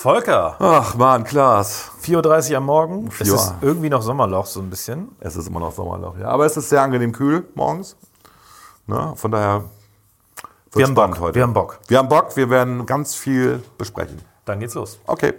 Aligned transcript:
Volker, 0.00 0.56
Ach 0.60 0.94
man, 0.94 1.24
Klaas. 1.24 1.90
4.30 2.02 2.52
Uhr 2.52 2.56
am 2.56 2.64
Morgen. 2.64 3.10
Es 3.20 3.28
Ja. 3.28 3.34
ist 3.34 3.54
irgendwie 3.60 3.90
noch 3.90 4.00
Sommerloch, 4.00 4.46
so 4.46 4.60
ein 4.60 4.70
bisschen. 4.70 5.10
Es 5.20 5.36
ist 5.36 5.46
immer 5.46 5.60
noch 5.60 5.72
Sommerloch, 5.72 6.16
ja. 6.18 6.28
Aber 6.28 6.46
es 6.46 6.56
ist 6.56 6.70
sehr 6.70 6.80
angenehm 6.80 7.12
kühl 7.12 7.46
morgens. 7.54 7.96
Ne? 8.86 9.12
Von 9.16 9.30
daher 9.30 9.64
Wir 10.72 10.86
haben 10.86 10.94
Bock. 10.94 11.20
heute. 11.20 11.34
Wir 11.34 11.42
haben 11.42 11.52
Bock. 11.52 11.80
Wir 11.88 11.98
haben 11.98 12.08
Bock, 12.08 12.34
wir 12.34 12.48
werden 12.48 12.86
ganz 12.86 13.14
viel 13.14 13.62
besprechen. 13.76 14.22
Dann 14.46 14.58
geht's 14.60 14.72
los. 14.72 14.98
Okay. 15.06 15.34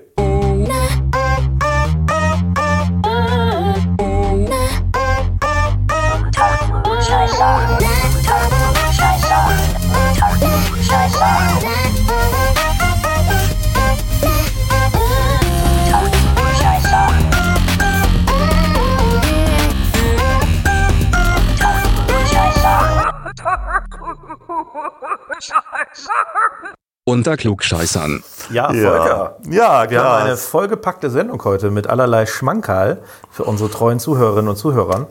Unter 27.04 27.36
Klugscheißern. 27.36 28.24
Ja, 28.52 28.72
Ja, 28.72 28.92
Volker. 28.92 29.38
ja 29.50 29.90
Wir 29.90 30.04
haben 30.04 30.24
eine 30.26 30.38
vollgepackte 30.38 31.10
Sendung 31.10 31.44
heute 31.44 31.72
mit 31.72 31.88
allerlei 31.88 32.28
Schmankerl 32.28 33.02
für 33.32 33.44
unsere 33.44 33.72
treuen 33.72 34.00
Zuhörerinnen 34.00 34.50
und 34.50 34.56
Zuhörern. 34.56 35.08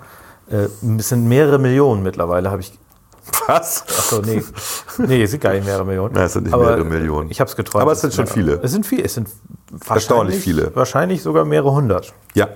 Äh, 0.48 0.68
es 0.98 1.08
sind 1.08 1.26
mehrere 1.26 1.58
Millionen 1.58 2.04
mittlerweile, 2.04 2.50
habe 2.52 2.60
ich. 2.60 2.72
Was? 3.48 3.82
Achso, 3.88 4.22
nee. 4.22 4.42
Nee, 4.98 5.22
es 5.24 5.32
sind 5.32 5.40
gar 5.42 5.52
nicht 5.52 5.64
mehrere 5.66 5.84
Millionen. 5.84 6.14
Nein, 6.14 6.24
es 6.26 6.32
sind 6.34 6.44
nicht 6.44 6.54
Aber 6.54 6.64
mehrere 6.66 6.84
Millionen. 6.84 7.28
Ich 7.30 7.40
habe 7.40 7.50
es 7.50 7.56
geträumt. 7.56 7.82
Aber 7.82 7.92
es 7.92 8.00
sind 8.00 8.14
schon 8.14 8.26
Ja. 8.26 8.32
viele. 8.32 8.60
Es 8.62 8.70
sind 8.70 8.86
viele. 8.86 9.02
Es 9.04 9.14
sind 9.14 9.28
Erstaunlich 9.88 10.08
wahrscheinlich- 10.36 10.42
viele. 10.44 10.76
Wahrscheinlich 10.76 11.22
sogar 11.22 11.44
mehrere 11.44 11.72
hundert. 11.72 12.12
Ja, 12.34 12.48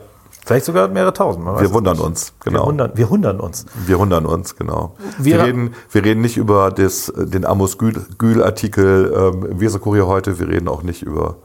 Vielleicht 0.45 0.67
sogar 0.67 0.89
mehrere 0.89 1.13
tausend. 1.13 1.45
wir 1.47 1.73
wundern 1.73 1.97
nicht. 1.97 2.05
uns. 2.07 2.33
Wir, 2.43 2.53
Genau. 2.53 2.67
wundern, 2.67 2.93
wir 2.95 3.09
wundern 3.11 3.41
uns. 3.41 3.65
Wir 3.87 3.99
wundern 3.99 4.27
uns, 4.27 4.57
genau. 4.57 4.95
Wir- 5.19 5.37
Wir, 5.39 5.45
reden, 5.45 5.75
wir 5.91 6.05
reden 6.05 6.21
nicht 6.21 6.37
über 6.37 6.71
das, 6.71 7.13
den 7.17 7.45
Amos 7.47 7.79
Gül-Artikel 7.79 9.13
ähm, 9.17 9.47
im 9.53 9.61
Weserkurier 9.61 10.07
heute. 10.07 10.39
Wir 10.39 10.49
reden 10.49 10.69
auch 10.69 10.83
nicht 10.83 11.03
über 11.03 11.37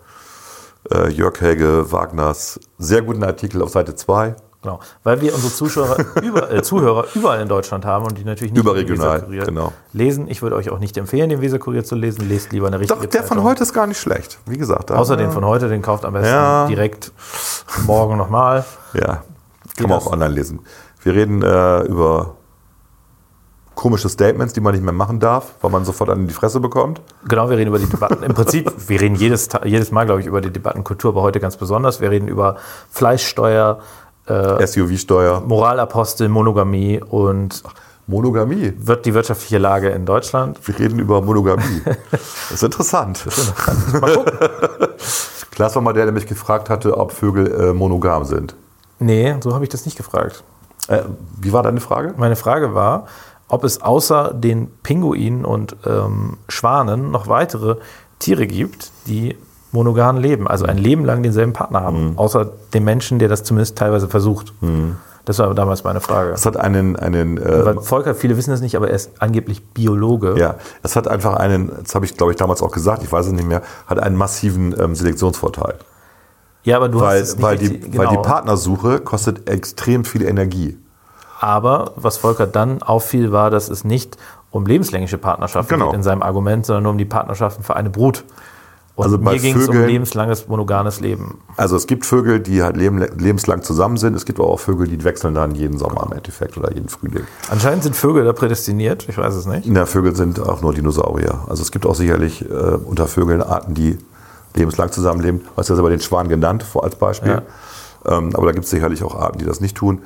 äh, 0.92 1.10
Jörg 1.10 1.40
Helge 1.42 1.92
Wagners 1.92 2.60
sehr 2.78 3.02
guten 3.02 3.24
Artikel 3.24 3.62
auf 3.62 3.70
Seite 3.70 3.96
2. 3.96 4.36
Genau, 4.62 4.82
weil 5.04 5.22
wir 5.22 5.34
unsere 5.34 5.54
Zuschauer 5.54 5.96
über, 6.22 6.52
äh, 6.52 6.62
Zuhörer 6.62 7.06
überall 7.16 7.40
in 7.40 7.48
Deutschland 7.48 7.86
haben 7.86 8.06
und 8.06 8.18
die 8.18 8.26
natürlich 8.26 8.52
nicht 8.52 8.62
Überregional, 8.62 9.22
den 9.22 9.46
genau. 9.46 9.72
lesen. 9.94 10.28
Ich 10.28 10.42
würde 10.42 10.58
euch 10.58 10.70
auch 10.70 10.80
nicht 10.80 10.98
empfehlen, 10.98 11.30
den 11.30 11.40
Weserkurier 11.40 11.86
zu 11.86 11.96
lesen. 11.96 12.28
Lest 12.28 12.52
lieber 12.52 12.68
eine 12.68 12.78
richtige 12.80 13.00
Doch, 13.00 13.06
der 13.06 13.22
von 13.22 13.38
Zeitung. 13.38 13.44
heute 13.46 13.64
ist 13.64 13.74
gar 13.74 13.88
nicht 13.88 14.00
schlecht. 14.00 14.38
Wie 14.46 14.58
gesagt. 14.58 14.92
Außer 14.92 15.16
den 15.16 15.32
von 15.32 15.46
heute, 15.46 15.70
den 15.70 15.82
kauft 15.82 16.04
am 16.04 16.12
besten 16.14 16.28
Ja. 16.28 16.68
direkt 16.68 17.14
morgen 17.86 18.18
nochmal. 18.18 18.66
Ja, 18.94 19.24
kann 19.78 19.90
man 19.90 20.00
auch 20.00 20.08
online 20.08 20.34
lesen. 20.34 20.60
Wir 21.04 21.14
reden 21.16 21.42
äh, 21.42 21.84
über 21.84 22.36
komische 23.76 24.10
Statements, 24.10 24.52
die 24.52 24.60
man 24.60 24.74
nicht 24.74 24.84
mehr 24.84 24.92
machen 24.92 25.22
darf, 25.22 25.54
weil 25.62 25.72
man 25.72 25.86
sofort 25.86 26.10
an 26.10 26.28
die 26.28 26.34
Fresse 26.34 26.60
bekommt. 26.60 27.02
Genau, 27.30 27.50
wir 27.50 27.56
reden 27.56 27.70
über 27.70 27.80
die 27.80 27.86
Debatten. 27.88 28.24
Im 28.24 28.34
Prinzip, 28.34 28.70
wir 28.90 29.00
reden 29.00 29.16
jedes, 29.16 29.48
jedes 29.64 29.92
Mal, 29.92 30.06
glaube 30.06 30.20
ich, 30.20 30.28
über 30.28 30.42
die 30.42 30.52
Debattenkultur, 30.52 31.12
aber 31.12 31.22
heute 31.22 31.40
ganz 31.40 31.56
besonders. 31.56 32.02
Wir 32.02 32.12
reden 32.12 32.28
über 32.28 32.58
Fleischsteuer, 32.92 33.80
SUV-Steuer, 34.30 35.42
Moralapostel, 35.42 36.30
Monogamie 36.30 37.02
und 37.02 37.64
Monogamie. 38.08 38.74
wird 38.78 39.06
die 39.06 39.14
wirtschaftliche 39.14 39.58
Lage 39.60 39.90
in 39.90 40.06
Deutschland. 40.06 40.60
Wir 40.68 40.80
reden 40.80 41.00
über 41.00 41.22
Monogamie. 41.22 41.82
Das 42.12 42.52
ist 42.52 42.64
interessant. 42.64 43.26
Mal 44.02 44.14
gucken. 44.14 44.34
Klaas 45.52 45.76
war 45.76 45.82
mal 45.82 45.94
der, 45.94 46.06
der 46.06 46.14
mich 46.14 46.26
gefragt 46.26 46.70
hatte, 46.70 46.98
ob 46.98 47.12
Vögel 47.12 47.52
äh, 47.52 47.74
monogam 47.74 48.24
sind. 48.26 48.56
Nee, 48.98 49.36
so 49.42 49.54
habe 49.54 49.64
ich 49.64 49.70
das 49.70 49.86
nicht 49.86 49.98
gefragt. 49.98 50.44
Äh, 50.88 51.04
wie 51.40 51.54
war 51.54 51.62
deine 51.64 51.80
Frage? 51.80 52.14
Meine 52.18 52.36
Frage 52.36 52.74
war, 52.74 53.06
ob 53.48 53.64
es 53.64 53.82
außer 53.82 54.34
den 54.34 54.70
Pinguinen 54.84 55.46
und 55.46 55.76
ähm, 55.86 56.38
Schwanen 56.48 57.12
noch 57.12 57.28
weitere 57.28 57.76
Tiere 58.20 58.48
gibt, 58.48 58.92
die 59.06 59.38
monogam 59.72 60.18
leben, 60.18 60.48
also 60.48 60.66
ein 60.66 60.78
Leben 60.78 61.06
lang 61.06 61.22
denselben 61.24 61.54
Partner 61.54 61.82
haben, 61.82 62.14
außer 62.18 62.52
dem 62.74 62.84
Menschen, 62.86 63.20
der 63.20 63.30
das 63.30 63.44
zumindest 63.44 63.78
teilweise 63.78 64.08
versucht. 64.08 64.54
Das 65.26 65.38
war 65.38 65.54
damals 65.54 65.84
meine 65.84 66.02
Frage. 66.02 66.32
Es 66.32 66.46
hat 66.46 66.58
einen, 66.58 66.96
einen 66.96 67.38
äh, 67.38 67.66
Weil 67.66 67.82
Volker, 67.82 68.16
viele 68.16 68.36
wissen 68.36 68.50
das 68.50 68.62
nicht, 68.62 68.76
aber 68.76 68.90
er 68.90 68.96
ist 68.96 69.12
angeblich 69.20 69.64
Biologe. 69.74 70.36
ja, 70.40 70.56
es 70.82 70.96
hat 70.96 71.08
einfach 71.08 71.36
einen, 71.36 71.72
das 71.84 71.94
habe 71.94 72.06
ich 72.06 72.18
glaube 72.18 72.32
ich 72.32 72.38
damals 72.38 72.62
auch 72.64 72.72
gesagt, 72.72 73.04
ich 73.04 73.12
weiß 73.12 73.28
es 73.28 73.32
nicht 73.34 73.48
mehr, 73.48 73.62
hat 73.86 74.00
einen 74.00 74.16
massiven 74.16 74.74
ähm, 74.80 74.96
Selektionsvorteil. 74.96 75.76
Ja, 76.64 76.78
aber 76.78 76.90
du 76.90 77.00
Weil, 77.00 77.22
hast 77.22 77.28
es 77.30 77.36
nicht 77.36 77.44
weil, 77.44 77.58
die, 77.58 77.68
richtig- 77.68 77.98
weil 77.98 78.08
die 78.08 78.16
genau. 78.16 78.22
Partnersuche 78.24 79.00
kostet 79.02 79.48
extrem 79.50 80.04
viel 80.04 80.24
Energie. 80.24 80.78
Aber 81.40 81.94
was 81.96 82.18
Volker 82.18 82.48
dann 82.48 82.82
auffiel, 82.84 83.32
war, 83.32 83.50
dass 83.50 83.70
es 83.70 83.84
nicht 83.86 84.18
um 84.52 84.66
lebenslängliche 84.66 85.18
Partnerschaften 85.18 85.74
Genau. 85.76 85.86
geht 85.88 85.96
in 85.96 86.04
seinem 86.04 86.22
Argument, 86.24 86.66
sondern 86.66 86.84
nur 86.84 86.92
um 86.94 86.98
die 86.98 87.06
Partnerschaften 87.06 87.64
für 87.64 87.76
eine 87.76 87.90
Brut. 87.90 88.24
Und 89.00 89.06
Also 89.06 89.18
bei 89.18 89.32
mir 89.32 89.40
ging 89.40 89.58
es 89.58 89.70
um 89.70 89.78
lebenslanges 89.86 90.48
monogames 90.48 91.00
Leben. 91.00 91.40
Also 91.56 91.76
es 91.78 91.88
gibt 91.88 92.06
Vögel, 92.06 92.42
die 92.42 92.64
halt 92.64 92.76
leben, 92.76 93.00
lebenslang 93.18 93.62
zusammen 93.64 93.96
sind. 93.96 94.14
Es 94.14 94.26
gibt 94.26 94.40
aber 94.40 94.50
auch 94.50 94.60
Vögel, 94.60 94.88
die 94.88 95.02
wechseln 95.06 95.34
dann 95.34 95.56
jeden 95.56 95.78
Sommer 95.78 96.06
im 96.06 96.18
Endeffekt 96.18 96.58
oder 96.58 96.74
jeden 96.74 96.90
Frühling. 96.90 97.24
Anscheinend 97.50 97.84
sind 97.84 97.96
Vögel 97.96 98.26
da 98.26 98.34
prädestiniert, 98.34 99.08
ich 99.08 99.18
weiß 99.18 99.36
es 99.36 99.46
nicht. 99.46 99.68
Na, 99.68 99.86
Vögel 99.86 100.16
sind 100.16 100.40
auch 100.42 100.62
nur 100.62 100.74
Dinosaurier. 100.74 101.46
Also 101.48 101.62
es 101.62 101.72
gibt 101.72 101.86
auch 101.86 101.96
sicherlich 101.96 102.44
äh, 102.44 102.48
unter 102.50 103.08
Vögeln 103.08 103.42
Arten, 103.42 103.74
die 103.74 103.98
lebenslang 104.56 104.92
zusammenleben. 104.92 105.42
Du 105.44 105.50
hast 105.56 105.70
ja 105.70 105.76
selber 105.76 105.90
den 105.90 106.02
Schwan 106.02 106.28
genannt, 106.28 106.64
vor 106.64 106.84
als 106.84 106.96
Beispiel. 106.96 107.42
Ähm, 108.06 108.36
aber 108.36 108.48
da 108.48 108.52
gibt 108.52 108.66
es 108.66 108.72
sicherlich 108.72 109.04
auch 109.04 109.16
Arten, 109.16 109.38
die 109.38 109.46
das 109.46 109.62
nicht 109.62 109.78
tun. 109.78 110.02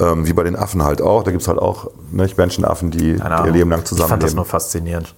Ähm, 0.00 0.26
wie 0.26 0.32
bei 0.32 0.44
den 0.44 0.54
Affen 0.56 0.84
halt 0.84 1.02
auch. 1.02 1.22
Da 1.24 1.32
gibt 1.32 1.42
es 1.42 1.48
halt 1.48 1.58
auch 1.58 1.90
ne, 2.12 2.28
Menschenaffen, 2.36 2.90
die 2.90 3.16
ihr. 3.16 3.50
Leben 3.50 3.70
lang 3.70 3.80
Ich 3.82 3.88
fand 3.88 3.88
das 3.88 3.88
zusammenleben. 3.88 4.36
nur 4.36 4.44
faszinierend. 4.44 5.14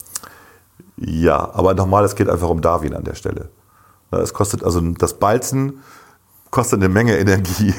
Ja, 1.00 1.50
aber 1.54 1.74
nochmal, 1.74 2.04
es 2.04 2.14
geht 2.14 2.28
einfach 2.28 2.48
um 2.48 2.60
Darwin 2.60 2.94
an 2.94 3.04
der 3.04 3.14
Stelle. 3.14 3.48
Es 4.10 4.34
kostet, 4.34 4.64
also 4.64 4.80
das 4.80 5.14
Balzen 5.14 5.80
kostet 6.50 6.80
eine 6.80 6.88
Menge 6.88 7.16
Energie. 7.16 7.72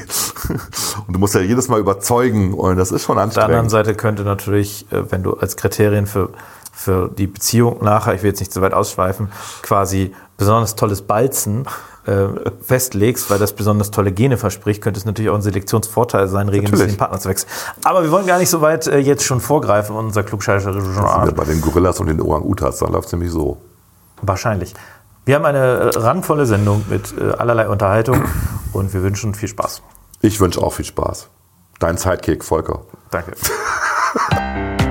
Und 1.06 1.14
du 1.14 1.18
musst 1.18 1.34
ja 1.34 1.40
jedes 1.40 1.68
Mal 1.68 1.78
überzeugen 1.78 2.54
und 2.54 2.76
das 2.76 2.90
ist 2.90 3.04
schon 3.04 3.18
Auf 3.18 3.32
der 3.34 3.44
anderen 3.44 3.64
anstrengend. 3.66 3.70
Seite 3.70 3.94
könnte 3.94 4.22
natürlich, 4.24 4.90
äh, 4.90 5.10
wenn 5.10 5.22
du 5.22 5.34
als 5.34 5.56
Kriterien 5.56 6.06
für, 6.06 6.30
für 6.72 7.10
die 7.10 7.26
Beziehung 7.26 7.82
nachher, 7.84 8.14
ich 8.14 8.22
will 8.22 8.30
jetzt 8.30 8.40
nicht 8.40 8.52
zu 8.52 8.60
weit 8.60 8.74
ausschweifen, 8.74 9.30
quasi 9.62 10.12
besonders 10.36 10.74
tolles 10.74 11.02
Balzen 11.02 11.66
äh, 12.06 12.50
festlegst, 12.62 13.30
weil 13.30 13.38
das 13.38 13.52
besonders 13.52 13.90
tolle 13.90 14.12
Gene 14.12 14.36
verspricht, 14.36 14.82
könnte 14.82 14.98
es 14.98 15.06
natürlich 15.06 15.30
auch 15.30 15.36
ein 15.36 15.42
Selektionsvorteil 15.42 16.28
sein, 16.28 16.48
regelmäßig 16.48 16.88
den 16.88 16.96
Partner 16.96 17.18
zu 17.20 17.28
wechseln. 17.28 17.48
Aber 17.84 18.02
wir 18.02 18.10
wollen 18.10 18.26
gar 18.26 18.38
nicht 18.38 18.50
so 18.50 18.60
weit 18.60 18.86
äh, 18.86 18.98
jetzt 18.98 19.24
schon 19.24 19.40
vorgreifen 19.40 19.96
in 19.96 20.06
unser 20.06 20.24
Genre. 20.24 21.32
bei 21.32 21.44
den 21.44 21.60
Gorillas 21.60 22.00
und 22.00 22.08
den 22.08 22.20
Orang-Utans, 22.20 22.78
da 22.78 22.86
läuft 22.86 23.06
es 23.06 23.12
nämlich 23.12 23.30
so. 23.30 23.58
Wahrscheinlich. 24.20 24.74
Wir 25.24 25.36
haben 25.36 25.44
eine 25.44 25.94
randvolle 25.94 26.46
Sendung 26.46 26.84
mit 26.90 27.14
äh, 27.16 27.32
allerlei 27.32 27.68
Unterhaltung 27.68 28.24
und 28.72 28.92
wir 28.92 29.02
wünschen 29.02 29.34
viel 29.34 29.48
Spaß. 29.48 29.82
Ich 30.20 30.40
wünsche 30.40 30.60
auch 30.60 30.72
viel 30.72 30.84
Spaß. 30.84 31.28
Dein 31.78 31.96
Sidekick, 31.96 32.44
Volker. 32.44 32.82
Danke. 33.10 33.32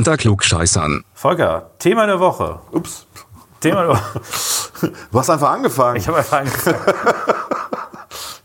Unter 0.00 0.16
Klugscheißern. 0.16 1.04
Volker, 1.12 1.72
Thema 1.78 2.06
der 2.06 2.18
Woche. 2.18 2.58
Ups. 2.72 3.06
Thema 3.60 3.82
der 3.82 3.88
Woche. 3.90 4.20
Du 5.12 5.18
hast 5.18 5.28
einfach 5.28 5.50
angefangen. 5.50 5.96
Ich 5.96 6.08
habe 6.08 6.16
einfach 6.16 6.38
angefangen. 6.38 6.78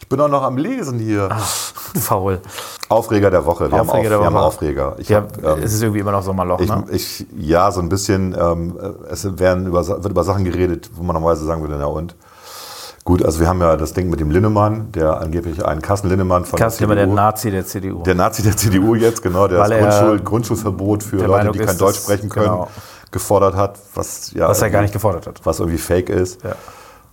Ich 0.01 0.09
bin 0.09 0.19
auch 0.19 0.27
noch 0.27 0.43
am 0.43 0.57
Lesen 0.57 0.99
hier. 0.99 1.29
Faul. 1.99 2.41
Aufreger 2.89 3.31
der 3.31 3.45
Woche. 3.45 3.71
Wir, 3.71 3.79
Aufreger 3.79 3.79
haben, 3.79 3.89
auf, 3.89 4.01
der 4.01 4.19
wir 4.19 4.25
haben 4.25 4.33
Woche. 4.35 4.43
Aufreger. 4.43 4.95
Ich 4.99 5.07
Ja, 5.09 5.19
hab, 5.19 5.43
ähm, 5.43 5.63
es 5.63 5.73
ist 5.73 5.81
irgendwie 5.81 6.01
immer 6.01 6.11
noch 6.11 6.23
Sommerloch, 6.23 6.59
ich, 6.59 6.69
ne? 6.69 6.83
ich, 6.91 7.25
ja, 7.37 7.71
so 7.71 7.79
ein 7.79 7.87
bisschen. 7.87 8.35
Ähm, 8.37 8.77
es 9.09 9.39
werden 9.39 9.65
über, 9.65 9.87
wird 9.87 10.05
über 10.11 10.23
Sachen 10.25 10.43
geredet, 10.43 10.91
wo 10.93 11.03
man 11.03 11.13
normalerweise 11.15 11.45
sagen 11.45 11.61
würde, 11.61 11.77
na 11.79 11.85
und. 11.85 12.15
Gut, 13.05 13.23
also 13.23 13.39
wir 13.39 13.47
haben 13.47 13.61
ja 13.61 13.77
das 13.77 13.93
Ding 13.93 14.09
mit 14.09 14.19
dem 14.19 14.31
Linnemann, 14.31 14.91
der 14.91 15.21
angeblich 15.21 15.63
ein 15.63 15.79
Carsten 15.79 16.09
Linnemann 16.09 16.43
von 16.43 16.57
Carsten 16.57 16.85
Linnemann, 16.89 17.15
der 17.15 17.15
Nazi 17.15 17.51
der 17.51 17.63
CDU. 17.63 18.01
Der 18.01 18.15
Nazi 18.15 18.41
der 18.41 18.57
CDU 18.57 18.95
jetzt, 18.95 19.21
genau, 19.21 19.47
der 19.47 19.59
Weil 19.59 19.69
das 19.69 19.99
Grundschul 19.99 20.19
Grundschulverbot 20.21 21.03
für 21.03 21.17
der 21.17 21.27
Leute, 21.27 21.37
Meinung 21.37 21.53
die 21.53 21.59
kein 21.59 21.77
Deutsch 21.77 21.99
sprechen 21.99 22.29
können, 22.29 22.47
genau. 22.47 22.67
gefordert 23.11 23.55
hat, 23.55 23.77
was 23.93 24.31
ja 24.33 24.49
was 24.49 24.59
er 24.59 24.71
gar 24.71 24.81
nicht 24.81 24.91
gefordert 24.91 25.27
hat. 25.27 25.39
was 25.43 25.59
irgendwie 25.59 25.77
fake 25.77 26.09
ist. 26.09 26.43
Ja. 26.43 26.55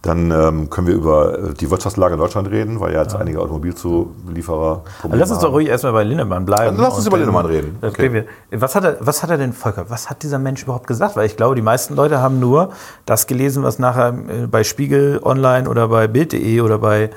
Dann 0.03 0.33
ähm, 0.33 0.69
können 0.69 0.89
wir 0.89 0.95
über 0.95 1.39
äh, 1.39 1.55
die 1.55 1.71
Wirtschaftslage 1.71 2.15
in 2.15 2.21
Deutschland 2.21 2.51
reden, 2.51 2.81
weil 2.81 2.93
ja 2.93 3.03
jetzt 3.03 3.15
einige 3.15 3.41
Automobilzulieferer 3.41 4.83
Aber 5.05 5.17
lass 5.17 5.31
uns 5.31 5.39
doch 5.39 5.53
ruhig 5.53 5.69
erstmal 5.69 5.93
bei 5.93 6.03
Linnemann 6.03 6.45
bleiben. 6.45 6.77
Dann 6.77 6.85
lass 6.85 6.97
uns 6.97 7.07
über 7.07 7.19
Linnemann 7.19 7.47
reden. 7.47 7.79
Okay. 7.81 8.25
Was 8.51 8.75
hat, 8.75 8.83
er, 8.83 8.97
was 8.99 9.23
hat 9.23 9.31
er 9.31 9.39
denn, 9.39 9.53
Volker, 9.53 9.87
was 9.91 10.11
hat 10.11 10.25
dieser 10.25 10.41
Mensch 10.41 10.65
überhaupt 10.65 10.89
gesagt? 10.89 11.15
Weil 11.15 11.27
ich 11.27 11.37
glaube, 11.37 11.55
die 11.55 11.63
meisten 11.63 11.95
Leute 11.95 12.21
haben 12.21 12.41
nur 12.41 12.71
das 13.07 13.29
gelesen, 13.29 13.63
was 13.63 13.79
nachher 13.79 14.09
äh, 14.09 14.47
bei 14.49 14.65
Spiegel 14.65 15.21
Online 15.23 15.69
oder 15.69 15.87
bei 15.87 16.09
Bild.de 16.09 16.61
oder 16.63 16.79
bei 16.79 17.11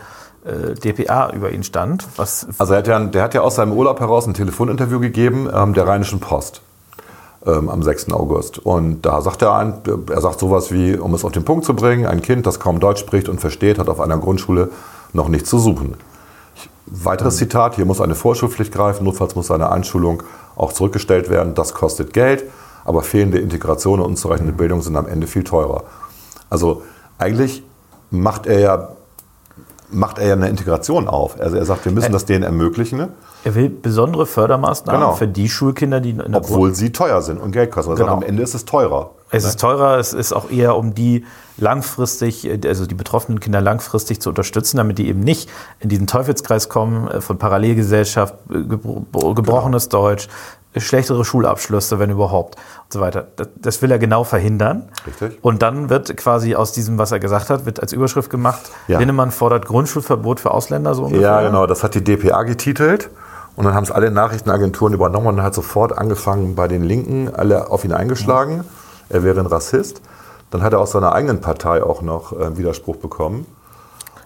äh, 0.45 0.75
dpa 0.75 1.31
über 1.31 1.49
ihn 1.49 1.63
stand. 1.63 2.07
Was, 2.17 2.45
Also 2.59 2.73
er 2.73 2.79
hat 2.79 2.87
ja, 2.87 2.99
der 2.99 3.23
hat 3.23 3.33
ja 3.33 3.41
aus 3.41 3.55
seinem 3.55 3.73
Urlaub 3.73 3.99
heraus 3.99 4.27
ein 4.27 4.35
Telefoninterview 4.35 4.99
gegeben 4.99 5.49
ähm, 5.51 5.73
der 5.73 5.87
Rheinischen 5.87 6.19
Post 6.19 6.61
ähm, 7.45 7.69
am 7.69 7.83
6. 7.83 8.11
August. 8.11 8.59
Und 8.59 9.03
da 9.03 9.21
sagt 9.21 9.41
er, 9.41 9.55
ein, 9.55 9.81
er 10.09 10.21
sagt 10.21 10.39
sowas 10.39 10.71
wie, 10.71 10.97
um 10.97 11.13
es 11.13 11.23
auf 11.23 11.31
den 11.31 11.45
Punkt 11.45 11.65
zu 11.65 11.75
bringen, 11.75 12.05
ein 12.05 12.21
Kind, 12.21 12.45
das 12.45 12.59
kaum 12.59 12.79
Deutsch 12.79 12.99
spricht 12.99 13.29
und 13.29 13.39
versteht, 13.39 13.79
hat 13.79 13.89
auf 13.89 13.99
einer 13.99 14.17
Grundschule 14.17 14.69
noch 15.13 15.27
nichts 15.27 15.49
zu 15.49 15.59
suchen. 15.59 15.95
Weiteres 16.87 17.37
Zitat, 17.37 17.75
hier 17.75 17.85
muss 17.85 18.01
eine 18.01 18.15
Vorschulpflicht 18.15 18.71
greifen, 18.71 19.05
notfalls 19.05 19.35
muss 19.35 19.49
eine 19.49 19.71
Einschulung 19.71 20.23
auch 20.55 20.71
zurückgestellt 20.71 21.29
werden, 21.29 21.55
das 21.55 21.73
kostet 21.73 22.13
Geld, 22.13 22.43
aber 22.83 23.01
fehlende 23.01 23.39
Integration 23.39 23.99
und 23.99 24.05
unzureichende 24.05 24.53
Bildung 24.53 24.81
sind 24.81 24.95
am 24.95 25.07
Ende 25.07 25.25
viel 25.25 25.43
teurer. 25.43 25.83
Also 26.49 26.83
eigentlich 27.17 27.63
macht 28.11 28.45
er 28.45 28.59
ja 28.59 28.89
macht 29.89 30.17
er 30.17 30.27
ja 30.27 30.33
eine 30.33 30.49
Integration 30.49 31.07
auf. 31.07 31.39
Also 31.39 31.57
er 31.57 31.65
sagt, 31.65 31.85
wir 31.85 31.91
müssen 31.91 32.11
das 32.11 32.25
denen 32.25 32.43
ermöglichen, 32.43 32.97
ne? 32.97 33.09
Er 33.45 33.55
will 33.55 33.69
besondere 33.69 34.25
Fördermaßnahmen 34.25 34.99
Genau. 35.01 35.13
für 35.13 35.27
die 35.27 35.47
Schulkinder, 35.49 36.01
die 36.01 36.09
in 36.09 36.17
der 36.17 36.35
obwohl 36.35 36.73
sie 36.75 36.91
teuer 36.91 37.21
sind 37.21 37.39
und 37.39 37.51
Geld 37.51 37.71
kosten. 37.71 37.91
Also 37.91 38.03
Genau. 38.03 38.17
am 38.17 38.23
Ende 38.23 38.43
ist 38.43 38.55
es 38.55 38.65
teurer. 38.65 39.11
Es 39.31 39.43
ist 39.45 39.59
teurer, 39.59 39.97
es 39.99 40.13
ist 40.13 40.33
auch 40.33 40.49
eher 40.49 40.75
um 40.77 40.93
die 40.95 41.25
langfristig, 41.57 42.45
äh, 42.47 42.59
also 42.67 42.85
die 42.85 42.95
betroffenen 42.95 43.39
Kinder 43.39 43.61
langfristig 43.61 44.19
zu 44.21 44.29
unterstützen, 44.29 44.77
damit 44.77 44.97
die 44.97 45.07
eben 45.07 45.19
nicht 45.19 45.49
in 45.79 45.89
diesen 45.89 46.07
Teufelskreis 46.07 46.69
kommen 46.69 47.07
äh, 47.07 47.21
von 47.21 47.37
Parallelgesellschaft, 47.37 48.33
äh, 48.49 48.53
gebro- 48.55 49.33
gebrochenes 49.35 49.89
Deutsch, 49.89 50.27
äh, 50.73 50.79
schlechtere 50.79 51.23
Schulabschlüsse, 51.25 51.99
wenn 51.99 52.09
überhaupt 52.09 52.55
und 52.55 52.93
so 52.93 52.99
weiter. 52.99 53.27
Das, 53.35 53.47
das 53.55 53.81
will 53.81 53.91
er 53.91 53.99
genau 53.99 54.23
verhindern. 54.23 54.89
Richtig. 55.05 55.37
Und 55.43 55.61
dann 55.61 55.89
wird 55.89 56.15
quasi 56.17 56.55
aus 56.55 56.71
diesem, 56.71 56.97
was 56.97 57.11
er 57.11 57.19
gesagt 57.19 57.49
hat, 57.49 57.65
wird 57.65 57.79
als 57.81 57.93
Überschrift 57.93 58.29
gemacht, 58.29 58.61
Ja. 58.87 58.99
Linnemann 58.99 59.31
fordert 59.31 59.65
Grundschulverbot 59.65 60.39
für 60.39 60.51
Ausländer 60.51 60.95
so 60.95 61.03
ungefähr. 61.03 61.21
Ja, 61.29 61.41
genau. 61.41 61.67
Das 61.67 61.83
hat 61.83 61.93
die 61.95 62.03
DPA 62.03 62.43
getitelt. 62.43 63.09
Und 63.55 63.63
dann 63.65 63.73
haben 63.73 63.83
es 63.83 63.91
alle 63.91 64.11
Nachrichtenagenturen 64.11 64.93
übernommen 64.93 65.27
und 65.27 65.41
hat 65.43 65.53
sofort 65.53 65.97
angefangen 65.97 66.55
bei 66.55 66.67
den 66.67 66.83
Linken, 66.83 67.33
alle 67.33 67.69
auf 67.71 67.85
ihn 67.85 67.93
eingeschlagen. 67.93 68.63
Er 69.09 69.23
wäre 69.23 69.39
ein 69.39 69.45
Rassist. 69.45 70.01
Dann 70.51 70.61
hat 70.61 70.73
er 70.73 70.79
aus 70.79 70.91
seiner 70.91 71.13
eigenen 71.13 71.41
Partei 71.41 71.83
auch 71.83 72.01
noch 72.01 72.33
äh, 72.33 72.57
Widerspruch 72.57 72.97
bekommen. 72.97 73.45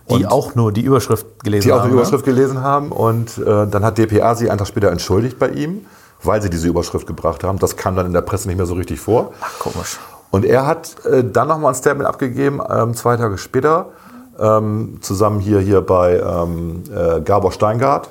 Die 0.10 0.16
Und- 0.16 0.26
auch 0.26 0.56
nur 0.56 0.72
die 0.72 0.82
Überschrift 0.82 1.26
gelesen 1.44 1.68
die 1.68 1.74
auch 1.74 1.80
haben. 1.80 1.90
die 1.90 1.96
ne? 1.96 2.02
Überschrift 2.02 2.26
gelesen 2.26 2.62
haben. 2.62 2.92
Und 2.92 3.38
äh, 3.38 3.68
dann 3.68 3.86
hat 3.86 3.98
DPA 3.98 4.36
sie 4.36 4.50
einen 4.50 4.58
Tag 4.58 4.68
später 4.68 4.90
entschuldigt 4.92 5.38
bei 5.38 5.50
ihm, 5.50 5.86
weil 6.24 6.42
sie 6.42 6.50
diese 6.50 6.68
Überschrift 6.68 7.06
gebracht 7.06 7.44
haben. 7.44 7.60
Das 7.60 7.76
kam 7.78 7.96
dann 7.96 8.08
in 8.08 8.14
der 8.14 8.22
Presse 8.22 8.48
nicht 8.48 8.58
mehr 8.58 8.66
so 8.66 8.74
richtig 8.74 9.00
vor. 9.00 9.34
Ach, 9.42 9.60
komisch. 9.60 10.00
Und 10.32 10.46
er 10.46 10.66
hat 10.66 10.96
äh, 11.06 11.24
dann 11.24 11.48
nochmal 11.48 11.72
ein 11.74 11.76
Statement 11.76 12.08
abgegeben, 12.08 12.62
ähm, 12.70 12.94
zwei 12.96 13.18
Tage 13.18 13.38
später, 13.38 13.88
ähm, 14.40 14.98
zusammen 15.02 15.40
hier, 15.40 15.60
hier 15.60 15.82
bei 15.82 16.18
ähm, 16.20 16.84
äh, 16.96 17.22
Gabor 17.22 17.52
Steingart, 17.52 18.10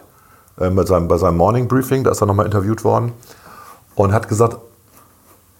äh, 0.60 0.70
mit 0.70 0.86
seinem, 0.88 1.08
bei 1.08 1.18
seinem 1.18 1.36
Morning 1.36 1.68
Briefing, 1.68 2.04
da 2.04 2.10
ist 2.10 2.20
er 2.20 2.26
nochmal 2.26 2.46
interviewt 2.46 2.84
worden, 2.84 3.12
und 3.94 4.12
hat 4.12 4.28
gesagt, 4.28 4.56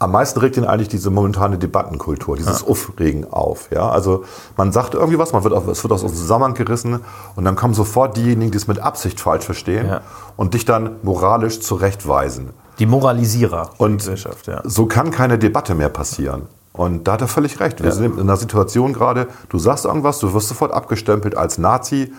am 0.01 0.13
meisten 0.13 0.39
regt 0.39 0.57
ihn 0.57 0.65
eigentlich 0.65 0.89
diese 0.89 1.11
momentane 1.11 1.59
Debattenkultur, 1.59 2.37
dieses 2.37 2.65
Aufregen 2.65 3.27
auf. 3.33 3.69
Ja? 3.73 3.91
Also 3.91 4.25
man 4.57 4.71
sagt 4.71 4.95
irgendwie 4.95 5.19
was, 5.19 5.33
man 5.33 5.43
wird 5.43 5.55
auf, 5.55 5.67
es 5.67 5.83
wird 5.83 5.93
aus 5.93 6.03
dem 6.03 6.11
Zusammenhang 6.11 6.55
gerissen 6.55 7.01
und 7.35 7.45
dann 7.45 7.57
kommen 7.57 7.75
sofort 7.75 8.17
diejenigen, 8.17 8.53
die 8.53 8.57
es 8.59 8.69
mit 8.69 8.79
Absicht 8.79 9.21
falsch 9.21 9.45
verstehen 9.45 9.89
Ja. 9.89 10.01
und 10.37 10.55
dich 10.55 10.65
dann 10.65 10.97
moralisch 11.03 11.61
zurechtweisen. 11.61 12.51
Die 12.79 12.87
Moralisierer 12.87 13.71
der 13.77 13.81
Und 13.81 13.97
Gesellschaft, 13.99 14.47
ja. 14.47 14.61
so 14.63 14.87
kann 14.87 15.11
keine 15.11 15.37
Debatte 15.37 15.75
mehr 15.75 15.89
passieren. 15.89 16.43
Und 16.73 17.09
da 17.09 17.15
hat 17.15 17.23
er 17.23 17.27
völlig 17.29 17.59
recht. 17.59 17.83
Wir 17.83 17.91
sind 17.91 18.15
in 18.15 18.21
einer 18.21 18.37
Situation 18.37 18.93
gerade, 18.93 19.27
du 19.49 19.59
sagst 19.59 19.85
irgendwas, 19.85 20.21
du 20.21 20.33
wirst 20.33 20.47
sofort 20.47 20.71
abgestempelt 20.71 21.37
als 21.37 21.59
Nazi 21.59 22.13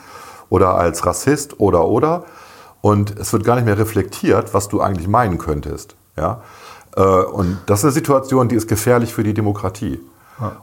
oder 0.50 0.76
als 0.76 1.06
Rassist 1.06 1.62
oder 1.62 1.86
oder. 1.88 2.26
Und 2.82 3.18
es 3.20 3.34
wird 3.34 3.44
gar 3.44 3.56
nicht 3.56 3.66
mehr 3.66 3.78
reflektiert, 3.78 4.54
was 4.54 4.70
du 4.70 4.82
eigentlich 4.82 5.08
meinen 5.08 5.38
könntest. 5.38 5.96
Ja? 6.18 6.42
Äh, 6.96 7.02
Und 7.02 7.60
das 7.66 7.80
ist 7.80 7.86
eine 7.86 7.92
Situation, 7.94 8.48
die 8.48 8.56
ist 8.56 8.68
gefährlich 8.68 9.14
für 9.14 9.24
die 9.24 9.34
Demokratie. 9.34 10.00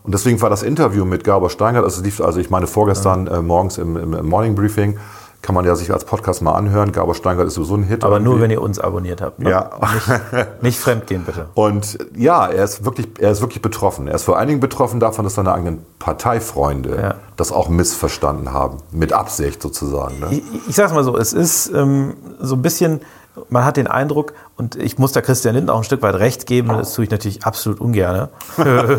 Und 0.05 0.15
deswegen 0.15 0.41
war 0.41 0.49
das 0.49 0.63
Interview 0.63 1.05
mit 1.05 1.23
Gabor 1.23 1.51
Steingart, 1.51 1.85
also, 1.85 2.03
lief, 2.03 2.23
also 2.23 2.41
ich 2.41 2.49
meine 2.49 2.67
vorgestern 2.67 3.27
äh, 3.27 3.43
morgens 3.43 3.77
im, 3.77 3.97
im 4.15 4.27
Morning 4.27 4.55
Briefing, 4.55 4.99
kann 5.47 5.55
man 5.55 5.65
ja 5.65 5.77
sich 5.77 5.93
als 5.93 6.05
Podcast 6.05 6.43
mal 6.43 6.55
anhören. 6.55 6.91
Gabor 6.91 7.15
Steingart 7.15 7.47
ist 7.47 7.55
sowieso 7.55 7.77
ein 7.77 7.85
Hit. 7.85 8.03
Aber 8.03 8.19
nur, 8.19 8.33
irgendwie. 8.33 8.43
wenn 8.43 8.51
ihr 8.51 8.61
uns 8.63 8.81
abonniert 8.81 9.21
habt. 9.23 9.39
Ne? 9.39 9.51
Ja. 9.51 9.71
Nicht, 9.95 10.63
nicht 10.63 10.81
fremdgehen, 10.81 11.23
bitte. 11.23 11.47
Und 11.55 11.97
ja, 12.17 12.47
er 12.49 12.65
ist 12.65 12.85
wirklich, 12.85 13.07
er 13.21 13.31
ist 13.31 13.41
wirklich 13.43 13.63
betroffen. 13.63 14.09
Er 14.09 14.17
ist 14.17 14.25
vor 14.25 14.39
allen 14.39 14.49
Dingen 14.49 14.59
betroffen 14.59 14.99
davon, 14.99 15.23
dass 15.25 15.35
seine 15.37 15.55
eigenen 15.55 15.87
Parteifreunde 16.01 16.99
Ja. 17.01 17.15
das 17.37 17.53
auch 17.53 17.69
missverstanden 17.69 18.53
haben. 18.53 18.79
Mit 18.91 19.13
Absicht 19.13 19.63
sozusagen. 19.63 20.19
Ne? 20.19 20.27
Ich, 20.33 20.43
ich 20.69 20.75
sag's 20.75 20.93
mal 20.93 21.05
so, 21.05 21.17
es 21.17 21.33
ist 21.33 21.69
ähm, 21.73 22.15
so 22.41 22.57
ein 22.57 22.63
bisschen, 22.63 23.01
man 23.51 23.65
hat 23.65 23.77
den 23.77 23.87
Eindruck, 23.87 24.33
und 24.57 24.77
ich 24.77 24.99
muss 24.99 25.13
da 25.13 25.21
Christian 25.21 25.55
Lindner 25.55 25.75
auch 25.75 25.79
ein 25.79 25.85
Stück 25.85 26.03
weit 26.03 26.15
recht 26.17 26.47
geben, 26.47 26.69
das 26.69 26.95
tue 26.95 27.05
ich 27.05 27.11
natürlich 27.11 27.45
absolut 27.45 27.81
ungern, 27.81 28.29
äh, 28.59 28.97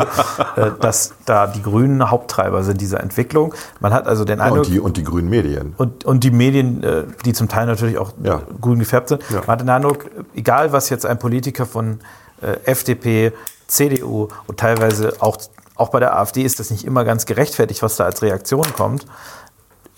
dass 0.80 1.14
da 1.24 1.46
die 1.46 1.62
Grünen 1.62 2.10
Haupttreiber 2.10 2.62
sind 2.62 2.80
dieser 2.80 3.00
Entwicklung. 3.00 3.54
Man 3.80 3.92
hat 3.92 4.06
also 4.06 4.24
den 4.24 4.40
Eindruck, 4.40 4.66
Und 4.66 4.72
die, 4.72 4.80
und 4.80 4.96
die 4.96 5.04
grünen 5.04 5.28
Medien. 5.28 5.74
und, 5.76 6.04
und 6.04 6.24
die 6.24 6.30
Medien, 6.30 6.82
äh, 6.82 7.04
die 7.24 7.32
zum 7.32 7.48
Teil 7.48 7.66
natürlich 7.66 7.98
auch 7.98 8.12
Ja. 8.22 8.42
grün 8.60 8.78
gefärbt 8.78 9.08
sind. 9.08 9.22
Ja. 9.30 9.38
Man 9.40 9.46
hat 9.48 9.60
den 9.60 9.68
Eindruck, 9.70 10.06
egal 10.34 10.72
was 10.72 10.88
jetzt 10.90 11.04
ein 11.06 11.18
Politiker 11.18 11.66
von 11.66 12.00
äh, 12.40 12.56
FDP, 12.70 13.32
CDU 13.66 14.28
und 14.46 14.58
teilweise 14.58 15.14
auch, 15.20 15.36
auch 15.74 15.90
bei 15.90 16.00
der 16.00 16.16
AfD 16.18 16.42
ist 16.42 16.58
das 16.60 16.70
nicht 16.70 16.84
immer 16.84 17.04
ganz 17.04 17.26
gerechtfertigt, 17.26 17.82
was 17.82 17.96
da 17.96 18.04
als 18.04 18.22
Reaktion 18.22 18.64
kommt. 18.76 19.04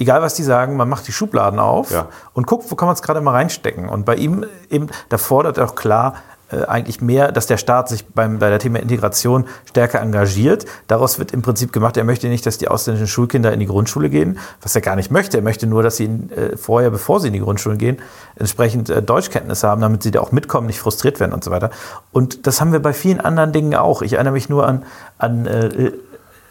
Egal 0.00 0.22
was 0.22 0.32
die 0.34 0.42
sagen, 0.42 0.76
man 0.76 0.88
macht 0.88 1.06
die 1.06 1.12
Schubladen 1.12 1.60
auf 1.60 1.90
Ja. 1.90 2.08
und 2.32 2.46
guckt, 2.46 2.70
wo 2.70 2.74
kann 2.74 2.86
man 2.86 2.94
es 2.94 3.02
gerade 3.02 3.20
mal 3.20 3.32
reinstecken. 3.32 3.88
Und 3.88 4.06
bei 4.06 4.16
ihm 4.16 4.46
eben, 4.70 4.86
da 5.10 5.18
fordert 5.18 5.58
er 5.58 5.66
auch 5.66 5.74
klar 5.74 6.14
äh, 6.50 6.64
eigentlich 6.64 7.02
mehr, 7.02 7.32
dass 7.32 7.46
der 7.46 7.58
Staat 7.58 7.90
sich 7.90 8.06
beim, 8.08 8.38
bei 8.38 8.48
der 8.48 8.58
Thema 8.58 8.80
Integration 8.80 9.44
stärker 9.66 10.00
engagiert. 10.00 10.64
Daraus 10.88 11.18
wird 11.18 11.32
im 11.32 11.42
Prinzip 11.42 11.70
gemacht, 11.72 11.98
er 11.98 12.04
möchte 12.04 12.28
nicht, 12.28 12.46
dass 12.46 12.56
die 12.56 12.68
ausländischen 12.68 13.06
Schulkinder 13.08 13.52
in 13.52 13.60
die 13.60 13.66
Grundschule 13.66 14.08
gehen, 14.08 14.38
was 14.62 14.74
er 14.74 14.80
gar 14.80 14.96
nicht 14.96 15.10
möchte. 15.10 15.36
Er 15.36 15.42
möchte 15.42 15.66
nur, 15.66 15.82
dass 15.82 15.98
sie 15.98 16.06
äh, 16.06 16.56
vorher, 16.56 16.90
bevor 16.90 17.20
sie 17.20 17.28
in 17.28 17.34
die 17.34 17.40
Grundschulen 17.40 17.76
gehen, 17.76 17.98
entsprechend 18.36 18.88
äh, 18.88 19.02
Deutschkenntnisse 19.02 19.68
haben, 19.68 19.82
damit 19.82 20.02
sie 20.02 20.10
da 20.12 20.20
auch 20.20 20.32
mitkommen, 20.32 20.66
nicht 20.66 20.80
frustriert 20.80 21.20
werden 21.20 21.34
und 21.34 21.44
so 21.44 21.50
weiter. 21.50 21.70
Und 22.10 22.46
das 22.46 22.60
haben 22.62 22.72
wir 22.72 22.80
bei 22.80 22.94
vielen 22.94 23.20
anderen 23.20 23.52
Dingen 23.52 23.74
auch. 23.74 24.00
Ich 24.00 24.14
erinnere 24.14 24.32
mich 24.32 24.48
nur 24.48 24.66
an, 24.66 24.84
an 25.18 25.46
äh, 25.46 25.92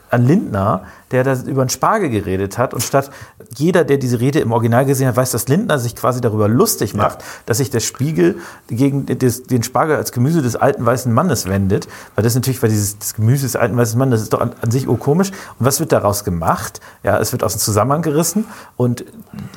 an 0.09 0.25
Lindner, 0.25 0.83
der 1.11 1.23
da 1.23 1.33
über 1.45 1.61
einen 1.61 1.69
Spargel 1.69 2.09
geredet 2.09 2.57
hat 2.57 2.73
und 2.73 2.81
statt 2.81 3.09
jeder, 3.57 3.83
der 3.83 3.97
diese 3.97 4.19
Rede 4.19 4.39
im 4.39 4.51
Original 4.51 4.85
gesehen 4.85 5.07
hat, 5.07 5.17
weiß, 5.17 5.31
dass 5.31 5.47
Lindner 5.47 5.79
sich 5.79 5.95
quasi 5.95 6.21
darüber 6.21 6.47
lustig 6.47 6.93
macht, 6.93 7.19
dass 7.47 7.57
sich 7.57 7.69
der 7.71 7.79
Spiegel 7.79 8.37
gegen 8.67 9.05
den 9.07 9.63
Spargel 9.63 9.95
als 9.95 10.11
Gemüse 10.11 10.41
des 10.41 10.55
alten 10.55 10.85
weißen 10.85 11.11
Mannes 11.11 11.47
wendet, 11.47 11.87
weil 12.15 12.23
das 12.23 12.35
natürlich, 12.35 12.61
weil 12.61 12.69
dieses 12.69 12.99
das 12.99 13.15
Gemüse 13.15 13.43
des 13.43 13.55
alten 13.55 13.75
weißen 13.75 13.97
Mannes, 13.97 14.19
das 14.19 14.21
ist 14.23 14.33
doch 14.33 14.41
an, 14.41 14.51
an 14.61 14.71
sich 14.71 14.87
urkomisch. 14.87 15.31
Und 15.57 15.65
was 15.65 15.79
wird 15.79 15.91
daraus 15.91 16.23
gemacht? 16.23 16.79
Ja, 17.03 17.17
es 17.19 17.31
wird 17.31 17.43
aus 17.43 17.53
dem 17.53 17.59
Zusammenhang 17.59 18.01
gerissen 18.03 18.45
und 18.77 19.03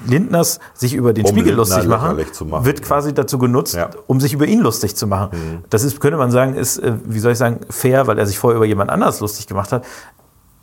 Lindners 0.06 0.58
sich 0.74 0.94
über 0.94 1.12
den 1.12 1.24
Um 1.24 1.30
Spiegel 1.32 1.54
Lindner 1.54 1.56
lustig 1.76 1.88
machen, 1.88 2.48
machen. 2.48 2.64
wird 2.64 2.82
quasi 2.82 3.12
dazu 3.12 3.38
genutzt, 3.38 3.74
Ja. 3.74 3.90
um 4.06 4.20
sich 4.20 4.32
über 4.32 4.46
ihn 4.46 4.60
lustig 4.60 4.96
zu 4.96 5.06
machen. 5.06 5.62
Das 5.70 5.82
ist, 5.84 6.00
könnte 6.00 6.16
man 6.16 6.30
sagen, 6.30 6.54
ist, 6.54 6.78
äh, 6.78 6.94
wie 7.04 7.18
soll 7.20 7.32
ich 7.32 7.38
sagen, 7.38 7.60
fair, 7.68 8.06
weil 8.06 8.18
er 8.18 8.26
sich 8.26 8.38
vorher 8.38 8.56
über 8.56 8.66
jemand 8.66 8.90
anders 8.90 9.20
lustig 9.20 9.46
gemacht 9.46 9.72
hat 9.72 9.84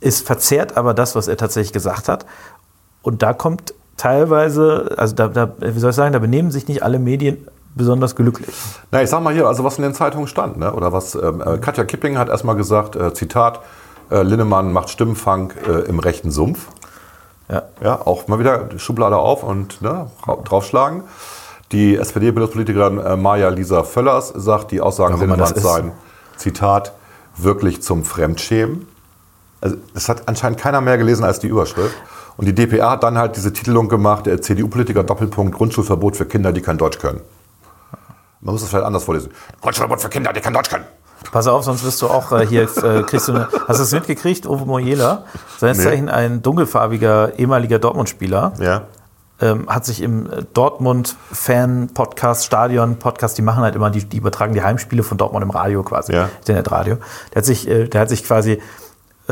ist 0.00 0.26
verzerrt 0.26 0.76
aber 0.76 0.94
das, 0.94 1.14
was 1.14 1.28
er 1.28 1.36
tatsächlich 1.36 1.72
gesagt 1.72 2.08
hat. 2.08 2.26
Und 3.02 3.22
da 3.22 3.32
kommt 3.32 3.74
teilweise, 3.96 4.94
also 4.96 5.14
da, 5.14 5.28
da, 5.28 5.52
wie 5.60 5.78
soll 5.78 5.90
ich 5.90 5.96
sagen, 5.96 6.12
da 6.12 6.18
benehmen 6.18 6.50
sich 6.50 6.68
nicht 6.68 6.82
alle 6.82 6.98
Medien 6.98 7.46
besonders 7.74 8.16
glücklich. 8.16 8.54
Na, 8.90 9.02
ich 9.02 9.10
sag 9.10 9.22
mal 9.22 9.32
hier, 9.32 9.46
also 9.46 9.62
was 9.62 9.76
in 9.76 9.82
den 9.82 9.94
Zeitungen 9.94 10.26
stand, 10.26 10.56
ne? 10.56 10.72
oder 10.72 10.92
was 10.92 11.14
ähm, 11.14 11.40
äh, 11.44 11.58
Katja 11.58 11.84
Kipping 11.84 12.18
hat 12.18 12.28
erstmal 12.28 12.56
gesagt, 12.56 12.96
äh, 12.96 13.14
Zitat, 13.14 13.60
äh, 14.10 14.22
Linnemann 14.22 14.72
macht 14.72 14.90
Stimmenfang 14.90 15.52
äh, 15.68 15.82
im 15.88 15.98
rechten 15.98 16.30
Sumpf. 16.30 16.66
Ja. 17.48 17.62
Ja, 17.82 18.06
auch 18.06 18.26
mal 18.28 18.38
wieder 18.38 18.68
Schublade 18.78 19.16
auf 19.16 19.42
und 19.42 19.82
ne, 19.82 20.10
ra- 20.26 20.38
draufschlagen. 20.44 21.02
Die 21.72 21.96
SPD-Bildungspolitikerin 21.96 22.98
äh, 22.98 23.16
Maja 23.16 23.48
Lisa 23.48 23.82
Völlers 23.84 24.32
sagt, 24.34 24.72
die 24.72 24.80
Aussagen 24.80 25.20
Linnemanns 25.20 25.50
seien, 25.62 25.92
Zitat, 26.36 26.92
wirklich 27.36 27.82
zum 27.82 28.04
Fremdschämen. 28.04 28.88
Also, 29.60 29.76
das 29.94 30.08
hat 30.08 30.26
anscheinend 30.28 30.58
keiner 30.58 30.80
mehr 30.80 30.96
gelesen 30.98 31.24
als 31.24 31.38
die 31.38 31.48
Überschrift. 31.48 31.94
Und 32.36 32.46
die 32.46 32.54
DPA 32.54 32.92
hat 32.92 33.02
dann 33.02 33.18
halt 33.18 33.36
diese 33.36 33.52
Titelung 33.52 33.88
gemacht, 33.88 34.24
der 34.26 34.40
CDU-Politiker 34.40 35.04
Doppelpunkt 35.04 35.54
Grundschulverbot 35.54 36.16
für 36.16 36.24
Kinder, 36.24 36.52
die 36.52 36.62
kein 36.62 36.78
Deutsch 36.78 36.98
können. 36.98 37.20
Man 38.40 38.52
muss 38.54 38.62
das 38.62 38.70
vielleicht 38.70 38.86
anders 38.86 39.04
vorlesen. 39.04 39.30
Grundschulverbot 39.60 40.00
für 40.00 40.08
Kinder, 40.08 40.32
die 40.32 40.40
kein 40.40 40.54
Deutsch 40.54 40.70
können. 40.70 40.84
Pass 41.32 41.46
auf, 41.46 41.64
sonst 41.64 41.84
wirst 41.84 42.00
du 42.00 42.06
auch 42.08 42.32
äh, 42.32 42.46
hier, 42.46 42.62
äh, 42.62 43.02
kriegst 43.02 43.28
du 43.28 43.32
eine, 43.34 43.48
hast 43.68 43.76
du 43.78 43.82
das 43.82 43.92
mitgekriegt? 43.92 44.46
Uwe 44.46 44.64
Mojela, 44.64 45.24
seines 45.58 45.76
Nee. 45.78 45.84
Zeichen 45.84 46.08
ein 46.08 46.40
dunkelfarbiger 46.40 47.38
ehemaliger 47.38 47.78
Dortmund-Spieler, 47.78 48.54
Ja. 48.58 48.84
ähm, 49.42 49.68
hat 49.68 49.84
sich 49.84 50.00
im 50.00 50.24
äh, 50.32 50.42
Dortmund-Fan-Podcast, 50.54 52.46
Stadion-Podcast, 52.46 53.36
die 53.38 53.42
machen 53.42 53.62
halt 53.62 53.74
immer, 53.76 53.90
die, 53.90 54.04
die 54.04 54.16
übertragen 54.16 54.54
die 54.54 54.62
Heimspiele 54.62 55.02
von 55.02 55.18
Dortmund 55.18 55.42
im 55.44 55.50
Radio 55.50 55.82
quasi, 55.82 56.12
Ja. 56.14 56.30
Internetradio. 56.38 56.96
Der 57.34 57.36
hat 57.36 57.44
sich, 57.44 57.68
äh, 57.68 57.88
der 57.88 58.00
hat 58.00 58.08
sich 58.08 58.24
quasi 58.24 58.60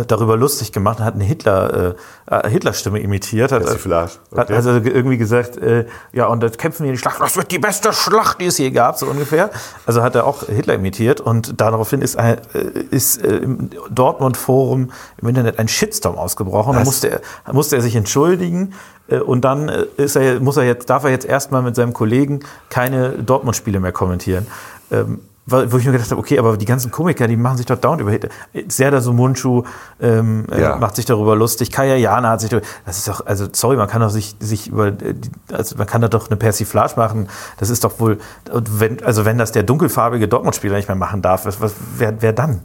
darüber 0.06 0.36
lustig 0.36 0.72
gemacht 0.72 0.98
und 1.00 1.04
hat 1.04 1.14
eine 1.14 1.24
Hitler, 1.24 1.94
äh, 2.28 2.34
äh, 2.34 2.50
Hitler-Stimme 2.50 3.00
imitiert. 3.00 3.52
Hat, 3.52 3.64
hat 3.64 3.86
okay. 4.32 4.54
also 4.54 4.80
ge- 4.80 4.92
irgendwie 4.92 5.18
gesagt, 5.18 5.56
äh, 5.56 5.86
ja, 6.12 6.26
und 6.26 6.42
das 6.42 6.58
kämpfen 6.58 6.84
wir 6.84 6.90
in 6.90 6.94
die 6.94 6.98
Schlacht. 6.98 7.20
Das 7.20 7.36
wird 7.36 7.50
die 7.50 7.58
beste 7.58 7.92
Schlacht, 7.92 8.40
die 8.40 8.46
es 8.46 8.58
je 8.58 8.70
gab, 8.70 8.98
so 8.98 9.06
ungefähr. 9.06 9.50
Also 9.86 10.02
hat 10.02 10.14
er 10.14 10.26
auch 10.26 10.44
Hitler 10.44 10.74
imitiert 10.74 11.20
und 11.20 11.60
daraufhin 11.60 12.02
ist, 12.02 12.16
ein, 12.18 12.38
äh, 12.54 12.60
ist 12.90 13.22
äh, 13.24 13.36
im 13.38 13.70
Dortmund-Forum 13.90 14.90
im 15.20 15.28
Internet 15.28 15.58
ein 15.58 15.68
Shitstorm 15.68 16.16
ausgebrochen. 16.16 16.74
Da 16.74 16.84
musste 16.84 17.10
er, 17.10 17.20
musste 17.52 17.76
er 17.76 17.82
sich 17.82 17.96
entschuldigen 17.96 18.74
äh, 19.08 19.18
und 19.18 19.42
dann 19.44 19.68
äh, 19.68 19.86
ist 19.96 20.16
er, 20.16 20.40
muss 20.40 20.56
er 20.56 20.64
jetzt, 20.64 20.90
darf 20.90 21.04
er 21.04 21.10
jetzt 21.10 21.26
erstmal 21.26 21.62
mit 21.62 21.76
seinem 21.76 21.92
Kollegen 21.92 22.40
keine 22.70 23.10
Dortmund-Spiele 23.10 23.80
mehr 23.80 23.92
kommentieren. 23.92 24.46
Ähm, 24.90 25.20
wo 25.50 25.76
ich 25.78 25.84
mir 25.84 25.92
gedacht 25.92 26.10
habe, 26.10 26.20
okay, 26.20 26.38
aber 26.38 26.56
die 26.56 26.64
ganzen 26.64 26.90
Komiker, 26.90 27.26
die 27.26 27.36
machen 27.36 27.56
sich 27.56 27.66
doch 27.66 27.78
dauernd 27.78 28.00
über 28.00 28.10
Hitler. 28.10 28.30
Serdar 28.68 29.00
Sumunchu 29.00 29.62
ähm, 30.00 30.46
äh, 30.50 30.60
Ja. 30.60 30.76
macht 30.76 30.96
sich 30.96 31.04
darüber 31.04 31.36
lustig. 31.36 31.70
Kaya 31.70 31.96
Jana 31.96 32.30
hat 32.30 32.40
sich 32.40 32.50
darüber, 32.50 32.66
das 32.84 32.98
ist 32.98 33.08
doch, 33.08 33.24
also 33.26 33.48
sorry, 33.52 33.76
man 33.76 33.88
kann 33.88 34.00
doch 34.00 34.10
sich, 34.10 34.36
sich 34.40 34.68
über, 34.68 34.88
äh, 34.88 35.14
also 35.52 35.76
man 35.76 35.86
kann 35.86 36.00
da 36.02 36.08
doch 36.08 36.28
eine 36.28 36.36
Persiflage 36.36 36.94
machen. 36.96 37.28
Das 37.58 37.70
ist 37.70 37.84
doch 37.84 37.98
wohl, 38.00 38.18
wenn, 38.52 39.02
also 39.04 39.24
wenn 39.24 39.38
das 39.38 39.52
der 39.52 39.62
dunkelfarbige 39.62 40.28
Dortmund-Spieler 40.28 40.76
nicht 40.76 40.88
mehr 40.88 40.96
machen 40.96 41.22
darf, 41.22 41.46
was, 41.46 41.60
was, 41.60 41.74
wer, 41.96 42.20
wer 42.20 42.32
dann? 42.32 42.60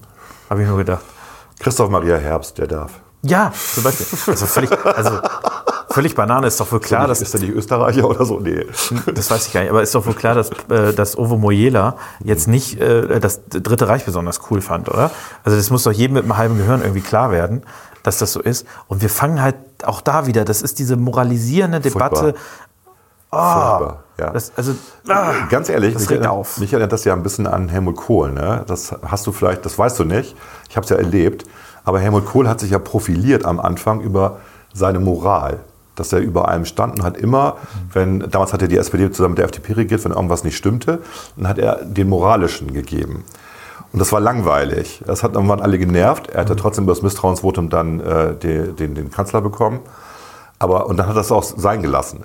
Habe 0.50 0.62
ich 0.62 0.68
nur 0.68 0.78
gedacht. 0.78 1.04
Christoph 1.60 1.90
Maria 1.90 2.18
Herbst, 2.18 2.58
der 2.58 2.68
darf. 2.68 2.92
Ja, 3.26 3.54
zum 3.74 3.84
Beispiel. 3.84 4.06
Also 4.28 4.46
völlig, 4.46 4.70
also 4.86 5.12
völlig 5.94 6.16
Banane 6.16 6.48
ist 6.48 6.60
doch 6.60 6.72
wohl 6.72 6.80
klar, 6.80 7.08
dass 7.08 7.22
ist 7.22 7.34
er 7.34 7.40
nicht 7.40 7.52
Österreicher 7.52 8.10
oder 8.10 8.26
so? 8.26 8.40
Nee. 8.40 8.66
das 9.14 9.30
weiß 9.30 9.48
ich 9.48 9.54
gar 9.54 9.62
nicht, 9.62 9.70
aber 9.70 9.84
ist 9.84 9.94
doch 9.94 10.06
wohl 10.06 10.16
klar, 10.16 10.34
dass, 10.34 10.50
äh, 10.70 10.94
dass 10.94 11.18
Ovo 11.18 11.38
Mojela 11.38 11.98
jetzt 12.24 12.48
nicht 12.48 12.80
äh, 12.82 13.20
das 13.20 13.42
Dritte 13.50 13.88
Reich 13.88 14.06
besonders 14.06 14.42
cool 14.50 14.62
fand, 14.62 14.90
oder? 14.90 15.12
Also 15.44 15.58
das 15.58 15.70
muss 15.70 15.84
doch 15.84 15.92
jedem 15.92 16.16
mit 16.16 16.24
einem 16.24 16.38
halben 16.38 16.58
Gehirn 16.58 16.82
irgendwie 16.82 17.02
klar 17.02 17.32
werden, 17.32 17.64
dass 18.02 18.18
das 18.18 18.34
so 18.34 18.42
ist. 18.42 18.66
Und 18.88 19.02
wir 19.02 19.10
fangen 19.10 19.42
halt 19.42 19.56
auch 19.84 20.02
da 20.02 20.26
wieder, 20.26 20.46
das 20.46 20.62
ist 20.62 20.80
diese 20.80 20.98
moralisierende 20.98 21.80
Debatte. 21.80 22.34
Furchtbar, 23.30 24.04
ja. 24.20 24.30
Das, 24.32 24.52
also, 24.56 24.74
ah, 25.08 25.48
Ganz 25.50 25.70
ehrlich, 25.70 25.94
das 25.94 26.04
mich, 26.04 26.12
erinnert, 26.12 26.32
auf. 26.32 26.58
mich 26.58 26.74
erinnert 26.74 26.92
das 26.92 27.04
ja 27.04 27.14
ein 27.14 27.24
bisschen 27.24 27.48
an 27.48 27.70
Helmut 27.70 27.96
Kohl. 27.96 28.32
Ne? 28.32 28.64
Das 28.68 28.96
hast 29.06 29.26
du 29.28 29.32
vielleicht, 29.32 29.66
das 29.66 29.78
weißt 29.78 30.00
du 30.00 30.04
nicht. 30.04 30.36
Ich 30.70 30.76
habe 30.76 30.84
es 30.84 30.90
ja 30.90 30.98
erlebt. 30.98 31.46
Aber 31.84 32.00
Helmut 32.00 32.26
Kohl 32.26 32.48
hat 32.48 32.60
sich 32.60 32.72
ja 32.72 32.80
profiliert 32.80 33.46
am 33.46 33.60
Anfang 33.60 34.02
über 34.02 34.38
seine 34.74 35.00
Moral. 35.00 35.60
Dass 35.96 36.12
er 36.12 36.20
über 36.20 36.48
allem 36.48 36.66
stand 36.66 37.00
und 37.00 37.06
hat 37.06 37.18
immer, 37.18 37.58
wenn, 37.92 38.20
damals 38.32 38.54
hat 38.54 38.62
er 38.62 38.68
die 38.68 38.78
SPD 38.78 39.12
zusammen 39.12 39.34
mit 39.34 39.40
der 39.40 39.46
FDP 39.46 39.74
regiert, 39.74 40.04
wenn 40.06 40.12
irgendwas 40.12 40.44
nicht 40.44 40.58
stimmte, 40.58 41.00
dann 41.38 41.48
hat 41.48 41.60
er 41.60 41.86
den 41.86 42.10
Moralischen 42.10 42.74
gegeben. 42.74 43.24
Und 43.92 44.00
das 44.00 44.12
war 44.12 44.20
langweilig. 44.20 45.04
Das 45.06 45.22
hat 45.22 45.36
irgendwann 45.36 45.62
alle 45.62 45.78
genervt. 45.78 46.32
Er 46.32 46.42
hat 46.42 46.50
ja 46.50 46.56
trotzdem 46.56 46.86
über 46.86 46.94
das 46.94 47.04
Misstrauensvotum 47.04 47.70
dann 47.70 48.00
äh, 48.00 48.34
den, 48.34 48.76
den, 48.76 48.96
den 48.96 49.12
Kanzler 49.12 49.42
bekommen. 49.42 49.82
Aber, 50.58 50.88
und 50.88 50.98
dann 50.98 51.08
hat 51.08 51.16
er 51.16 51.22
es 51.22 51.32
auch 51.32 51.44
sein 51.44 51.84
gelassen. 51.84 52.24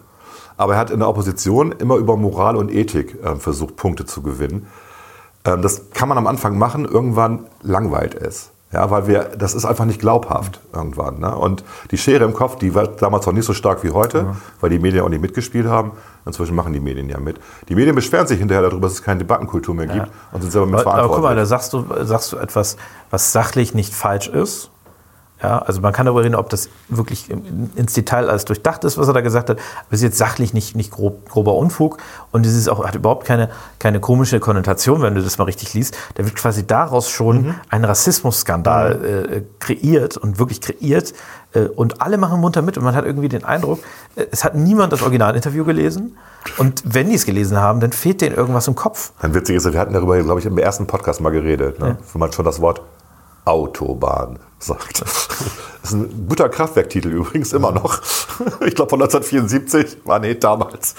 Aber 0.56 0.74
er 0.74 0.78
hat 0.78 0.90
in 0.90 1.00
der 1.00 1.08
Opposition 1.08 1.72
immer 1.72 1.96
über 1.96 2.16
Moral 2.16 2.56
und 2.56 2.72
Ethik 2.72 3.22
äh, 3.22 3.36
versucht, 3.36 3.76
Punkte 3.76 4.06
zu 4.06 4.22
gewinnen. 4.22 4.66
Ähm, 5.44 5.60
das 5.60 5.90
kann 5.90 6.08
man 6.08 6.16
am 6.16 6.26
Anfang 6.26 6.56
machen, 6.56 6.84
irgendwann 6.84 7.46
langweilt 7.62 8.14
es. 8.14 8.50
Ja, 8.70 8.90
weil 8.90 9.06
wir, 9.06 9.30
das 9.36 9.54
ist 9.54 9.64
einfach 9.64 9.86
nicht 9.86 9.98
glaubhaft 9.98 10.60
irgendwann. 10.74 11.20
Ne? 11.20 11.34
Und 11.34 11.64
die 11.90 11.96
Schere 11.96 12.24
im 12.24 12.34
Kopf, 12.34 12.56
die 12.56 12.74
war 12.74 12.86
damals 12.86 13.24
noch 13.24 13.32
nicht 13.32 13.46
so 13.46 13.54
stark 13.54 13.82
wie 13.82 13.92
heute, 13.92 14.34
weil 14.60 14.68
die 14.68 14.78
Medien 14.78 15.04
auch 15.04 15.08
nicht 15.08 15.22
mitgespielt 15.22 15.66
haben. 15.66 15.92
Inzwischen 16.26 16.54
machen 16.54 16.74
die 16.74 16.80
Medien 16.80 17.08
ja 17.08 17.18
mit. 17.18 17.40
Die 17.70 17.74
Medien 17.74 17.94
beschweren 17.94 18.26
sich 18.26 18.38
hinterher 18.38 18.68
darüber, 18.68 18.82
dass 18.82 18.92
es 18.92 19.02
keine 19.02 19.20
Debattenkultur 19.20 19.74
mehr 19.74 19.86
gibt 19.86 20.08
und 20.32 20.42
sind 20.42 20.50
selber 20.50 20.80
Aber, 20.80 20.94
aber 20.94 21.08
guck 21.08 21.22
mal, 21.22 21.34
da 21.34 21.46
sagst 21.46 21.72
du, 21.72 21.86
sagst 22.02 22.32
du 22.32 22.36
etwas, 22.36 22.76
was 23.10 23.32
sachlich 23.32 23.72
nicht 23.72 23.94
falsch 23.94 24.28
ist. 24.28 24.70
Ja, 25.42 25.58
also 25.60 25.80
man 25.80 25.92
kann 25.92 26.06
darüber 26.06 26.24
reden, 26.24 26.34
ob 26.34 26.48
das 26.48 26.68
wirklich 26.88 27.30
ins 27.30 27.92
Detail 27.92 28.28
alles 28.28 28.44
durchdacht 28.44 28.82
ist, 28.82 28.98
was 28.98 29.06
er 29.06 29.14
da 29.14 29.20
gesagt 29.20 29.50
hat. 29.50 29.58
Aber 29.58 29.86
es 29.90 30.00
ist 30.00 30.04
jetzt 30.04 30.18
sachlich 30.18 30.52
nicht, 30.52 30.74
nicht 30.74 30.90
grob, 30.90 31.28
grober 31.28 31.54
Unfug 31.54 31.98
und 32.32 32.44
es 32.44 32.56
ist 32.56 32.68
auch, 32.68 32.84
hat 32.84 32.96
überhaupt 32.96 33.24
keine, 33.24 33.48
keine 33.78 34.00
komische 34.00 34.40
Konnotation, 34.40 35.00
wenn 35.00 35.14
du 35.14 35.22
das 35.22 35.38
mal 35.38 35.44
richtig 35.44 35.74
liest. 35.74 35.96
Da 36.16 36.24
wird 36.24 36.34
quasi 36.34 36.66
daraus 36.66 37.08
schon 37.08 37.54
ein 37.68 37.84
Rassismusskandal 37.84 39.04
äh, 39.04 39.42
kreiert 39.60 40.16
und 40.16 40.40
wirklich 40.40 40.60
kreiert. 40.60 41.14
Äh, 41.52 41.68
und 41.68 42.02
alle 42.02 42.18
machen 42.18 42.40
munter 42.40 42.62
mit 42.62 42.76
und 42.76 42.82
man 42.82 42.96
hat 42.96 43.04
irgendwie 43.04 43.28
den 43.28 43.44
Eindruck, 43.44 43.78
äh, 44.16 44.26
es 44.32 44.42
hat 44.42 44.56
niemand 44.56 44.92
das 44.92 45.02
Originalinterview 45.02 45.64
gelesen. 45.64 46.16
Und 46.56 46.82
wenn 46.84 47.08
die 47.08 47.14
es 47.14 47.26
gelesen 47.26 47.58
haben, 47.58 47.78
dann 47.78 47.92
fehlt 47.92 48.22
denen 48.22 48.34
irgendwas 48.34 48.66
im 48.66 48.74
Kopf. 48.74 49.12
Ein 49.20 49.34
witziges, 49.34 49.70
wir 49.70 49.78
hatten 49.78 49.92
darüber, 49.92 50.20
glaube 50.20 50.40
ich, 50.40 50.46
im 50.46 50.58
ersten 50.58 50.88
Podcast 50.88 51.20
mal 51.20 51.30
geredet, 51.30 51.78
ne? 51.78 51.98
wo 52.12 52.18
man 52.18 52.32
schon 52.32 52.44
das 52.44 52.60
Wort 52.60 52.82
Autobahn 53.44 54.38
sagt. 54.58 55.00
Das 55.00 55.92
ist 55.92 55.92
ein 55.92 56.26
guter 56.28 56.48
Kraftwerktitel 56.48 57.08
übrigens, 57.08 57.52
immer 57.52 57.72
noch. 57.72 58.00
Ich 58.66 58.74
glaube 58.74 58.90
von 58.90 59.00
1974, 59.00 59.98
war 60.04 60.18
nee, 60.18 60.34
damals. 60.34 60.94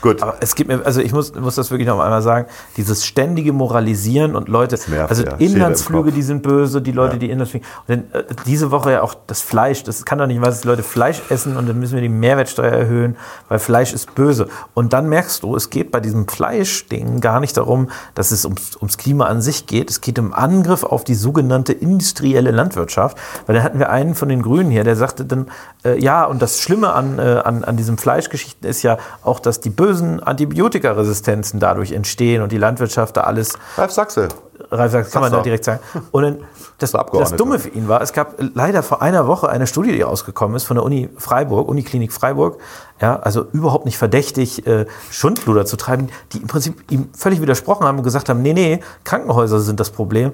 Gut. 0.00 0.22
Aber 0.22 0.36
es 0.40 0.54
gibt 0.54 0.68
mir, 0.68 0.84
also 0.84 1.00
ich 1.00 1.12
muss, 1.12 1.34
muss 1.34 1.56
das 1.56 1.70
wirklich 1.70 1.86
noch 1.86 2.00
einmal 2.00 2.22
sagen, 2.22 2.46
dieses 2.76 3.04
ständige 3.04 3.52
Moralisieren 3.52 4.34
und 4.34 4.48
Leute, 4.48 4.78
nervt, 4.88 5.10
also 5.10 5.24
ja. 5.24 5.34
Inlandsflüge, 5.36 6.12
die 6.12 6.22
sind 6.22 6.42
böse, 6.42 6.80
die 6.80 6.92
Leute, 6.92 7.18
die 7.18 7.30
Inlandsflüge. 7.30 7.64
Und 7.86 7.88
dann, 8.12 8.22
äh, 8.22 8.24
diese 8.46 8.70
Woche 8.70 8.92
ja 8.92 9.02
auch 9.02 9.14
das 9.26 9.42
Fleisch, 9.42 9.84
das 9.84 10.04
kann 10.04 10.18
doch 10.18 10.26
nicht 10.26 10.40
was, 10.40 10.48
dass 10.54 10.60
die 10.62 10.68
Leute 10.68 10.82
Fleisch 10.82 11.20
essen 11.28 11.56
und 11.56 11.68
dann 11.68 11.78
müssen 11.78 11.94
wir 11.94 12.02
die 12.02 12.08
Mehrwertsteuer 12.08 12.72
erhöhen, 12.72 13.16
weil 13.48 13.58
Fleisch 13.58 13.92
ist 13.92 14.14
böse. 14.14 14.48
Und 14.74 14.92
dann 14.92 15.08
merkst 15.08 15.42
du, 15.42 15.54
es 15.54 15.70
geht 15.70 15.90
bei 15.90 16.00
diesem 16.00 16.26
Fleischding 16.28 17.20
gar 17.20 17.40
nicht 17.40 17.56
darum, 17.56 17.90
dass 18.14 18.30
es 18.30 18.44
ums, 18.44 18.76
ums 18.76 18.96
Klima 18.96 19.26
an 19.26 19.42
sich 19.42 19.66
geht. 19.66 19.90
Es 19.90 20.00
geht 20.00 20.18
um 20.18 20.32
Angriff 20.32 20.84
auf 20.84 21.04
die 21.04 21.14
sogenannte 21.14 21.72
industrielle 21.72 22.50
Landwirtschaft. 22.50 23.18
Weil 23.46 23.56
da 23.56 23.62
hatten 23.62 23.78
wir 23.78 23.90
einen 23.90 24.14
von 24.14 24.28
den 24.28 24.42
Grünen 24.42 24.70
hier, 24.70 24.84
der 24.84 24.96
sagte 24.96 25.24
dann, 25.24 25.46
äh, 25.84 25.98
ja, 25.98 26.24
und 26.24 26.42
das 26.42 26.60
Schlimme 26.60 26.92
an, 26.92 27.18
äh, 27.18 27.22
an, 27.22 27.64
an 27.64 27.76
diesem 27.76 27.98
Fleischgeschichten 27.98 28.68
ist 28.68 28.82
ja 28.82 28.98
auch, 29.22 29.40
dass 29.40 29.60
die 29.60 29.70
bösen 29.70 30.22
Antibiotikaresistenzen 30.22 31.60
dadurch 31.60 31.92
entstehen 31.92 32.42
und 32.42 32.52
die 32.52 32.58
Landwirtschaft 32.58 33.16
da 33.16 33.22
alles 33.22 33.58
Ralf 33.76 33.92
Sachse. 33.92 34.28
Ralf 34.70 34.92
sagt, 34.92 35.10
kann 35.10 35.22
man 35.22 35.32
da 35.32 35.40
direkt 35.40 35.64
sagen. 35.64 35.80
Und 36.10 36.22
dann, 36.22 36.38
das, 36.78 36.92
das 37.12 37.36
Dumme 37.36 37.58
für 37.58 37.70
ihn 37.70 37.88
war, 37.88 38.02
es 38.02 38.12
gab 38.12 38.34
leider 38.54 38.82
vor 38.82 39.02
einer 39.02 39.26
Woche 39.26 39.48
eine 39.48 39.66
Studie, 39.66 39.92
die 39.92 40.02
rausgekommen 40.02 40.56
ist 40.56 40.64
von 40.64 40.76
der 40.76 40.84
Uni 40.84 41.08
Freiburg, 41.16 41.68
Uniklinik 41.68 42.12
Freiburg, 42.12 42.58
ja, 43.00 43.18
also 43.18 43.46
überhaupt 43.52 43.84
nicht 43.86 43.98
verdächtig, 43.98 44.66
äh, 44.66 44.86
Schundluder 45.10 45.64
zu 45.66 45.76
treiben, 45.76 46.08
die 46.32 46.38
im 46.38 46.46
Prinzip 46.46 46.90
ihm 46.90 47.08
völlig 47.16 47.40
widersprochen 47.40 47.86
haben 47.86 47.98
und 47.98 48.04
gesagt 48.04 48.28
haben, 48.28 48.42
nee, 48.42 48.52
nee, 48.52 48.80
Krankenhäuser 49.04 49.60
sind 49.60 49.80
das 49.80 49.90
Problem. 49.90 50.32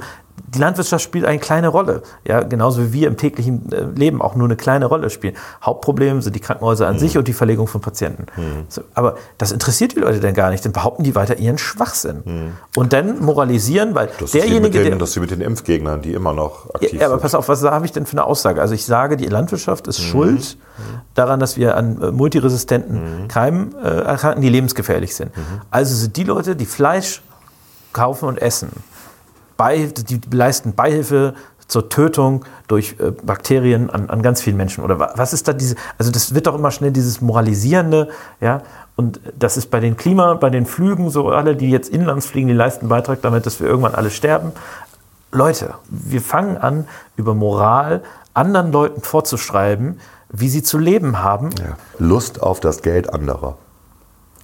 Die 0.49 0.59
Landwirtschaft 0.59 1.03
spielt 1.03 1.25
eine 1.25 1.39
kleine 1.39 1.69
Rolle, 1.69 2.03
ja, 2.27 2.43
genauso 2.43 2.83
wie 2.83 2.93
wir 2.93 3.09
im 3.09 3.17
täglichen 3.17 3.73
äh, 3.73 3.85
Leben 3.99 4.21
auch 4.21 4.35
nur 4.35 4.47
eine 4.47 4.57
kleine 4.57 4.85
Rolle 4.85 5.09
spielen. 5.09 5.35
Hauptproblem 5.63 6.21
sind 6.21 6.37
die 6.37 6.41
Krankenhäuser 6.41 6.87
an 6.87 6.97
Mhm. 6.97 6.99
sich 6.99 7.17
und 7.17 7.27
die 7.27 7.33
Verlegung 7.33 7.67
von 7.69 7.81
Patienten. 7.81 8.27
So, 8.69 8.83
aber 8.95 9.17
das 9.39 9.51
interessiert 9.53 9.93
die 9.97 10.01
Leute 10.01 10.21
denn 10.21 10.35
gar 10.35 10.51
nicht, 10.51 10.63
dann 10.65 10.73
behaupten 10.73 11.05
die 11.05 11.15
weiter 11.15 11.39
ihren 11.39 11.57
Schwachsinn. 11.57 12.53
Und 12.77 12.93
dann 12.93 13.25
moralisieren, 13.25 13.95
weil 13.95 14.09
Mhm. 14.09 14.11
Das 14.21 14.33
derjenige, 14.33 14.61
mit 14.63 14.75
den, 14.75 14.85
der, 14.85 14.97
das 14.99 15.11
ist 15.11 15.21
mit 15.21 15.31
den 15.31 15.41
Impfgegnern, 15.41 16.03
die 16.03 16.13
immer 16.13 16.35
noch 16.35 16.69
aktiv 16.75 16.93
ja, 17.01 17.07
aber 17.07 17.15
sind. 17.15 17.23
pass 17.23 17.35
auf, 17.35 17.49
was 17.49 17.63
habe 17.63 17.87
ich 17.87 17.93
denn 17.93 18.05
für 18.05 18.13
eine 18.13 18.25
Aussage? 18.25 18.61
Also 18.61 18.75
ich 18.75 18.85
sage, 18.85 19.17
die 19.17 19.27
Landwirtschaft 19.27 19.87
Mhm. 19.87 19.91
ist 19.91 20.01
schuld 20.01 20.59
daran, 21.15 21.41
dass 21.41 21.57
wir 21.57 21.79
an 21.79 22.03
äh, 22.03 22.11
multiresistenten 22.13 22.56
Keimen 23.29 23.75
äh, 23.77 23.89
erkranken, 24.01 24.41
die 24.41 24.49
lebensgefährlich 24.49 25.15
sind. 25.15 25.37
Mhm. 25.37 25.43
Also 25.71 25.95
sind 25.95 26.17
die 26.17 26.25
Leute, 26.25 26.57
die 26.57 26.67
Fleisch 26.67 27.23
kaufen 27.93 28.29
und 28.29 28.39
essen, 28.41 28.71
bei, 29.57 29.91
die 30.09 30.21
leisten 30.31 30.75
Beihilfe 30.75 31.35
zur 31.67 31.89
Tötung 31.89 32.45
durch 32.69 32.97
äh, 33.01 33.11
Bakterien 33.11 33.91
an, 33.91 34.09
an 34.09 34.23
ganz 34.23 34.41
vielen 34.41 34.57
Menschen. 34.57 34.85
Oder 34.85 34.99
wa- 35.01 35.13
was 35.17 35.33
ist 35.33 35.49
da 35.49 35.53
diese, 35.53 35.75
also 35.99 36.13
das 36.13 36.35
wird 36.35 36.47
doch 36.47 36.55
immer 36.55 36.71
schnell 36.71 36.93
dieses 36.93 37.21
Moralisierende, 37.21 38.09
ja, 38.41 38.63
und 38.95 39.21
das 39.39 39.57
ist 39.57 39.71
bei 39.71 39.81
den 39.81 39.97
Klima, 39.97 40.35
bei 40.35 40.49
den 40.49 40.65
Flügen 40.65 41.11
so, 41.11 41.29
alle, 41.29 41.55
die 41.57 41.71
jetzt 41.71 41.91
inlands 41.91 42.27
fliegen, 42.27 42.49
die 42.49 42.55
leisten 42.55 42.83
einen 42.83 42.89
Beitrag 42.89 43.21
damit, 43.21 43.45
dass 43.45 43.61
wir 43.61 43.67
irgendwann 43.67 43.95
alle 43.95 44.11
sterben. 44.11 44.53
Leute, 45.37 45.75
wir 45.89 46.21
fangen 46.21 46.57
an, 46.57 46.87
über 47.17 47.35
Moral 47.35 48.03
anderen 48.35 48.73
Leuten 48.73 49.01
vorzuschreiben, 49.03 50.01
wie 50.31 50.49
sie 50.49 50.63
zu 50.63 50.79
leben 50.79 51.23
haben. 51.23 51.51
Ja. 51.59 51.77
Lust 51.99 52.43
auf 52.43 52.61
das 52.61 52.83
Geld 52.83 53.13
anderer. 53.13 53.57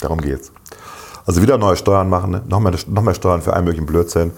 Darum 0.00 0.20
geht's. 0.20 0.52
Also 1.26 1.42
wieder 1.42 1.58
neue 1.58 1.76
Steuern 1.76 2.08
machen, 2.08 2.30
ne? 2.32 2.42
noch, 2.49 2.61
mehr, 2.61 2.72
noch 2.88 3.02
mehr 3.02 3.14
Steuern 3.14 3.42
für 3.42 3.54
einen 3.54 3.64
möglichen 3.64 3.87
Blödsinn. 3.87 4.32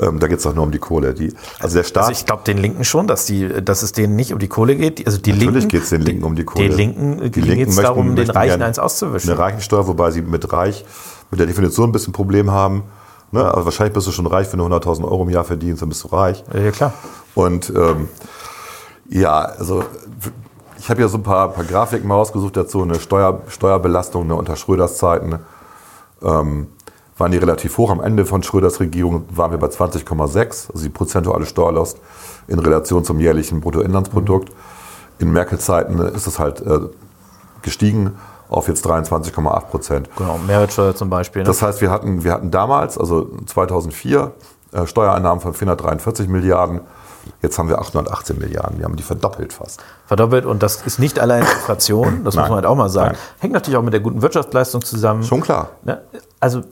Ähm, 0.00 0.20
da 0.20 0.28
geht 0.28 0.38
es 0.38 0.44
doch 0.44 0.54
nur 0.54 0.62
um 0.64 0.70
die 0.70 0.78
Kohle. 0.78 1.12
Die, 1.12 1.34
also 1.58 1.76
der 1.76 1.82
Staat. 1.84 2.04
Also 2.04 2.12
ich 2.12 2.24
glaube 2.24 2.44
den 2.44 2.58
Linken 2.58 2.84
schon, 2.84 3.08
dass, 3.08 3.24
die, 3.26 3.48
dass 3.64 3.82
es 3.82 3.90
denen 3.92 4.14
nicht 4.14 4.32
um 4.32 4.38
die 4.38 4.46
Kohle 4.46 4.76
geht. 4.76 5.04
Also 5.06 5.18
die 5.18 5.32
Natürlich 5.32 5.68
geht 5.68 5.82
es 5.82 5.90
den 5.90 6.02
Linken 6.02 6.24
um 6.24 6.36
die 6.36 6.44
Kohle. 6.44 6.68
Den 6.68 6.76
Linken 6.76 7.20
Die 7.20 7.30
geht 7.30 7.44
Linken 7.44 7.70
es 7.70 7.76
möchten- 7.76 7.82
darum, 7.82 8.14
den 8.14 8.30
Reichen 8.30 8.62
eins 8.62 8.78
auszuwischen. 8.78 9.30
Eine 9.30 9.38
Reichensteuer, 9.40 9.88
wobei 9.88 10.12
sie 10.12 10.22
mit 10.22 10.52
reich, 10.52 10.84
mit 11.32 11.40
der 11.40 11.46
Definition 11.48 11.88
ein 11.88 11.92
bisschen 11.92 12.12
Problem 12.12 12.50
haben. 12.52 12.84
Ne? 13.30 13.44
Also 13.44 13.64
wahrscheinlich 13.64 13.94
bist 13.94 14.06
du 14.06 14.12
schon 14.12 14.26
reich, 14.26 14.50
wenn 14.52 14.58
du 14.58 14.66
100.000 14.66 15.04
Euro 15.04 15.22
im 15.24 15.30
Jahr 15.30 15.44
verdienst, 15.44 15.82
dann 15.82 15.88
bist 15.88 16.04
du 16.04 16.08
reich. 16.08 16.44
Ja, 16.52 16.70
klar. 16.70 16.92
Und 17.34 17.70
ähm, 17.70 18.08
ja, 19.08 19.40
also 19.40 19.84
ich 20.78 20.88
habe 20.90 21.00
ja 21.00 21.08
so 21.08 21.18
ein 21.18 21.22
paar, 21.22 21.50
paar 21.50 21.64
Grafiken 21.64 22.08
mal 22.08 22.14
rausgesucht 22.14 22.56
dazu. 22.56 22.82
Eine 22.82 22.98
Steuer, 23.00 23.42
Steuerbelastung 23.48 24.26
ne, 24.26 24.34
unter 24.34 24.56
Schröders 24.56 24.96
Zeiten 24.96 25.38
ähm, 26.22 26.68
waren 27.16 27.32
die 27.32 27.38
relativ 27.38 27.76
hoch. 27.78 27.90
Am 27.90 28.00
Ende 28.00 28.24
von 28.24 28.42
Schröders 28.42 28.80
Regierung 28.80 29.24
waren 29.30 29.50
wir 29.50 29.58
bei 29.58 29.66
20,6, 29.66 30.72
also 30.72 30.82
die 30.82 30.88
prozentuale 30.88 31.46
Steuerlast 31.46 31.98
in 32.46 32.58
Relation 32.58 33.04
zum 33.04 33.20
jährlichen 33.20 33.60
Bruttoinlandsprodukt. 33.60 34.52
In 35.18 35.32
Merkel-Zeiten 35.32 35.98
ist 35.98 36.26
es 36.26 36.38
halt 36.38 36.60
äh, 36.60 36.80
gestiegen 37.62 38.12
auf 38.48 38.68
jetzt 38.68 38.86
23,8 38.86 39.60
Prozent. 39.66 40.08
Genau, 40.16 40.38
Mehrwertsteuer 40.46 40.94
zum 40.94 41.10
Beispiel. 41.10 41.42
Ne? 41.42 41.46
Das 41.46 41.62
heißt, 41.62 41.80
wir 41.80 41.90
hatten, 41.90 42.24
wir 42.24 42.32
hatten 42.32 42.50
damals, 42.50 42.96
also 42.98 43.28
2004, 43.46 44.32
äh, 44.72 44.86
Steuereinnahmen 44.86 45.40
von 45.40 45.54
443 45.54 46.28
Milliarden. 46.28 46.80
Jetzt 47.42 47.58
haben 47.58 47.68
wir 47.68 47.78
818 47.78 48.38
Milliarden. 48.38 48.78
Wir 48.78 48.86
haben 48.86 48.96
die 48.96 49.02
verdoppelt 49.02 49.52
fast. 49.52 49.82
verdoppelt 50.06 50.46
und 50.46 50.62
das 50.62 50.82
ist 50.86 50.98
nicht 50.98 51.18
allein 51.20 51.42
Inflation, 51.42 52.24
das 52.24 52.34
muss 52.34 52.36
Nein. 52.36 52.48
man 52.50 52.56
halt 52.56 52.66
auch 52.66 52.74
mal 52.74 52.88
sagen. 52.88 53.10
Nein. 53.12 53.18
Hängt 53.40 53.52
natürlich 53.54 53.76
auch 53.76 53.82
mit 53.82 53.92
der 53.92 54.00
guten 54.00 54.22
Wirtschaftsleistung 54.22 54.82
zusammen. 54.82 55.22
Schon 55.24 55.42
klar. 55.42 55.70
Ne? 55.84 56.00
Also 56.40 56.62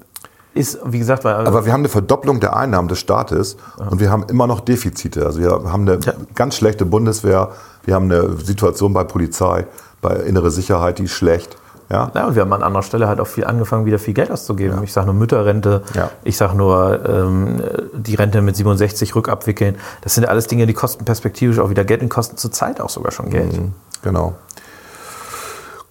ist, 0.54 0.78
wie 0.86 0.98
gesagt, 0.98 1.24
weil, 1.24 1.34
Aber 1.46 1.66
wir 1.66 1.72
haben 1.74 1.80
eine 1.82 1.90
Verdopplung 1.90 2.40
der 2.40 2.56
Einnahmen 2.56 2.88
des 2.88 2.98
Staates 2.98 3.58
und 3.90 4.00
wir 4.00 4.10
haben 4.10 4.22
immer 4.30 4.46
noch 4.46 4.60
Defizite. 4.60 5.26
Also 5.26 5.40
wir 5.40 5.50
haben 5.50 5.82
eine 5.82 5.98
Ja. 6.02 6.14
ganz 6.34 6.56
schlechte 6.56 6.86
Bundeswehr, 6.86 7.50
wir 7.84 7.94
haben 7.94 8.10
eine 8.10 8.38
Situation 8.38 8.94
bei 8.94 9.04
Polizei, 9.04 9.66
bei 10.00 10.14
innere 10.14 10.50
Sicherheit, 10.50 10.98
die 10.98 11.04
ist 11.04 11.12
schlecht. 11.12 11.58
Ja? 11.88 12.10
Ja, 12.14 12.26
und 12.26 12.34
wir 12.34 12.42
haben 12.42 12.52
an 12.52 12.62
anderer 12.62 12.82
Stelle 12.82 13.06
halt 13.08 13.20
auch 13.20 13.26
viel 13.26 13.44
angefangen, 13.44 13.86
wieder 13.86 13.98
viel 13.98 14.14
Geld 14.14 14.30
auszugeben. 14.30 14.82
Ich 14.82 14.92
sage 14.92 15.06
nur 15.06 15.14
Mütterrente, 15.14 15.82
Ja. 15.94 16.10
ich 16.24 16.36
sage 16.36 16.56
nur 16.56 17.08
ähm, 17.08 17.62
die 17.92 18.14
Rente 18.16 18.42
mit 18.42 18.56
67 18.56 19.14
rückabwickeln. 19.14 19.76
Das 20.00 20.14
sind 20.14 20.24
ja 20.24 20.30
alles 20.30 20.46
Dinge, 20.48 20.66
die 20.66 20.74
kosten 20.74 21.04
perspektivisch 21.04 21.58
auch 21.58 21.70
wieder 21.70 21.84
Geld 21.84 22.02
und 22.02 22.08
kosten 22.08 22.36
zur 22.36 22.50
Zeit 22.52 22.80
auch 22.80 22.90
sogar 22.90 23.12
schon 23.12 23.30
Geld. 23.30 23.60
Genau. 24.02 24.34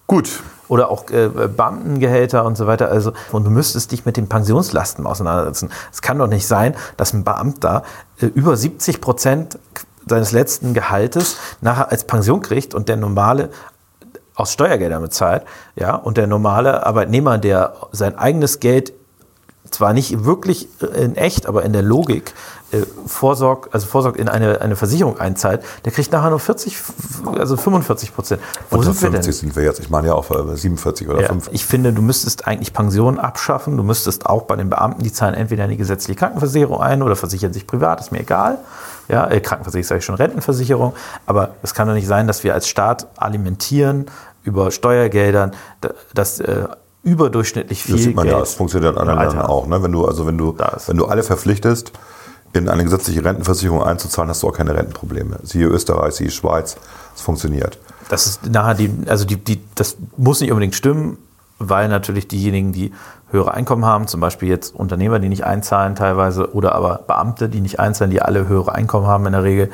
Gut. 0.06 0.42
Oder 0.68 0.90
auch 0.90 1.08
äh, 1.10 1.28
Beamtengehälter 1.28 2.44
und 2.44 2.56
so 2.56 2.66
weiter. 2.66 2.88
Also, 2.88 3.12
und 3.30 3.44
du 3.44 3.50
müsstest 3.50 3.92
dich 3.92 4.04
mit 4.04 4.16
den 4.16 4.28
Pensionslasten 4.28 5.06
auseinandersetzen. 5.06 5.70
Es 5.92 6.02
kann 6.02 6.18
doch 6.18 6.26
nicht 6.26 6.46
sein, 6.48 6.74
dass 6.96 7.12
ein 7.12 7.22
Beamter 7.22 7.84
äh, 8.20 8.26
über 8.26 8.56
70 8.56 9.00
Prozent 9.00 9.58
seines 10.08 10.32
letzten 10.32 10.74
Gehaltes 10.74 11.36
nachher 11.60 11.90
als 11.92 12.04
Pension 12.04 12.40
kriegt 12.40 12.74
und 12.74 12.88
der 12.88 12.96
normale 12.96 13.50
aus 14.36 14.52
Steuergeldern 14.52 15.02
bezahlt, 15.02 15.42
ja, 15.74 15.94
und 15.96 16.16
der 16.16 16.26
normale 16.26 16.86
Arbeitnehmer, 16.86 17.38
der 17.38 17.74
sein 17.92 18.16
eigenes 18.16 18.60
Geld 18.60 18.92
zwar 19.70 19.92
nicht 19.92 20.24
wirklich 20.24 20.68
in 20.94 21.16
echt, 21.16 21.46
aber 21.46 21.64
in 21.64 21.72
der 21.72 21.82
Logik 21.82 22.34
äh, 22.72 22.82
vorsorgt, 23.06 23.74
also 23.74 23.86
vorsorgt 23.86 24.18
in 24.18 24.28
eine, 24.28 24.60
eine 24.60 24.76
Versicherung 24.76 25.18
einzahlt, 25.18 25.62
der 25.84 25.92
kriegt 25.92 26.12
nachher 26.12 26.30
nur 26.30 26.38
40, 26.40 26.76
also 27.36 27.56
45 27.56 28.14
Prozent. 28.14 28.40
Wo 28.70 28.76
Unter 28.78 28.92
sind 28.92 29.02
wir 29.02 29.10
denn? 29.10 29.22
50 29.22 29.36
sind 29.36 29.56
wir 29.56 29.64
jetzt. 29.64 29.80
Ich 29.80 29.90
meine 29.90 30.08
ja 30.08 30.14
auf 30.14 30.30
äh, 30.30 30.56
47 30.56 31.08
oder 31.08 31.20
Ja, 31.20 31.28
5. 31.28 31.50
ich 31.52 31.64
finde, 31.64 31.92
du 31.92 32.02
müsstest 32.02 32.46
eigentlich 32.46 32.72
Pensionen 32.72 33.18
abschaffen. 33.18 33.76
Du 33.76 33.82
müsstest 33.82 34.26
auch 34.26 34.42
bei 34.42 34.56
den 34.56 34.70
Beamten, 34.70 35.02
die 35.02 35.12
zahlen 35.12 35.34
entweder 35.34 35.64
in 35.64 35.70
die 35.70 35.76
gesetzliche 35.76 36.18
Krankenversicherung 36.18 36.80
ein 36.80 37.02
oder 37.02 37.16
versichern 37.16 37.52
sich 37.52 37.66
privat, 37.66 38.00
ist 38.00 38.12
mir 38.12 38.20
egal. 38.20 38.58
Ja, 39.08 39.28
äh, 39.28 39.40
Krankenversicherung 39.40 39.84
sage 39.88 39.98
ich 40.00 40.04
schon, 40.04 40.14
Rentenversicherung. 40.16 40.94
Aber 41.26 41.50
es 41.62 41.74
kann 41.74 41.86
doch 41.88 41.94
nicht 41.94 42.06
sein, 42.08 42.26
dass 42.26 42.44
wir 42.44 42.54
als 42.54 42.68
Staat 42.68 43.06
alimentieren 43.16 44.06
über 44.42 44.70
Steuergeldern, 44.70 45.52
da- 45.80 45.90
dass 46.14 46.40
äh, 46.40 46.66
überdurchschnittlich 47.02 47.82
viel 47.82 47.94
Das 47.94 48.04
sieht 48.04 48.16
man 48.16 48.24
Geld 48.24 48.36
ja, 48.36 48.42
es 48.42 48.54
funktioniert 48.54 48.94
in 48.94 48.98
anderen. 49.00 49.18
Ländern 49.20 49.46
auch. 49.46 49.66
Ne? 49.66 49.82
Wenn 49.82 49.92
du, 49.92 50.04
also 50.06 50.26
wenn 50.26 50.36
du, 50.38 50.56
wenn 50.86 50.96
du 50.96 51.06
alle 51.06 51.22
verpflichtest, 51.22 51.92
in 52.52 52.68
eine 52.70 52.84
gesetzliche 52.84 53.22
Rentenversicherung 53.24 53.82
einzuzahlen, 53.82 54.30
hast 54.30 54.42
du 54.42 54.48
auch 54.48 54.52
keine 54.52 54.74
Rentenprobleme. 54.74 55.38
Siehe 55.42 55.66
Österreich, 55.66 56.14
siehe 56.14 56.30
Schweiz, 56.30 56.76
es 57.14 57.20
funktioniert. 57.20 57.78
Das 58.08 58.26
ist 58.26 58.46
nachher 58.46 58.74
die, 58.74 58.90
also 59.08 59.24
die, 59.26 59.36
die, 59.36 59.60
das 59.74 59.96
muss 60.16 60.40
nicht 60.40 60.50
unbedingt 60.52 60.74
stimmen, 60.74 61.18
weil 61.58 61.88
natürlich 61.88 62.28
diejenigen, 62.28 62.72
die 62.72 62.92
höhere 63.30 63.54
Einkommen 63.54 63.84
haben, 63.84 64.06
zum 64.06 64.20
Beispiel 64.20 64.48
jetzt 64.48 64.74
Unternehmer, 64.74 65.18
die 65.18 65.28
nicht 65.28 65.44
einzahlen 65.44 65.94
teilweise, 65.96 66.54
oder 66.54 66.74
aber 66.74 67.00
Beamte, 67.06 67.48
die 67.48 67.60
nicht 67.60 67.80
einzahlen, 67.80 68.10
die 68.10 68.22
alle 68.22 68.48
höhere 68.48 68.74
Einkommen 68.74 69.06
haben 69.06 69.26
in 69.26 69.32
der 69.32 69.42
Regel, 69.42 69.70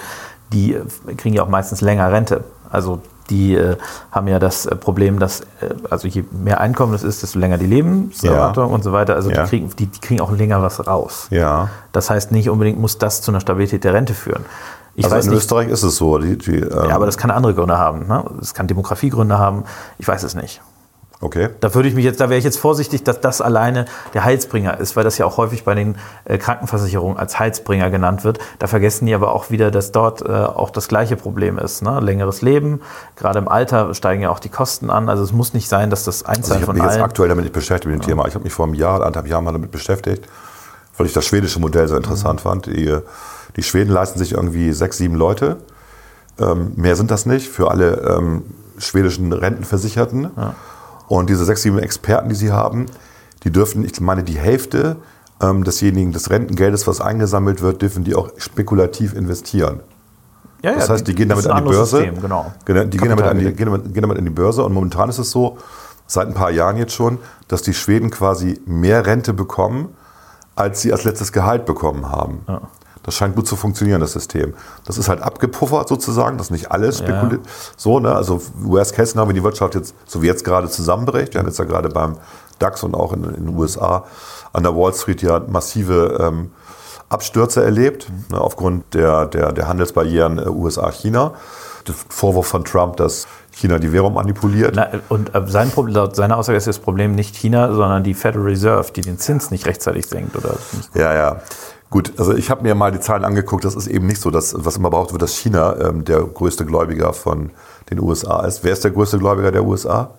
die 0.52 0.74
äh, 0.74 1.14
kriegen 1.16 1.34
ja 1.34 1.42
auch 1.42 1.48
meistens 1.48 1.80
länger 1.80 2.10
Rente. 2.12 2.44
Also 2.70 3.00
die 3.30 3.54
äh, 3.54 3.76
haben 4.10 4.28
ja 4.28 4.38
das 4.38 4.66
äh, 4.66 4.74
Problem, 4.74 5.18
dass 5.18 5.40
äh, 5.40 5.74
also 5.90 6.08
je 6.08 6.24
mehr 6.30 6.60
Einkommen 6.60 6.94
es 6.94 7.02
ist, 7.02 7.22
desto 7.22 7.38
länger 7.38 7.58
die 7.58 7.66
Lebenserwartung 7.66 8.72
und 8.72 8.82
so 8.82 8.92
weiter. 8.92 9.14
Also 9.14 9.30
Ja. 9.30 9.44
die, 9.44 9.48
kriegen, 9.48 9.70
die, 9.78 9.86
die 9.86 10.00
kriegen 10.00 10.20
auch 10.20 10.30
länger 10.32 10.62
was 10.62 10.86
raus. 10.86 11.26
Ja. 11.30 11.68
Das 11.92 12.10
heißt, 12.10 12.32
nicht 12.32 12.50
unbedingt 12.50 12.80
muss 12.80 12.98
das 12.98 13.22
zu 13.22 13.30
einer 13.30 13.40
Stabilität 13.40 13.84
der 13.84 13.94
Rente 13.94 14.14
führen. 14.14 14.44
Ich 14.94 15.04
also 15.04 15.16
weiß 15.16 15.24
in 15.26 15.30
nicht, 15.30 15.38
Österreich 15.40 15.68
ist 15.68 15.82
es 15.82 15.96
so. 15.96 16.18
Die, 16.18 16.36
die, 16.36 16.56
ähm, 16.56 16.88
ja, 16.88 16.94
aber 16.94 17.06
das 17.06 17.16
kann 17.16 17.30
andere 17.30 17.54
Gründe 17.54 17.78
haben. 17.78 18.06
Ne? 18.06 18.24
Das 18.38 18.52
kann 18.52 18.66
Demografiegründe 18.66 19.38
haben. 19.38 19.64
Ich 19.98 20.06
weiß 20.06 20.22
es 20.22 20.34
nicht. 20.34 20.60
Okay. 21.22 21.48
Da 21.60 21.74
würde 21.74 21.88
ich 21.88 21.94
mich 21.94 22.04
jetzt, 22.04 22.20
da 22.20 22.28
wäre 22.28 22.36
ich 22.38 22.44
jetzt 22.44 22.58
vorsichtig, 22.58 23.02
dass 23.04 23.20
das 23.22 23.40
alleine 23.40 23.86
der 24.12 24.24
Heilsbringer 24.24 24.78
ist, 24.78 24.94
weil 24.96 25.04
das 25.04 25.16
ja 25.16 25.24
auch 25.24 25.38
häufig 25.38 25.64
bei 25.64 25.74
den 25.74 25.96
äh, 26.26 26.36
Krankenversicherungen 26.36 27.16
als 27.16 27.38
Heilsbringer 27.38 27.88
genannt 27.90 28.22
wird. 28.24 28.38
Da 28.58 28.66
vergessen 28.66 29.06
die 29.06 29.14
aber 29.14 29.32
auch 29.32 29.50
wieder, 29.50 29.70
dass 29.70 29.90
dort 29.92 30.20
äh, 30.22 30.28
auch 30.30 30.68
das 30.70 30.88
gleiche 30.88 31.16
Problem 31.16 31.58
ist. 31.58 31.80
Ne? 31.82 31.98
Längeres 32.00 32.42
Leben, 32.42 32.80
gerade 33.16 33.38
im 33.38 33.48
Alter 33.48 33.94
steigen 33.94 34.22
ja 34.22 34.30
auch 34.30 34.40
die 34.40 34.50
Kosten 34.50 34.90
an. 34.90 35.08
Also 35.08 35.22
es 35.24 35.32
muss 35.32 35.54
nicht 35.54 35.68
sein, 35.68 35.88
dass 35.88 36.04
das 36.04 36.24
Also 36.24 36.38
Einzahlen 36.40 36.62
ich 36.62 36.62
habe 36.62 36.66
von 36.66 36.74
mich 36.76 36.84
jetzt 36.84 36.92
allen. 36.94 37.02
aktuell 37.04 37.28
damit 37.30 37.44
nicht 37.44 37.54
beschäftigt 37.54 37.90
mit 37.94 38.02
dem 38.02 38.06
Thema. 38.06 38.26
Ich 38.28 38.34
habe 38.34 38.44
mich 38.44 38.52
vor 38.52 38.66
einem 38.66 38.74
Jahr, 38.74 38.96
anderthalb 38.96 39.28
Jahren 39.28 39.44
mal 39.44 39.52
damit 39.52 39.70
beschäftigt, 39.70 40.26
weil 40.98 41.06
ich 41.06 41.12
das 41.14 41.24
schwedische 41.24 41.58
Modell 41.60 41.88
so 41.88 41.96
interessant 41.96 42.40
Mhm. 42.40 42.42
fand. 42.42 42.66
Die, 42.66 42.96
die 43.56 43.62
Schweden 43.62 43.90
leisten 43.92 44.18
sich 44.18 44.32
irgendwie 44.32 44.72
sechs, 44.72 44.98
sieben 44.98 45.14
Leute. 45.14 45.56
Ähm, 46.38 46.72
mehr 46.76 46.96
sind 46.96 47.10
das 47.10 47.26
nicht 47.26 47.48
für 47.48 47.70
alle 47.70 48.16
ähm, 48.18 48.42
schwedischen 48.78 49.32
Rentenversicherten. 49.32 50.30
Und 51.08 51.30
diese 51.30 51.44
sechs, 51.44 51.62
sieben 51.62 51.78
Experten, 51.78 52.28
die 52.28 52.34
sie 52.34 52.52
haben, 52.52 52.86
die 53.44 53.50
dürfen, 53.50 53.84
ich 53.84 54.00
meine, 54.00 54.22
die 54.22 54.38
Hälfte 54.38 54.96
ähm, 55.40 55.64
desjenigen, 55.64 56.12
des 56.12 56.30
Rentengeldes, 56.30 56.86
was 56.86 57.00
eingesammelt 57.00 57.60
wird, 57.60 57.82
dürfen 57.82 58.04
die 58.04 58.14
auch 58.14 58.30
spekulativ 58.36 59.14
investieren. 59.14 59.80
ja, 60.62 60.70
ja, 60.70 60.76
Das 60.76 60.88
heißt, 60.88 61.06
die 61.06 61.14
gehen 61.14 61.28
damit 61.28 61.46
an 61.46 61.64
die 61.64 61.70
Börse. 61.70 61.96
System, 61.98 62.20
genau. 62.20 62.52
Die 62.66 62.96
gehen 62.96 63.08
damit, 63.08 63.24
an 63.24 63.38
die, 63.38 63.52
gehen, 63.52 63.66
damit, 63.66 63.92
gehen 63.92 64.02
damit 64.02 64.18
an 64.18 64.24
die 64.24 64.30
Börse. 64.30 64.62
Und 64.64 64.72
momentan 64.72 65.08
ist 65.08 65.18
es 65.18 65.30
so, 65.30 65.58
seit 66.06 66.28
ein 66.28 66.34
paar 66.34 66.50
Jahren 66.50 66.76
jetzt 66.76 66.94
schon, 66.94 67.18
dass 67.48 67.62
die 67.62 67.74
Schweden 67.74 68.10
quasi 68.10 68.60
mehr 68.66 69.06
Rente 69.06 69.32
bekommen, 69.32 69.96
als 70.54 70.82
sie 70.82 70.92
als 70.92 71.04
letztes 71.04 71.32
Gehalt 71.32 71.64
bekommen 71.66 72.10
haben. 72.10 72.40
Das 73.04 73.14
scheint 73.14 73.34
gut 73.34 73.46
zu 73.46 73.56
funktionieren, 73.56 74.00
das 74.00 74.12
System. 74.12 74.54
Das 74.84 74.96
ist 74.96 75.08
halt 75.08 75.22
abgepuffert 75.22 75.88
sozusagen, 75.88 76.38
das 76.38 76.46
ist 76.46 76.52
nicht 76.52 76.70
alles 76.70 76.98
spekuliert. 76.98 77.40
So, 77.76 77.98
ne? 77.98 78.14
Also 78.14 78.40
Worst 78.60 78.94
Case 78.94 79.18
haben 79.18 79.28
wir 79.28 79.34
die 79.34 79.42
Wirtschaft 79.42 79.74
jetzt, 79.74 79.94
so 80.06 80.22
wie 80.22 80.26
jetzt 80.26 80.44
gerade 80.44 80.68
zusammenbricht. 80.68 81.34
Wir 81.34 81.40
haben 81.40 81.48
jetzt 81.48 81.58
ja 81.58 81.64
gerade 81.64 81.88
beim 81.88 82.16
DAX 82.58 82.82
und 82.84 82.94
auch 82.94 83.12
in, 83.12 83.24
in 83.24 83.46
den 83.46 83.58
USA 83.58 84.04
an 84.52 84.62
der 84.62 84.76
Wall 84.76 84.92
Street 84.94 85.22
ja 85.22 85.40
massive 85.40 86.18
ähm, 86.20 86.50
Abstürze 87.08 87.62
erlebt, 87.62 88.08
ne, 88.30 88.40
aufgrund 88.40 88.94
der, 88.94 89.26
der, 89.26 89.52
der 89.52 89.68
Handelsbarrieren 89.68 90.38
äh, 90.38 90.48
USA-China. 90.48 91.34
Der 91.86 91.94
Vorwurf 92.08 92.46
von 92.46 92.64
Trump, 92.64 92.96
dass 92.96 93.26
China 93.50 93.78
die 93.78 93.92
Währung 93.92 94.14
manipuliert. 94.14 94.74
Na, 94.76 94.88
und 95.08 95.34
äh, 95.34 95.42
sein 95.46 95.70
Problem, 95.70 95.96
laut 95.96 96.16
seiner 96.16 96.36
Aussage 96.36 96.56
ist 96.56 96.68
das 96.68 96.78
Problem 96.78 97.14
nicht 97.14 97.36
China, 97.36 97.72
sondern 97.74 98.04
die 98.04 98.14
Federal 98.14 98.46
Reserve, 98.46 98.92
die 98.92 99.00
den 99.00 99.18
Zins 99.18 99.50
nicht 99.50 99.66
rechtzeitig 99.66 100.06
senkt. 100.06 100.36
Oder. 100.36 100.54
Ja, 100.94 101.12
ja. 101.12 101.42
Gut, 101.92 102.14
also 102.16 102.32
ich 102.32 102.50
habe 102.50 102.62
mir 102.62 102.74
mal 102.74 102.90
die 102.90 103.00
Zahlen 103.00 103.22
angeguckt. 103.22 103.66
Das 103.66 103.74
ist 103.74 103.86
eben 103.86 104.06
nicht 104.06 104.20
so, 104.20 104.30
dass, 104.30 104.54
was 104.56 104.78
immer 104.78 104.88
behauptet 104.88 105.12
wird, 105.12 105.22
dass 105.22 105.34
China 105.36 105.76
ähm, 105.78 106.06
der 106.06 106.22
größte 106.22 106.64
Gläubiger 106.64 107.12
von 107.12 107.50
den 107.90 108.00
USA 108.00 108.46
ist. 108.46 108.64
Wer 108.64 108.72
ist 108.72 108.82
der 108.82 108.92
größte 108.92 109.18
Gläubiger 109.18 109.52
der 109.52 109.62
USA? 109.62 110.12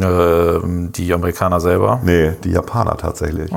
Ähm, 0.00 0.92
die 0.92 1.12
Amerikaner 1.12 1.58
selber. 1.60 2.00
Nee, 2.04 2.34
die 2.44 2.52
Japaner 2.52 2.96
tatsächlich. 2.96 3.50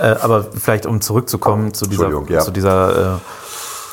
Äh, 0.00 0.16
aber 0.22 0.42
vielleicht 0.42 0.86
um 0.86 1.00
zurückzukommen 1.00 1.72
zu 1.72 1.86
dieser, 1.86 2.10
ja. 2.28 2.40
zu 2.40 2.50
dieser 2.50 3.20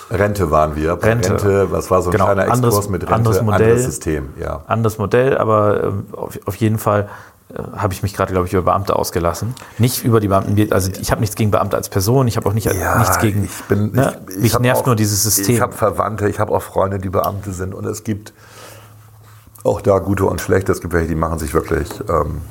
äh, 0.09 0.15
Rente 0.15 0.49
waren 0.49 0.75
wir. 0.75 0.95
Bei 0.95 1.09
Rente. 1.09 1.67
was 1.71 1.91
war 1.91 2.01
so 2.01 2.09
ein 2.09 2.13
Genau, 2.13 2.25
kleiner 2.25 2.41
Exkurs 2.47 2.57
anderes- 2.57 2.89
mit 2.89 3.03
Rente? 3.03 3.13
anderes 3.13 3.41
Modell. 3.43 3.61
anderes 3.61 3.85
System, 3.85 4.29
ja. 4.39 4.63
anderes 4.65 4.97
Modell, 4.97 5.37
aber 5.37 5.83
ähm, 5.83 6.05
auf, 6.13 6.39
auf 6.45 6.55
jeden 6.55 6.79
Fall 6.79 7.01
äh, 7.01 7.05
habe 7.75 7.93
ich 7.93 8.03
mich 8.03 8.13
gerade, 8.13 8.31
glaube 8.31 8.47
ich, 8.47 8.53
über 8.53 8.63
Beamte 8.63 8.95
ausgelassen. 8.95 9.53
Nicht 9.77 10.03
über 10.03 10.19
die 10.19 10.27
Beamten, 10.27 10.71
also 10.71 10.91
ich 10.99 11.11
habe 11.11 11.21
nichts 11.21 11.35
gegen 11.35 11.51
Beamte 11.51 11.77
als 11.77 11.89
Person, 11.89 12.27
ich 12.27 12.37
habe 12.37 12.47
auch 12.47 12.53
nicht, 12.53 12.67
nichts 12.67 13.19
gegen. 13.19 13.43
Ich 13.43 13.63
bin, 13.67 13.91
ne? 13.91 14.17
ich, 14.29 14.35
ich 14.35 14.41
Mich 14.41 14.59
nervt 14.59 14.81
auch, 14.81 14.85
nur 14.87 14.95
dieses 14.95 15.23
System. 15.23 15.55
Ich 15.55 15.61
habe 15.61 15.73
Verwandte, 15.73 16.29
ich 16.29 16.39
habe 16.39 16.53
auch 16.53 16.61
Freunde, 16.61 16.99
die 16.99 17.09
Beamte 17.09 17.51
sind 17.51 17.73
und 17.73 17.85
es 17.85 18.03
gibt 18.03 18.33
auch 19.63 19.81
da 19.81 19.99
gute 19.99 20.25
und 20.25 20.41
schlechte. 20.41 20.71
Es 20.71 20.81
gibt 20.81 20.93
welche, 20.93 21.09
die 21.09 21.15
machen 21.15 21.39
sich 21.39 21.53
wirklich 21.53 21.89
ähm, 22.09 22.41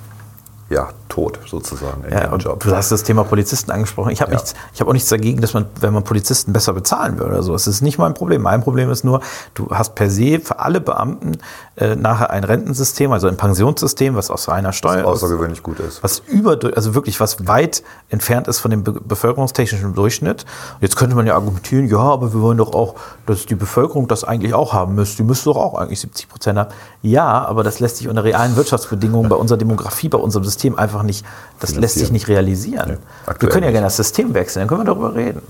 ja, 0.70 0.88
tot 1.08 1.40
sozusagen 1.46 2.04
in 2.04 2.12
Ja, 2.12 2.34
Job. 2.36 2.60
du 2.60 2.74
hast 2.74 2.92
das 2.92 3.02
Thema 3.02 3.24
Polizisten 3.24 3.72
angesprochen. 3.72 4.10
Ich 4.12 4.20
habe 4.22 4.30
Ja. 4.30 4.36
nichts, 4.38 4.54
ich 4.72 4.80
habe 4.80 4.88
auch 4.88 4.92
nichts 4.94 5.08
dagegen, 5.08 5.40
dass 5.40 5.52
man, 5.52 5.66
wenn 5.80 5.92
man 5.92 6.04
Polizisten 6.04 6.52
besser 6.52 6.72
bezahlen 6.72 7.18
würde 7.18 7.32
oder 7.32 7.42
so. 7.42 7.52
Es 7.54 7.66
ist 7.66 7.80
nicht 7.82 7.98
mein 7.98 8.14
Problem. 8.14 8.42
Mein 8.42 8.62
Problem 8.62 8.88
ist 8.88 9.02
nur, 9.04 9.20
du 9.54 9.68
hast 9.70 9.96
per 9.96 10.08
se 10.08 10.38
für 10.38 10.60
alle 10.60 10.80
Beamten 10.80 11.38
äh, 11.74 11.96
nachher 11.96 12.30
ein 12.30 12.44
Rentensystem, 12.44 13.10
also 13.10 13.26
ein 13.26 13.36
Pensionssystem, 13.36 14.14
was 14.14 14.30
aus 14.30 14.48
reiner 14.48 14.72
Steuer, 14.72 15.04
aus, 15.06 15.16
außergewöhnlich 15.24 15.64
gut 15.64 15.80
ist. 15.80 16.02
was 16.04 16.20
über, 16.20 16.56
also 16.76 16.94
wirklich 16.94 17.18
was 17.18 17.48
weit 17.48 17.82
entfernt 18.08 18.46
ist 18.46 18.60
von 18.60 18.70
dem 18.70 18.84
be 18.84 18.92
bevölkerungstechnischen 18.92 19.94
Durchschnitt. 19.94 20.46
Jetzt 20.80 20.94
könnte 20.94 21.16
man 21.16 21.26
ja 21.26 21.34
argumentieren, 21.34 21.88
ja, 21.88 21.98
aber 21.98 22.32
wir 22.32 22.40
wollen 22.40 22.58
doch 22.58 22.72
auch, 22.74 22.94
dass 23.26 23.44
die 23.46 23.56
Bevölkerung 23.56 24.06
das 24.06 24.22
eigentlich 24.22 24.54
auch 24.54 24.72
haben 24.72 24.94
müsste. 24.94 25.16
Die 25.16 25.24
müsste 25.24 25.46
doch 25.46 25.56
auch 25.56 25.74
eigentlich 25.74 25.98
70 26.00 26.28
Prozent 26.28 26.58
haben. 26.60 26.70
Ja, 27.02 27.44
aber 27.44 27.64
das 27.64 27.80
lässt 27.80 27.96
sich 27.96 28.08
unter 28.08 28.22
realen 28.22 28.54
Wirtschaftsbedingungen 28.54 29.28
bei 29.28 29.36
unserer 29.36 29.58
Demografie, 29.58 30.08
bei 30.08 30.18
unserem 30.18 30.44
System 30.44 30.59
einfach 30.68 31.02
nicht, 31.02 31.24
das 31.58 31.74
lässt 31.74 31.96
sich 31.96 32.12
nicht 32.12 32.28
realisieren. 32.28 32.88
wir 32.88 32.98
aktuell 33.26 33.52
können 33.52 33.64
ja 33.64 33.70
gerne 33.70 33.86
das 33.86 33.96
System 33.96 34.34
wechseln, 34.34 34.62
dann 34.62 34.68
können 34.68 34.80
wir 34.80 34.94
darüber 34.94 35.14
reden. 35.14 35.42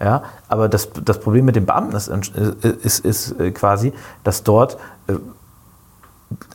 Ja, 0.00 0.24
aber 0.48 0.68
das, 0.68 0.88
das 1.04 1.20
Problem 1.20 1.46
mit 1.46 1.56
den 1.56 1.64
Beamten 1.64 1.96
ist, 1.96 2.08
ist, 2.08 2.98
ist 2.98 3.40
äh, 3.40 3.50
quasi, 3.50 3.94
dass 4.24 4.42
dort 4.42 4.76
äh, 5.08 5.14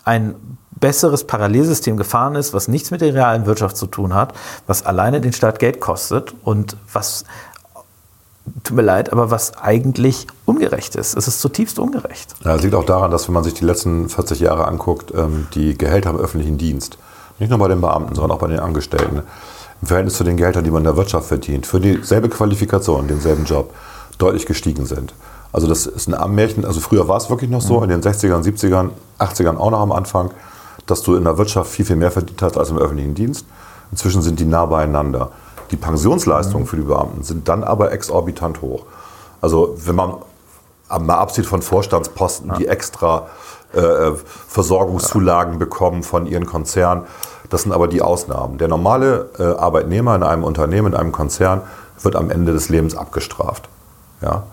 ein 0.03 0.35
besseres 0.79 1.25
Parallelsystem 1.25 1.97
gefahren 1.97 2.35
ist, 2.35 2.53
was 2.53 2.67
nichts 2.67 2.91
mit 2.91 3.01
der 3.01 3.13
realen 3.13 3.45
Wirtschaft 3.45 3.77
zu 3.77 3.87
tun 3.87 4.13
hat, 4.13 4.33
was 4.67 4.85
alleine 4.85 5.21
den 5.21 5.33
Staat 5.33 5.59
Geld 5.59 5.79
kostet 5.79 6.33
und 6.43 6.75
was, 6.91 7.23
tut 8.63 8.75
mir 8.75 8.81
leid, 8.81 9.11
aber 9.11 9.31
was 9.31 9.57
eigentlich 9.57 10.27
ungerecht 10.45 10.95
ist. 10.95 11.15
Es 11.15 11.27
ist 11.27 11.39
zutiefst 11.39 11.79
ungerecht. 11.79 12.33
Ja, 12.43 12.53
das 12.53 12.63
liegt 12.63 12.75
auch 12.75 12.85
daran, 12.85 13.11
dass 13.11 13.27
wenn 13.27 13.33
man 13.33 13.43
sich 13.43 13.53
die 13.53 13.65
letzten 13.65 14.09
40 14.09 14.39
Jahre 14.39 14.67
anguckt, 14.67 15.13
ähm, 15.15 15.47
die 15.53 15.77
Gehälter 15.77 16.09
im 16.09 16.17
öffentlichen 16.17 16.57
Dienst, 16.57 16.97
nicht 17.41 17.49
nur 17.49 17.59
bei 17.59 17.67
den 17.67 17.81
Beamten, 17.81 18.15
sondern 18.15 18.31
auch 18.31 18.39
bei 18.39 18.47
den 18.47 18.59
Angestellten, 18.59 19.23
im 19.81 19.87
Verhältnis 19.87 20.13
zu 20.13 20.23
den 20.23 20.37
Gehältern, 20.37 20.63
die 20.63 20.69
man 20.69 20.81
in 20.81 20.85
der 20.85 20.95
Wirtschaft 20.95 21.27
verdient, 21.27 21.65
für 21.65 21.79
dieselbe 21.79 22.29
Qualifikation, 22.29 23.07
denselben 23.07 23.45
Job, 23.45 23.73
deutlich 24.19 24.45
gestiegen 24.45 24.85
sind. 24.85 25.13
Also 25.51 25.67
das 25.67 25.87
ist 25.87 26.07
ein 26.07 26.13
Ammärchen, 26.13 26.63
also 26.63 26.79
früher 26.79 27.07
war 27.07 27.17
es 27.17 27.29
wirklich 27.29 27.49
noch 27.49 27.61
so, 27.61 27.81
in 27.83 27.89
den 27.89 28.01
60ern, 28.01 28.43
70ern, 28.43 28.91
80ern 29.19 29.57
auch 29.57 29.71
noch 29.71 29.81
am 29.81 29.91
Anfang, 29.91 30.29
dass 30.85 31.01
du 31.01 31.15
in 31.15 31.23
der 31.23 31.37
Wirtschaft 31.37 31.71
viel, 31.71 31.83
viel 31.83 31.95
mehr 31.95 32.11
verdient 32.11 32.41
hast 32.41 32.57
als 32.57 32.69
im 32.69 32.77
öffentlichen 32.77 33.15
Dienst. 33.15 33.45
Inzwischen 33.91 34.21
sind 34.21 34.39
die 34.39 34.45
nah 34.45 34.65
beieinander. 34.67 35.31
Die 35.71 35.77
Pensionsleistungen 35.77 36.67
für 36.67 36.77
die 36.77 36.83
Beamten 36.83 37.23
sind 37.23 37.49
dann 37.49 37.63
aber 37.63 37.91
exorbitant 37.91 38.61
hoch. 38.61 38.85
Also 39.41 39.75
wenn 39.83 39.95
man 39.95 40.15
mal 40.99 41.17
absieht 41.17 41.45
von 41.45 41.61
Vorstandsposten, 41.61 42.53
die 42.57 42.67
extra 42.67 43.27
äh, 43.73 44.11
Versorgungszulagen 44.47 45.59
bekommen 45.59 46.03
von 46.03 46.25
ihren 46.25 46.45
Konzernen, 46.45 47.03
das 47.49 47.63
sind 47.63 47.73
aber 47.73 47.87
die 47.87 48.01
Ausnahmen. 48.01 48.57
Der 48.57 48.69
normale 48.69 49.29
äh, 49.37 49.43
Arbeitnehmer 49.43 50.15
in 50.15 50.23
einem 50.23 50.43
Unternehmen, 50.43 50.93
in 50.93 50.95
einem 50.95 51.11
Konzern, 51.11 51.61
wird 52.01 52.15
am 52.15 52.31
Ende 52.31 52.53
des 52.53 52.69
Lebens 52.69 52.95
abgestraft. 52.95 53.67
Ja? 54.21 54.43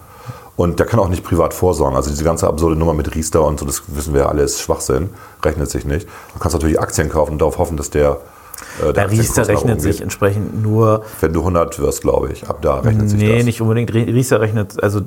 Und 0.57 0.81
der 0.81 0.87
kann 0.87 0.99
auch 0.99 1.09
nicht 1.09 1.23
privat 1.23 1.55
vorsorgen. 1.55 1.97
Also 1.97 2.11
diese 2.11 2.25
ganze 2.25 2.49
absurde 2.49 2.75
Nummer 2.75 2.95
mit 2.95 3.15
Riester 3.15 3.45
und 3.45 3.61
so, 3.61 3.67
das 3.67 3.83
wissen 3.87 4.15
wir 4.15 4.29
alle, 4.29 4.43
ist 4.43 4.61
Schwachsinn, 4.61 5.11
rechnet 5.45 5.71
sich 5.71 5.85
nicht. 5.85 6.09
Du 6.35 6.41
kannst 6.41 6.55
natürlich 6.55 6.81
Aktien 6.81 7.09
kaufen 7.09 7.33
und 7.33 7.39
darauf 7.39 7.59
hoffen, 7.59 7.77
dass 7.77 7.91
der, 7.91 8.19
äh, 8.83 8.93
Der 8.93 9.05
Aktienkurs 9.05 9.29
Riester 9.37 9.49
rechnet 9.49 9.81
sich 9.83 10.01
entsprechend 10.01 10.63
nur 10.63 11.05
Wenn 11.21 11.33
du 11.33 11.41
100 11.41 11.79
wirst, 11.79 12.03
glaube 12.03 12.31
ich, 12.33 12.49
ab 12.49 12.59
da 12.63 12.77
rechnet 12.81 13.11
sich 13.11 13.19
Nee, 13.19 13.37
das. 13.37 13.45
nicht 13.45 13.61
unbedingt. 13.61 13.93
Rie- 13.93 14.11
Riester 14.13 14.41
rechnet, 14.41 14.83
also 14.83 15.01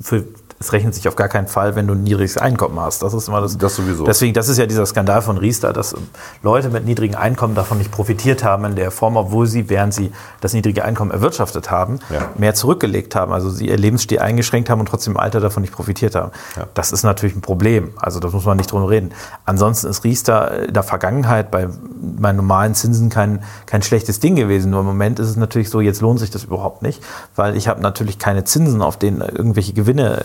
für, 0.00 0.24
es 0.60 0.72
rechnet 0.72 0.94
sich 0.94 1.08
auf 1.08 1.16
gar 1.16 1.26
keinen 1.28 1.48
Fall, 1.48 1.74
wenn 1.74 1.88
du 1.88 1.94
ein 1.94 2.04
niedriges 2.04 2.36
Einkommen 2.38 2.78
hast. 2.78 3.02
Das 3.02 3.14
ist 3.14 3.26
immer 3.26 3.40
das. 3.40 3.58
Das 3.58 3.74
sowieso. 3.74 4.04
Deswegen, 4.04 4.32
das 4.32 4.48
ist 4.48 4.58
ja 4.58 4.66
dieser 4.66 4.86
Skandal 4.86 5.20
von 5.20 5.36
Riester, 5.36 5.72
dass 5.72 5.92
Leute 6.44 6.68
mit 6.70 6.84
niedrigen 6.84 7.16
Einkommen 7.16 7.56
davon 7.56 7.78
nicht 7.78 7.90
profitiert 7.90 8.44
haben 8.44 8.64
in 8.66 8.76
der 8.76 8.92
Form, 8.92 9.16
obwohl 9.16 9.48
sie, 9.48 9.68
während 9.68 9.92
sie 9.92 10.12
das 10.40 10.52
niedrige 10.52 10.84
Einkommen 10.84 11.10
erwirtschaftet 11.10 11.72
haben, 11.72 11.98
Ja. 12.10 12.30
mehr 12.38 12.54
zurückgelegt 12.54 13.16
haben. 13.16 13.32
Also 13.32 13.50
sie 13.50 13.68
ihr 13.68 13.76
Lebensstil 13.76 14.20
eingeschränkt 14.20 14.70
haben 14.70 14.78
und 14.78 14.86
trotzdem 14.86 15.14
im 15.14 15.16
Alter 15.20 15.40
davon 15.40 15.62
nicht 15.62 15.72
profitiert 15.72 16.14
haben. 16.14 16.30
Ja. 16.56 16.68
Das 16.74 16.92
ist 16.92 17.02
natürlich 17.02 17.34
ein 17.34 17.40
Problem. 17.40 17.90
Also 17.96 18.20
das 18.20 18.32
muss 18.32 18.44
man 18.44 18.56
nicht 18.56 18.70
drüber 18.70 18.88
reden. 18.88 19.10
Ansonsten 19.44 19.88
ist 19.88 20.04
Riester 20.04 20.66
in 20.68 20.74
der 20.74 20.84
Vergangenheit 20.84 21.50
bei, 21.50 21.66
bei 22.00 22.32
normalen 22.32 22.76
Zinsen 22.76 22.91
kein, 23.10 23.42
kein 23.66 23.82
schlechtes 23.82 24.20
Ding 24.20 24.36
gewesen. 24.36 24.70
Nur 24.70 24.80
im 24.80 24.86
Moment 24.86 25.18
ist 25.18 25.28
es 25.28 25.36
natürlich 25.36 25.70
so, 25.70 25.80
jetzt 25.80 26.00
lohnt 26.00 26.20
sich 26.20 26.30
das 26.30 26.44
überhaupt 26.44 26.82
nicht, 26.82 27.02
weil 27.36 27.56
ich 27.56 27.68
habe 27.68 27.80
natürlich 27.80 28.18
keine 28.18 28.44
Zinsen, 28.44 28.82
auf 28.82 28.96
denen 28.96 29.20
irgendwelche 29.20 29.72
Gewinne 29.72 30.24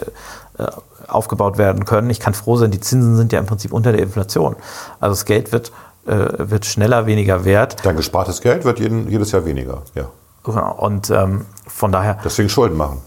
äh, 0.58 0.68
aufgebaut 1.08 1.58
werden 1.58 1.86
können. 1.86 2.10
Ich 2.10 2.20
kann 2.20 2.34
froh 2.34 2.58
sein, 2.58 2.72
die 2.72 2.80
Zinsen 2.80 3.16
sind 3.16 3.32
ja 3.34 3.40
im 3.40 3.46
Prinzip 3.46 3.72
unter 3.74 3.92
der 3.92 4.02
Inflation. 4.02 4.56
Also 5.00 5.14
das 5.14 5.26
Geld 5.26 5.52
wird, 5.52 5.72
äh, 6.06 6.16
wird 6.38 6.66
schneller 6.66 7.06
weniger 7.06 7.46
wert. 7.46 7.78
Dein 7.84 7.96
gespartes 7.96 8.42
Geld 8.42 8.66
wird 8.66 8.80
jeden, 8.80 9.10
jedes 9.10 9.32
Jahr 9.32 9.46
weniger. 9.46 9.82
Ja. 9.96 10.10
Genau. 10.44 10.74
Und 10.76 11.10
ähm, 11.10 11.46
von 11.68 11.92
daher, 11.92 12.20
Deswegen 12.24 12.50
Schulden 12.50 12.78
machen. 12.78 13.02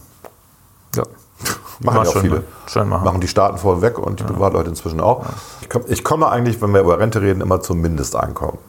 ja, 0.95 1.03
Machen 1.79 1.95
ja 1.95 2.01
auch 2.01 2.13
schön 2.13 2.21
viele. 2.21 2.35
machen. 2.35 2.45
Schön 2.67 2.89
machen. 2.89 3.21
die 3.21 3.27
Staaten 3.27 3.57
vorweg 3.57 3.97
und 3.97 4.19
die 4.19 4.23
Privatleute 4.23 4.69
inzwischen 4.69 5.01
auch. 5.01 5.25
Ich, 5.61 5.69
komm, 5.69 5.83
ich 5.87 6.03
komme 6.03 6.29
eigentlich, 6.29 6.61
wenn 6.61 6.73
wir 6.73 6.81
über 6.81 6.99
Rente 6.99 7.21
reden, 7.21 7.41
immer 7.41 7.59
zum 7.61 7.81
Mindesteinkommen. 7.81 8.59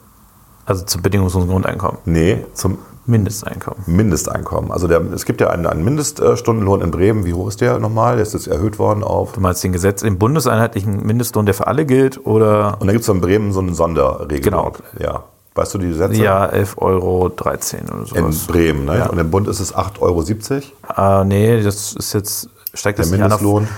Also 0.65 0.85
zum 0.85 1.03
bedingungslosen 1.03 1.49
Grundeinkommen. 1.49 1.99
Nee, 2.05 2.45
zum 2.55 2.79
Mindesteinkommen. 3.05 3.83
Mindesteinkommen. 3.87 4.71
Also 4.71 4.87
der, 4.87 5.01
es 5.13 5.25
gibt 5.25 5.41
ja 5.41 5.51
einen, 5.51 5.67
einen 5.67 5.85
Mindeststundenlohn 5.85 6.83
in 6.83 6.93
Bremen. 6.93 7.25
Wie 7.25 7.35
hoch 7.35 7.49
ist 7.49 7.61
der 7.61 7.79
nochmal? 7.81 8.15
Der 8.15 8.23
ist 8.23 8.33
jetzt 8.33 8.47
erhöht 8.47 8.79
worden 8.79 9.03
auf. 9.03 9.33
Du 9.33 9.41
meinst 9.41 9.65
den 9.65 9.73
Gesetz, 9.73 10.03
den 10.03 10.19
bundeseinheitlichen 10.19 11.05
Mindestlohn, 11.05 11.45
der 11.45 11.55
für 11.55 11.67
alle 11.67 11.85
gilt, 11.85 12.25
oder 12.27 12.77
Und 12.79 12.87
da 12.87 12.93
gibt 12.93 13.03
es 13.03 13.09
in 13.09 13.21
Bremen 13.21 13.53
so 13.53 13.61
eine 13.61 13.75
Sonderregelung. 13.75 14.75
Genau. 14.75 15.05
Ja. 15.05 15.25
Weißt 15.55 15.75
du 15.75 15.79
die 15.79 15.93
Sätze? 15.93 16.23
ja 16.23 16.47
11,13 16.49 16.79
Euro 16.79 17.25
oder 17.27 17.53
In 17.53 18.07
sowas. 18.07 18.47
Bremen, 18.47 18.87
ne? 18.87 18.99
Ja. 18.99 19.07
Und 19.11 19.19
im 19.19 19.31
Bund 19.31 19.49
ist 19.49 19.61
es 19.61 19.75
8,70 19.75 20.63
Euro. 20.97 21.21
Äh, 21.21 21.25
nee, 21.25 21.63
das 21.63 21.93
ist 21.93 22.13
jetzt, 22.15 22.49
steigt 22.75 22.99
das 22.99 23.11
Der 23.11 23.19
Mindestlohn? 23.19 23.69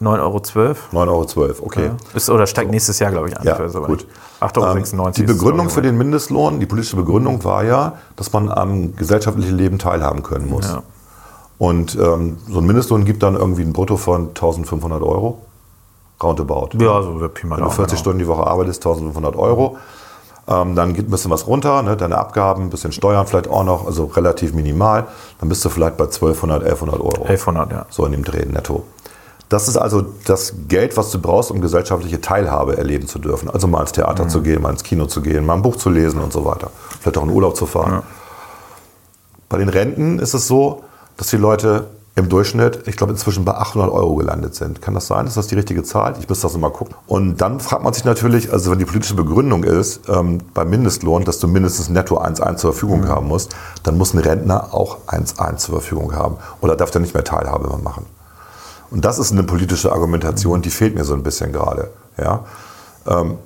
9,12 0.00 0.16
Euro? 0.16 0.36
9,12 0.92 1.36
Euro, 1.36 1.54
okay. 1.62 1.90
Ist, 2.14 2.30
oder 2.30 2.46
steigt 2.46 2.70
nächstes 2.70 2.98
Jahr, 2.98 3.10
glaube 3.10 3.28
ich, 3.28 3.38
an. 3.38 3.44
Ja, 3.44 3.56
gut. 3.56 3.88
nicht. 3.88 4.06
8,96 4.40 4.58
Euro. 4.98 5.06
Ähm, 5.06 5.12
die 5.14 5.22
Begründung 5.22 5.70
für 5.70 5.82
den 5.82 5.96
Mindestlohn, 5.96 6.60
die 6.60 6.66
politische 6.66 6.96
Begründung 6.96 7.44
war 7.44 7.64
ja, 7.64 7.98
dass 8.16 8.32
man 8.32 8.50
am 8.50 8.94
gesellschaftlichen 8.96 9.56
Leben 9.56 9.78
teilhaben 9.78 10.22
können 10.22 10.48
muss. 10.48 10.66
Ja. 10.66 10.82
Und 11.58 11.96
ähm, 11.96 12.38
so 12.48 12.58
ein 12.58 12.66
Mindestlohn 12.66 13.04
gibt 13.04 13.22
dann 13.22 13.34
irgendwie 13.36 13.62
ein 13.62 13.72
Brutto 13.72 13.96
von 13.96 14.28
1500 14.28 15.02
Euro. 15.02 15.38
Roundabout. 16.22 16.70
Ja, 16.78 17.02
so 17.02 17.20
wird 17.20 17.34
Pi 17.34 17.46
mal 17.46 17.56
Wenn 17.56 17.64
du 17.64 17.70
Daumen, 17.70 17.76
40 17.76 17.90
genau. 17.90 18.00
Stunden 18.00 18.18
die 18.20 18.26
Woche 18.26 18.46
arbeitest, 18.46 18.84
1500 18.84 19.36
Euro. 19.36 19.78
Ähm, 20.46 20.74
dann 20.74 20.92
geht 20.92 21.08
ein 21.08 21.10
bisschen 21.10 21.30
was 21.30 21.46
runter, 21.46 21.82
ne, 21.82 21.96
deine 21.96 22.18
Abgaben, 22.18 22.64
ein 22.64 22.70
bisschen 22.70 22.92
Steuern 22.92 23.26
vielleicht 23.26 23.48
auch 23.48 23.64
noch, 23.64 23.86
also 23.86 24.04
relativ 24.06 24.52
minimal. 24.52 25.06
Dann 25.40 25.48
bist 25.48 25.64
du 25.64 25.70
vielleicht 25.70 25.96
bei 25.96 26.04
1200, 26.04 26.62
1100 26.62 27.00
Euro. 27.00 27.22
1100, 27.22 27.72
ja. 27.72 27.86
So 27.88 28.04
in 28.04 28.12
dem 28.12 28.24
Dreh 28.24 28.44
netto. 28.44 28.84
Das 29.48 29.68
ist 29.68 29.76
also 29.76 30.04
das 30.26 30.54
Geld, 30.68 30.96
was 30.96 31.10
du 31.10 31.20
brauchst, 31.20 31.50
um 31.50 31.60
gesellschaftliche 31.60 32.20
Teilhabe 32.20 32.76
erleben 32.76 33.06
zu 33.06 33.18
dürfen. 33.18 33.48
Also 33.50 33.68
mal 33.68 33.80
ins 33.82 33.92
Theater 33.92 34.28
zu 34.28 34.42
gehen, 34.42 34.60
mal 34.60 34.70
ins 34.70 34.82
Kino 34.82 35.06
zu 35.06 35.20
gehen, 35.20 35.46
mal 35.46 35.54
ein 35.54 35.62
Buch 35.62 35.76
zu 35.76 35.90
lesen 35.90 36.20
und 36.20 36.32
so 36.32 36.44
weiter. 36.44 36.70
Vielleicht 37.00 37.18
auch 37.18 37.22
in 37.22 37.30
Urlaub 37.30 37.56
zu 37.56 37.66
fahren. 37.66 38.02
Bei 39.48 39.58
den 39.58 39.68
Renten 39.68 40.18
ist 40.18 40.34
es 40.34 40.48
so, 40.48 40.84
dass 41.16 41.28
die 41.28 41.36
Leute 41.36 41.86
im 42.16 42.28
Durchschnitt, 42.28 42.86
ich 42.86 42.96
glaube, 42.96 43.12
inzwischen 43.12 43.44
bei 43.44 43.54
800 43.54 43.90
Euro 43.90 44.14
gelandet 44.14 44.54
sind. 44.54 44.80
Kann 44.80 44.94
das 44.94 45.08
sein? 45.08 45.26
Ist 45.26 45.36
das 45.36 45.48
die 45.48 45.56
richtige 45.56 45.82
Zahl? 45.82 46.14
Ich 46.20 46.28
müsste 46.28 46.46
das 46.46 46.56
mal 46.56 46.70
gucken. 46.70 46.94
Und 47.08 47.40
dann 47.40 47.58
fragt 47.58 47.82
man 47.82 47.92
sich 47.92 48.04
natürlich, 48.04 48.52
also 48.52 48.70
wenn 48.70 48.78
die 48.78 48.84
politische 48.84 49.14
Begründung 49.14 49.64
ist, 49.64 50.08
ähm, 50.08 50.38
beim 50.54 50.70
Mindestlohn, 50.70 51.24
dass 51.24 51.40
du 51.40 51.48
mindestens 51.48 51.88
netto 51.88 52.18
1,1 52.18 52.56
zur 52.56 52.72
Verfügung 52.72 53.08
haben 53.08 53.26
musst, 53.26 53.56
dann 53.82 53.98
muss 53.98 54.14
ein 54.14 54.20
Rentner 54.20 54.72
auch 54.72 54.98
1,1 55.08 55.56
zur 55.56 55.80
Verfügung 55.80 56.14
haben. 56.14 56.36
Oder 56.60 56.76
darf 56.76 56.92
der 56.92 57.00
nicht 57.00 57.14
mehr 57.14 57.24
Teilhabe 57.24 57.66
mehr 57.66 57.78
machen? 57.78 58.06
Und 58.92 59.04
das 59.04 59.18
ist 59.18 59.32
eine 59.32 59.42
politische 59.42 59.90
Argumentation, 59.90 60.62
die 60.62 60.70
fehlt 60.70 60.94
mir 60.94 61.04
so 61.04 61.14
ein 61.14 61.24
bisschen 61.24 61.52
gerade. 61.52 61.90
Ja? 62.16 62.44
Ähm, 63.08 63.38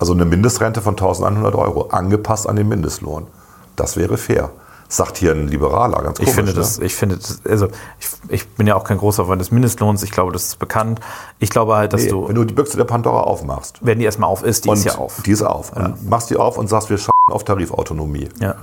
also 0.00 0.12
eine 0.12 0.24
Mindestrente 0.24 0.80
von 0.80 0.94
1100 0.94 1.54
Euro, 1.54 1.88
angepasst 1.90 2.48
an 2.48 2.56
den 2.56 2.66
Mindestlohn. 2.66 3.28
Das 3.76 3.96
wäre 3.96 4.16
fair. 4.16 4.50
Sagt 4.92 5.18
hier 5.18 5.30
ein 5.32 5.46
Liberaler, 5.46 6.02
ganz 6.02 6.18
Ich 6.18 6.24
komisch. 6.24 6.34
finde 6.34 6.50
ne? 6.52 6.58
das, 6.58 6.78
ich 6.80 6.94
finde 6.96 7.16
das, 7.16 7.40
also 7.48 7.68
ich, 8.00 8.08
ich 8.28 8.48
bin 8.48 8.66
ja 8.66 8.74
auch 8.74 8.82
kein 8.82 8.98
großer 8.98 9.24
Freund 9.24 9.40
des 9.40 9.52
Mindestlohns. 9.52 10.02
Ich 10.02 10.10
glaube, 10.10 10.32
das 10.32 10.46
ist 10.46 10.58
bekannt. 10.58 10.98
Ich 11.38 11.48
glaube 11.48 11.76
halt, 11.76 11.92
dass 11.92 12.02
Nee, 12.02 12.08
du, 12.10 12.26
wenn 12.28 12.34
du 12.34 12.44
die 12.44 12.54
Büchse 12.54 12.76
der 12.76 12.84
Pandora 12.84 13.20
aufmachst 13.22 13.78
wenn 13.82 14.00
die 14.00 14.04
erstmal 14.04 14.28
auf 14.28 14.42
ist, 14.42 14.64
die 14.64 14.70
ist 14.72 14.84
ja 14.84 14.96
auf. 14.96 15.22
die 15.24 15.30
ist 15.30 15.42
auf 15.42 15.72
und 15.76 16.08
machst 16.10 16.28
die 16.30 16.36
auf 16.36 16.58
und 16.58 16.68
sagst, 16.68 16.90
wir 16.90 16.98
schauen 16.98 17.10
auf 17.30 17.44
Tarifautonomie. 17.44 18.28
ja. 18.40 18.56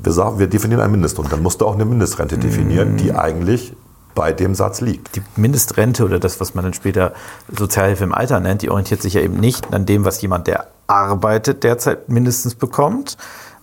Wir 0.00 0.12
sagen, 0.12 0.38
wir 0.38 0.46
definieren 0.46 0.80
einen 0.80 0.92
Mindestlohn. 0.92 1.26
Dann 1.28 1.42
musst 1.42 1.60
du 1.60 1.66
auch 1.66 1.74
eine 1.74 1.84
Mindestrente 1.84 2.38
definieren, 2.38 2.94
Mm. 2.94 2.96
die 2.98 3.12
eigentlich 3.14 3.72
bei 4.14 4.32
dem 4.32 4.54
Satz 4.54 4.80
liegt. 4.80 5.16
die 5.16 5.22
Mindestrente 5.34 6.04
oder 6.04 6.20
das, 6.20 6.38
was 6.38 6.54
man 6.54 6.62
dann 6.62 6.72
später 6.72 7.14
Sozialhilfe 7.52 8.04
im 8.04 8.14
Alter 8.14 8.38
nennt, 8.38 8.62
die 8.62 8.70
orientiert 8.70 9.02
sich 9.02 9.14
ja 9.14 9.22
eben 9.22 9.40
nicht 9.40 9.74
an 9.74 9.86
dem, 9.86 10.04
was 10.04 10.22
jemand, 10.22 10.46
der 10.46 10.68
arbeitet, 10.86 11.64
derzeit 11.64 12.08
mindestens 12.08 12.54
bekommt, 12.54 13.16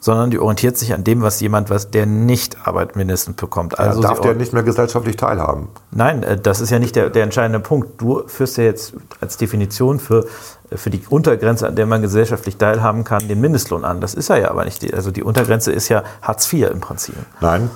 sondern 0.06 0.30
die 0.30 0.38
orientiert 0.38 0.78
sich 0.78 0.94
an 0.94 1.04
dem, 1.04 1.24
was 1.24 1.42
jemand, 1.42 1.72
was 1.72 1.90
der 1.90 2.06
nicht 2.06 2.68
Arbeit 2.68 2.96
mindestens 2.96 3.38
bekommt. 3.38 3.80
Also 3.80 4.04
darf 4.04 4.18
sie 4.18 4.22
der 4.22 4.36
nicht 4.36 4.54
mehr 4.54 4.62
gesellschaftlich 4.62 5.16
teilhaben. 5.16 5.70
Nein, 5.90 6.22
äh, 6.22 6.40
das 6.40 6.62
ist 6.62 6.70
ja 6.70 6.78
nicht 6.78 6.96
der, 6.96 7.10
der 7.10 7.24
entscheidende 7.24 7.60
Punkt. 7.60 8.00
Du 8.00 8.22
führst 8.28 8.58
ja 8.58 8.66
jetzt 8.66 8.94
als 9.20 9.38
Definition 9.38 10.00
für, 10.00 10.28
äh, 10.70 10.78
für 10.78 10.92
die 10.92 11.02
Untergrenze, 11.10 11.68
an 11.68 11.76
der 11.76 11.88
man 11.88 12.04
gesellschaftlich 12.04 12.58
teilhaben 12.58 13.04
kann, 13.04 13.28
den 13.28 13.42
Mindestlohn 13.42 13.84
an. 13.84 14.00
Das 14.00 14.14
ist 14.14 14.30
er 14.30 14.38
ja 14.38 14.52
aber 14.52 14.64
nicht. 14.64 14.94
Also 14.94 15.10
die 15.10 15.24
Untergrenze 15.24 15.72
ist 15.72 15.90
ja 15.90 16.04
Hartz 16.22 16.54
IV 16.54 16.70
im 16.70 16.82
Prinzip. 16.82 17.16
Nein, 17.42 17.72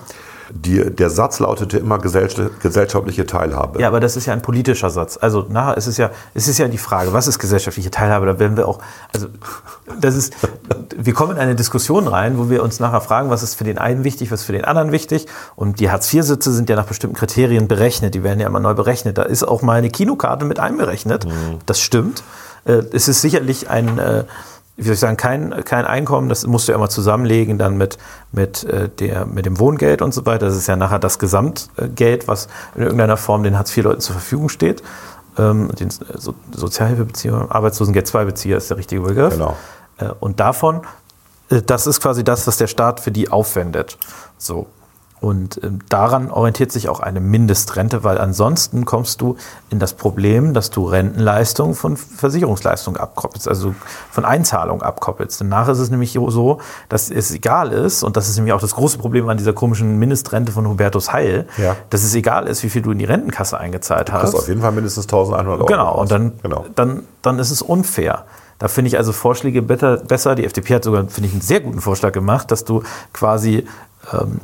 die, 0.52 0.90
der 0.94 1.10
Satz 1.10 1.40
lautete 1.40 1.78
immer 1.78 1.98
gesell- 1.98 2.50
gesellschaftliche 2.62 3.26
Teilhabe. 3.26 3.80
Ja, 3.82 3.88
aber 3.88 4.00
das 4.00 4.16
ist 4.16 4.26
ja 4.26 4.34
ein 4.34 4.42
politischer 4.42 4.90
Satz. 4.90 5.18
Also 5.20 5.46
nachher 5.50 5.78
ist 5.78 5.88
es 5.88 5.98
ja, 5.98 6.12
es 6.34 6.48
ist 6.48 6.58
ja 6.58 6.68
die 6.68 6.78
Frage, 6.78 7.14
was 7.14 7.28
ist 7.28 7.40
gesellschaftliche 7.40 7.92
Teilhabe? 7.92 8.26
Da 8.26 8.40
werden 8.40 8.58
wir 8.58 8.68
auch, 8.68 8.80
also 9.14 9.28
das 10.00 10.16
ist, 10.16 10.34
wir 10.96 11.14
kommen 11.14 11.34
in 11.34 11.38
eine 11.40 11.56
Diskussion 11.56 12.08
rein, 12.08 12.38
wo 12.38 12.50
wir 12.50 12.64
uns 12.64 12.80
nachher 12.80 13.02
fragen, 13.02 13.30
was 13.30 13.44
ist 13.44 13.56
für 13.56 13.64
den 13.64 13.78
einen 13.78 14.04
wichtig, 14.04 14.32
was 14.32 14.42
ist 14.42 14.46
für 14.46 14.54
den 14.54 14.66
anderen 14.66 14.92
wichtig. 14.92 15.28
Und 15.56 15.80
die 15.80 15.90
Hartz-IV-Sitze 15.92 16.52
sind 16.52 16.70
ja 16.70 16.76
nach 16.76 16.86
bestimmten 16.86 17.16
Kriterien 17.16 17.68
berechnet. 17.68 18.14
Die 18.16 18.24
werden 18.24 18.40
ja 18.40 18.48
immer 18.48 18.60
neu 18.60 18.74
berechnet. 18.74 19.18
Da 19.18 19.24
ist 19.24 19.44
auch 19.44 19.62
mal 19.62 19.74
eine 19.78 19.90
Kinokarte 19.90 20.46
mit 20.46 20.60
einberechnet. 20.60 21.28
Das 21.66 21.80
stimmt. 21.80 22.24
Äh, 22.66 22.82
Es 22.92 23.08
ist 23.08 23.22
sicherlich 23.22 23.70
ein 23.70 24.00
äh, 24.00 24.24
wie 24.80 24.84
soll 24.84 24.94
ich 24.94 25.00
sagen, 25.00 25.18
kein, 25.18 25.64
kein 25.66 25.86
Einkommen, 25.86 26.30
das 26.30 26.48
musst 26.48 26.68
du 26.68 26.72
ja 26.72 26.78
immer 26.78 26.90
zusammenlegen 26.90 27.58
dann 27.58 27.78
mit, 27.78 27.98
mit, 28.32 28.64
äh, 28.64 28.90
der, 28.90 29.26
mit 29.26 29.46
dem 29.46 29.60
Wohngeld 29.60 30.02
und 30.02 30.14
so 30.14 30.26
weiter. 30.26 30.46
Das 30.46 30.56
ist 30.56 30.68
ja 30.68 30.76
nachher 30.76 31.00
das 31.00 31.20
Gesamtgeld, 31.20 32.28
was 32.28 32.48
in 32.76 32.84
irgendeiner 32.84 33.18
Form 33.18 33.44
den 33.44 33.58
Hartz-IV-Leuten 33.58 34.02
zur 34.02 34.14
Verfügung 34.14 34.50
steht. 34.50 34.82
Ähm, 35.38 35.70
den 35.80 35.90
so 35.90 36.34
Sozialhilfebezieher, 36.52 37.48
Arbeitslosengeld-II-Bezieher 37.50 38.58
ist 38.58 38.70
der 38.70 38.78
richtige 38.78 39.02
Begriff. 39.02 39.34
Genau. 39.34 39.56
Äh, 39.98 40.10
und 40.20 40.40
davon, 40.40 40.82
äh, 41.50 41.62
das 41.62 41.86
ist 41.86 42.02
quasi 42.02 42.24
das, 42.24 42.48
was 42.48 42.58
der 42.58 42.68
Staat 42.68 43.00
für 43.00 43.12
die 43.12 43.30
aufwendet. 43.30 43.98
So. 44.38 44.68
Und 45.22 45.60
ähm, 45.64 45.80
daran 45.90 46.32
orientiert 46.32 46.72
sich 46.72 46.88
auch 46.88 47.02
eine 47.02 47.20
Mindestrente, 47.20 48.04
weil 48.06 48.18
ansonsten 48.18 48.86
kommst 48.86 49.20
du 49.20 49.36
in 49.70 49.78
das 49.80 49.94
Problem, 49.94 50.54
dass 50.54 50.70
du 50.70 50.86
Rentenleistung 50.86 51.76
von 51.76 51.98
Versicherungsleistung 51.98 52.96
abkoppelst, 52.96 53.48
also 53.48 53.76
von 54.12 54.24
Einzahlung 54.24 54.82
abkoppelst. 54.82 55.42
Danach 55.42 55.68
ist 55.68 55.80
es 55.80 55.90
nämlich 55.90 56.14
so, 56.28 56.60
dass 56.88 57.12
es 57.12 57.32
egal 57.32 57.72
ist, 57.74 58.04
und 58.04 58.16
das 58.16 58.30
ist 58.30 58.38
nämlich 58.38 58.54
auch 58.54 58.62
das 58.62 58.76
große 58.76 58.98
Problem 58.98 59.28
an 59.28 59.38
dieser 59.38 59.52
komischen 59.54 60.00
Mindestrente 60.00 60.52
von 60.54 60.66
Hubertus 60.68 61.12
Heil, 61.12 61.48
Ja. 61.58 61.76
dass 61.90 62.04
es 62.04 62.16
egal 62.16 62.48
ist, 62.48 62.64
wie 62.64 62.70
viel 62.70 62.82
du 62.82 62.92
in 62.92 63.00
die 63.00 63.06
Rentenkasse 63.06 63.58
eingezahlt 63.60 64.12
hast. 64.14 64.22
Das 64.24 64.30
ist 64.36 64.40
auf 64.40 64.48
jeden 64.48 64.62
Fall 64.62 64.72
mindestens 64.72 65.06
1100 65.06 65.48
Euro. 65.60 65.66
Genau, 65.66 65.86
raus. 65.90 66.02
und 66.02 66.12
dann, 66.12 66.32
Genau. 66.42 66.66
dann, 66.76 67.04
dann 67.22 67.40
ist 67.40 67.52
es 67.52 67.62
unfair. 67.62 68.24
Da 68.58 68.68
finde 68.68 68.88
ich 68.90 68.98
also 68.98 69.12
Vorschläge 69.14 69.62
besser. 69.62 70.36
Die 70.36 70.46
FDP 70.46 70.76
hat 70.76 70.84
sogar, 70.84 71.06
finde 71.08 71.28
ich, 71.28 71.34
einen 71.34 71.42
sehr 71.42 71.62
guten 71.62 71.80
Vorschlag 71.82 72.12
gemacht, 72.12 72.52
dass 72.52 72.66
du 72.66 72.84
quasi, 73.14 73.66
ähm, 74.14 74.40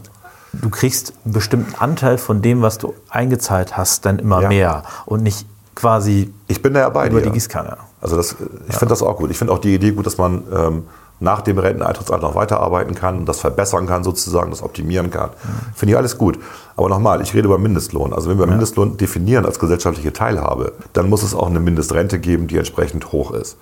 du 0.62 0.70
kriegst 0.70 1.13
einen 1.24 1.34
bestimmten 1.34 1.76
Anteil 1.76 2.18
von 2.18 2.41
dem, 2.41 2.62
was 2.62 2.78
du 2.78 2.94
eingezahlt 3.10 3.78
hast, 3.78 4.06
dann 4.06 4.20
immer 4.20 4.41
Ja. 4.41 4.50
mehr 4.50 4.84
und 5.06 5.24
nicht 5.24 5.46
quasi 5.76 6.34
Ich 6.48 6.62
bin 6.62 6.74
da 6.74 6.82
ja 6.82 6.89
bei 6.89 7.08
über 7.08 7.20
dir. 7.20 7.28
die 7.28 7.32
Gießkanne. 7.34 7.78
Also 8.02 8.15
das, 8.15 8.36
ich 8.70 8.76
finde 8.76 8.91
das 8.91 9.02
auch 9.02 9.18
gut. 9.18 9.32
Ich 9.32 9.38
finde 9.38 9.52
auch 9.54 9.60
die 9.60 9.74
Idee 9.76 9.91
gut, 9.91 10.06
dass 10.06 10.18
man 10.18 10.44
ähm, 10.56 10.84
nach 11.20 11.41
dem 11.41 11.58
Renteneintrittsalter 11.58 12.28
noch 12.28 12.36
weiterarbeiten 12.36 12.94
kann 12.96 13.18
und 13.20 13.26
das 13.26 13.39
verbessern 13.39 13.88
kann 13.88 14.04
sozusagen, 14.04 14.52
das 14.52 14.62
optimieren 14.62 15.10
kann. 15.12 15.30
Finde 15.74 15.94
ich 15.94 15.98
alles 15.98 16.18
gut. 16.18 16.38
Aber 16.76 16.89
nochmal, 16.89 17.22
ich 17.22 17.34
rede 17.34 17.48
über 17.48 17.58
Mindestlohn. 17.58 18.13
Also 18.13 18.30
wenn 18.30 18.38
wir 18.38 18.48
Mindestlohn 18.48 18.98
definieren 18.98 19.46
als 19.46 19.58
gesellschaftliche 19.60 20.12
Teilhabe, 20.13 20.74
dann 20.94 21.10
muss 21.10 21.24
es 21.24 21.34
auch 21.34 21.48
eine 21.48 21.60
Mindestrente 21.60 22.20
geben, 22.20 22.48
die 22.48 22.58
entsprechend 22.58 23.12
hoch 23.12 23.32
ist. 23.32 23.58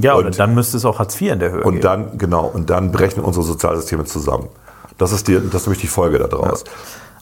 Ja, 0.00 0.14
und, 0.14 0.26
Und- 0.26 0.38
dann 0.38 0.54
müsste 0.54 0.76
es 0.78 0.84
auch 0.84 0.98
Hartz 0.98 1.20
IV 1.20 1.32
in 1.32 1.38
der 1.38 1.52
Höhe 1.52 1.62
Und 1.64 1.74
geben. 1.74 1.82
dann, 1.82 2.18
genau, 2.18 2.46
und 2.46 2.70
dann 2.70 2.92
brechen 2.92 3.22
unsere 3.22 3.44
Sozialsysteme 3.44 4.04
zusammen. 4.04 4.48
Das 4.98 5.12
ist, 5.12 5.28
die, 5.28 5.34
das 5.34 5.62
ist 5.62 5.66
nämlich 5.66 5.80
die 5.80 5.88
Folge 5.88 6.18
daraus. 6.18 6.64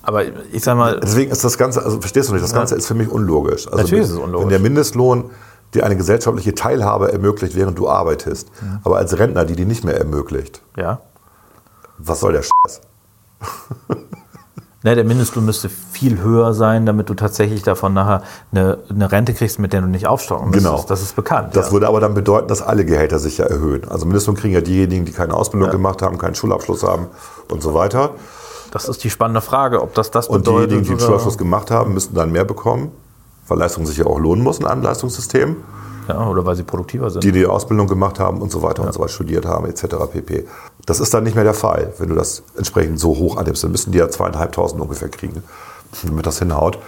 Aber 0.02 0.22
ich 0.52 0.62
sag 0.62 0.76
mal, 0.76 1.00
Deswegen 1.00 1.32
ist 1.32 1.42
das 1.42 1.56
Ganze, 1.56 1.82
also 1.82 2.00
verstehst 2.00 2.28
du 2.28 2.34
nicht, 2.34 2.44
das 2.44 2.52
Ganze 2.52 2.74
ist 2.74 2.87
für 2.87 2.94
mich 2.94 3.08
unlogisch. 3.08 3.66
Also 3.66 3.78
Natürlich 3.78 4.04
ist 4.04 4.10
es 4.10 4.18
unlogisch. 4.18 4.42
Wenn 4.42 4.50
der 4.50 4.60
Mindestlohn 4.60 5.30
dir 5.72 5.84
eine 5.84 5.96
gesellschaftliche 5.96 6.54
Teilhabe 6.54 7.10
ermöglicht, 7.12 7.56
während 7.56 7.78
du 7.78 7.88
arbeitest, 7.88 8.48
aber 8.84 8.98
als 8.98 9.18
Rentner 9.18 9.44
die 9.44 9.56
die 9.56 9.64
nicht 9.64 9.82
mehr 9.82 9.98
ermöglicht, 9.98 10.62
ja. 10.76 11.00
was 11.98 12.20
soll 12.20 12.32
der 12.32 12.42
Scheiß? 12.42 12.80
Ne, 14.84 14.94
der 14.94 15.04
Mindestlohn 15.04 15.46
müsste 15.46 15.70
viel 15.70 16.20
höher 16.20 16.52
sein, 16.52 16.84
damit 16.84 17.08
du 17.08 17.14
tatsächlich 17.14 17.62
davon 17.62 17.94
nachher 17.94 18.22
eine, 18.52 18.76
eine 18.90 19.10
Rente 19.10 19.32
kriegst, 19.32 19.58
mit 19.58 19.72
der 19.72 19.80
du 19.80 19.86
nicht 19.86 20.06
aufstocken 20.06 20.50
müsstest. 20.50 20.66
Genau. 20.66 20.84
Das 20.86 21.00
ist 21.00 21.16
bekannt. 21.16 21.56
Das 21.56 21.68
ja. 21.68 21.72
würde 21.72 21.88
aber 21.88 22.00
dann 22.00 22.12
bedeuten, 22.12 22.48
dass 22.48 22.60
alle 22.60 22.84
Gehälter 22.84 23.18
sich 23.18 23.38
ja 23.38 23.46
erhöhen. 23.46 23.88
Also 23.88 24.04
Mindestlohn 24.04 24.36
kriegen 24.36 24.52
ja 24.52 24.60
diejenigen, 24.60 25.06
die 25.06 25.12
keine 25.12 25.32
Ausbildung 25.32 25.70
gemacht 25.70 26.02
haben, 26.02 26.18
keinen 26.18 26.34
Schulabschluss 26.34 26.82
haben 26.82 27.06
und 27.50 27.62
so 27.62 27.72
weiter. 27.72 28.10
Das 28.72 28.86
ist 28.86 29.02
die 29.04 29.08
spannende 29.08 29.40
Frage, 29.40 29.80
ob 29.80 29.94
das 29.94 30.10
das 30.10 30.28
Und 30.28 30.42
bedeutet. 30.42 30.72
diejenigen, 30.72 30.96
die 30.96 30.98
den 30.98 31.06
Schulabschluss 31.06 31.38
gemacht 31.38 31.70
haben, 31.70 31.94
müssten 31.94 32.14
dann 32.14 32.30
mehr 32.30 32.44
bekommen, 32.44 32.92
weil 33.48 33.58
Leistung 33.58 33.86
sich 33.86 33.96
ja 33.96 34.04
auch 34.04 34.18
lohnen 34.18 34.44
muss 34.44 34.58
in 34.58 34.66
einem 34.66 34.82
Leistungssystem. 34.82 35.56
Ja, 36.08 36.26
oder 36.28 36.44
weil 36.44 36.56
sie 36.56 36.62
produktiver 36.62 37.10
sind. 37.10 37.24
die 37.24 37.32
die 37.32 37.46
Ausbildung 37.46 37.86
gemacht 37.86 38.18
haben 38.20 38.40
und 38.42 38.50
so 38.50 38.62
weiter 38.62 38.82
und 38.82 38.92
so 38.92 39.00
weiter 39.00 39.08
studiert 39.10 39.46
haben, 39.46 39.66
etc. 39.66 39.84
pp. 40.12 40.44
Das 40.86 41.00
ist 41.00 41.12
dann 41.14 41.24
nicht 41.24 41.34
mehr 41.34 41.44
der 41.44 41.54
Fall, 41.54 41.92
wenn 41.98 42.08
du 42.08 42.14
das 42.14 42.42
entsprechend 42.56 43.00
so 43.00 43.08
hoch 43.16 43.36
annimmst. 43.36 43.64
Dann 43.64 43.70
müssen 43.70 43.92
die 43.92 43.98
ja 43.98 44.08
zweieinhalbtausend 44.08 44.80
ungefähr 44.80 45.08
kriegen, 45.08 45.42
damit 46.02 46.26
das 46.26 46.38
hinhaut. 46.38 46.78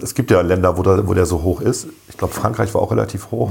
Es 0.00 0.14
gibt 0.14 0.30
ja 0.30 0.40
Länder, 0.42 0.76
wo 0.78 0.82
der, 0.82 1.08
wo 1.08 1.14
der 1.14 1.26
so 1.26 1.42
hoch 1.42 1.60
ist. 1.60 1.88
Ich 2.08 2.16
glaube, 2.16 2.32
Frankreich 2.32 2.72
war 2.74 2.82
auch 2.82 2.90
relativ 2.92 3.30
hoch. 3.32 3.50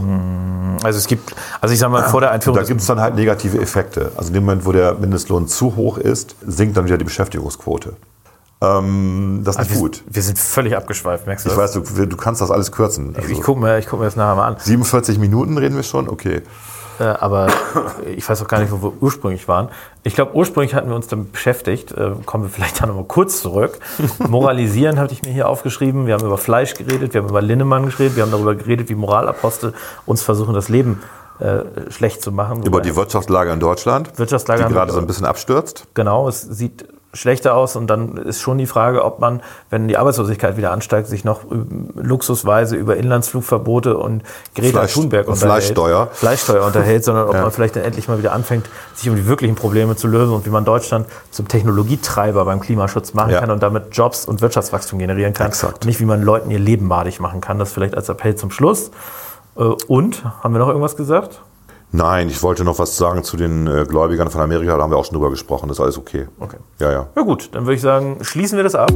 also 0.83 0.97
es 0.97 1.07
gibt, 1.07 1.35
also 1.59 1.73
ich 1.73 1.79
sag 1.79 1.89
mal, 1.91 2.03
vor 2.03 2.21
der 2.21 2.29
Und 2.29 2.35
Einführung 2.35 2.55
da 2.55 2.61
des- 2.61 2.69
gibt 2.69 2.81
es 2.81 2.87
dann 2.87 2.99
halt 3.01 3.15
negative 3.15 3.59
Effekte. 3.59 4.11
Also 4.15 4.29
in 4.29 4.35
dem 4.35 4.45
Moment, 4.45 4.65
wo 4.65 4.71
der 4.71 4.93
Mindestlohn 4.93 5.47
zu 5.47 5.75
hoch 5.75 5.97
ist, 5.97 6.35
sinkt 6.45 6.77
dann 6.77 6.85
wieder 6.85 6.97
die 6.97 7.03
Beschäftigungsquote. 7.03 7.93
Ähm, 8.59 9.41
das 9.43 9.55
ist 9.55 9.61
nicht 9.61 9.73
wir, 9.73 9.79
gut. 9.81 10.03
wir 10.07 10.21
sind 10.21 10.39
völlig 10.39 10.75
abgeschweift, 10.75 11.27
merkst 11.27 11.45
du 11.45 11.49
Ich 11.49 11.55
das? 11.55 11.75
weiß, 11.75 11.83
du, 11.95 12.05
du 12.07 12.17
kannst 12.17 12.41
das 12.41 12.49
alles 12.49 12.71
kürzen. 12.71 13.15
Also 13.15 13.29
ich 13.29 13.41
gucke 13.41 13.59
mir, 13.61 13.77
ich 13.77 13.85
guck 13.87 13.99
mir 13.99 14.05
das 14.05 14.15
nachher 14.15 14.35
mal 14.35 14.47
an. 14.47 14.55
47 14.57 15.19
Minuten 15.19 15.57
reden 15.57 15.75
wir 15.75 15.83
schon? 15.83 16.09
Okay. 16.09 16.41
Äh, 16.99 17.03
aber 17.03 17.47
ich 18.15 18.27
weiß 18.27 18.41
auch 18.41 18.47
gar 18.47 18.59
nicht, 18.59 18.71
wo 18.71 18.81
wir 18.81 18.93
ursprünglich 19.01 19.47
waren. 19.47 19.69
Ich 20.01 20.15
glaube, 20.15 20.33
ursprünglich 20.35 20.73
hatten 20.73 20.89
wir 20.89 20.95
uns 20.95 21.07
damit 21.07 21.31
beschäftigt. 21.31 21.91
Äh, 21.91 22.13
kommen 22.25 22.45
wir 22.45 22.49
vielleicht 22.49 22.81
da 22.81 22.87
nochmal 22.87 23.03
kurz 23.03 23.41
zurück. 23.41 23.77
Moralisieren 24.27 24.97
hatte 24.99 25.13
ich 25.13 25.21
mir 25.21 25.31
hier 25.31 25.47
aufgeschrieben. 25.47 26.07
Wir 26.07 26.15
haben 26.15 26.25
über 26.25 26.39
Fleisch 26.39 26.73
geredet, 26.73 27.13
wir 27.13 27.21
haben 27.21 27.29
über 27.29 27.41
Linnemann 27.43 27.85
geredet, 27.89 28.15
wir 28.15 28.23
haben 28.23 28.31
darüber 28.31 28.55
geredet, 28.55 28.89
wie 28.89 28.95
Moralapostel 28.95 29.73
uns 30.07 30.23
versuchen, 30.23 30.55
das 30.55 30.69
Leben 30.69 31.03
äh, 31.39 31.91
schlecht 31.91 32.23
zu 32.23 32.31
machen. 32.31 32.63
Über 32.63 32.81
die 32.81 32.95
Wirtschaftslage 32.95 33.51
in 33.51 33.59
Deutschland, 33.59 34.17
Wirtschaftslage 34.17 34.65
die 34.65 34.73
gerade 34.73 34.91
so 34.91 34.97
ein 34.99 35.05
bisschen 35.05 35.25
abstürzt. 35.25 35.85
Genau, 35.93 36.27
es 36.27 36.41
sieht 36.41 36.87
schlechter 37.13 37.55
aus 37.55 37.75
und 37.75 37.87
dann 37.87 38.17
ist 38.17 38.41
schon 38.41 38.57
die 38.57 38.65
Frage, 38.67 39.03
ob 39.03 39.19
man, 39.19 39.41
wenn 39.69 39.87
die 39.87 39.97
Arbeitslosigkeit 39.97 40.57
wieder 40.57 40.71
ansteigt, 40.71 41.07
sich 41.07 41.23
noch 41.23 41.41
ähm, 41.49 41.89
luxusweise 41.95 42.75
über 42.75 42.97
Inlandsflugverbote 42.97 43.97
und 43.97 44.23
Greta 44.55 44.79
Fleisch- 44.79 44.93
Thunberg 44.93 45.27
und 45.27 45.35
Fleischsteuer. 45.37 46.09
Fleischsteuer 46.11 46.65
unterhält, 46.65 47.03
sondern 47.03 47.27
ob 47.27 47.33
Ja. 47.35 47.41
man 47.41 47.51
vielleicht 47.51 47.75
dann 47.75 47.83
endlich 47.83 48.07
mal 48.07 48.19
wieder 48.19 48.33
anfängt, 48.33 48.67
sich 48.93 49.09
um 49.09 49.15
die 49.15 49.25
wirklichen 49.25 49.55
Probleme 49.55 49.95
zu 49.95 50.07
lösen 50.07 50.33
und 50.33 50.45
wie 50.45 50.49
man 50.49 50.65
Deutschland 50.65 51.07
zum 51.31 51.47
Technologietreiber 51.47 52.45
beim 52.45 52.59
Klimaschutz 52.59 53.13
machen 53.13 53.31
Ja. 53.31 53.39
kann 53.39 53.51
und 53.51 53.63
damit 53.63 53.85
Jobs 53.95 54.25
und 54.25 54.41
Wirtschaftswachstum 54.41 54.99
generieren 54.99 55.33
kann. 55.33 55.47
Exakt. 55.47 55.85
Nicht, 55.85 55.99
wie 55.99 56.05
man 56.05 56.21
Leuten 56.21 56.51
ihr 56.51 56.59
Leben 56.59 56.87
madig 56.87 57.19
machen 57.19 57.41
kann. 57.41 57.57
Das 57.57 57.71
vielleicht 57.71 57.95
als 57.95 58.09
Appell 58.09 58.35
zum 58.35 58.51
Schluss. 58.51 58.91
Äh, 59.55 59.61
Und, 59.87 60.23
haben 60.43 60.53
wir 60.53 60.59
noch 60.59 60.67
irgendwas 60.67 60.95
gesagt? 60.95 61.41
Nein, 61.91 62.27
ich 62.29 62.43
wollte 62.43 62.63
noch 62.63 62.79
was 62.79 62.97
sagen 62.97 63.23
zu 63.23 63.37
den 63.37 63.65
äh, 63.65 63.85
Gläubigern 63.87 64.29
von 64.29 64.41
Amerika, 64.41 64.75
da 64.75 64.83
haben 64.83 64.91
wir 64.91 64.97
auch 64.97 65.05
schon 65.05 65.15
drüber 65.15 65.29
gesprochen, 65.29 65.69
das 65.69 65.77
ist 65.77 65.83
alles 65.83 65.97
okay. 65.97 66.27
Okay. 66.39 66.57
Ja, 66.79 66.91
ja. 66.91 67.07
Na 67.15 67.21
gut, 67.21 67.49
dann 67.53 67.63
würde 67.63 67.75
ich 67.75 67.81
sagen, 67.81 68.17
schließen 68.21 68.57
wir 68.57 68.63
das 68.63 68.75
ab. 68.75 68.91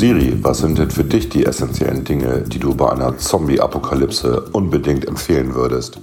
Siri, 0.00 0.34
was 0.42 0.60
sind 0.60 0.78
denn 0.78 0.90
für 0.90 1.04
dich 1.04 1.28
die 1.28 1.44
essentiellen 1.44 2.04
Dinge, 2.04 2.40
die 2.40 2.58
du 2.58 2.74
bei 2.74 2.90
einer 2.90 3.18
Zombie-Apokalypse 3.18 4.48
unbedingt 4.52 5.06
empfehlen 5.06 5.54
würdest? 5.54 6.00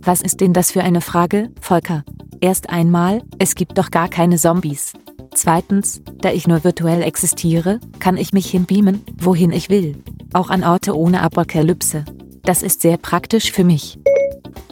Was 0.00 0.22
ist 0.22 0.40
denn 0.40 0.54
das 0.54 0.70
für 0.70 0.82
eine 0.82 1.02
Frage, 1.02 1.50
Volker? 1.60 2.02
Erst 2.40 2.70
einmal, 2.70 3.20
es 3.38 3.54
gibt 3.54 3.76
doch 3.76 3.90
gar 3.90 4.08
keine 4.08 4.38
Zombies. 4.38 4.94
Zweitens, 5.34 6.00
da 6.16 6.30
ich 6.30 6.48
nur 6.48 6.64
virtuell 6.64 7.02
existiere, 7.02 7.78
kann 7.98 8.16
ich 8.16 8.32
mich 8.32 8.48
hinbeamen, 8.48 9.04
wohin 9.20 9.52
ich 9.52 9.68
will. 9.68 10.02
Auch 10.32 10.48
an 10.48 10.64
Orte 10.64 10.96
ohne 10.96 11.20
Apokalypse. 11.20 12.06
Das 12.42 12.62
ist 12.62 12.80
sehr 12.80 12.96
praktisch 12.96 13.52
für 13.52 13.64
mich. 13.64 13.98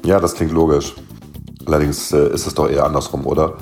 Ja, 0.06 0.20
das 0.20 0.36
klingt 0.36 0.52
logisch. 0.52 0.94
Allerdings 1.66 2.12
äh, 2.12 2.32
ist 2.32 2.46
es 2.46 2.54
doch 2.54 2.70
eher 2.70 2.86
andersrum, 2.86 3.26
oder? 3.26 3.58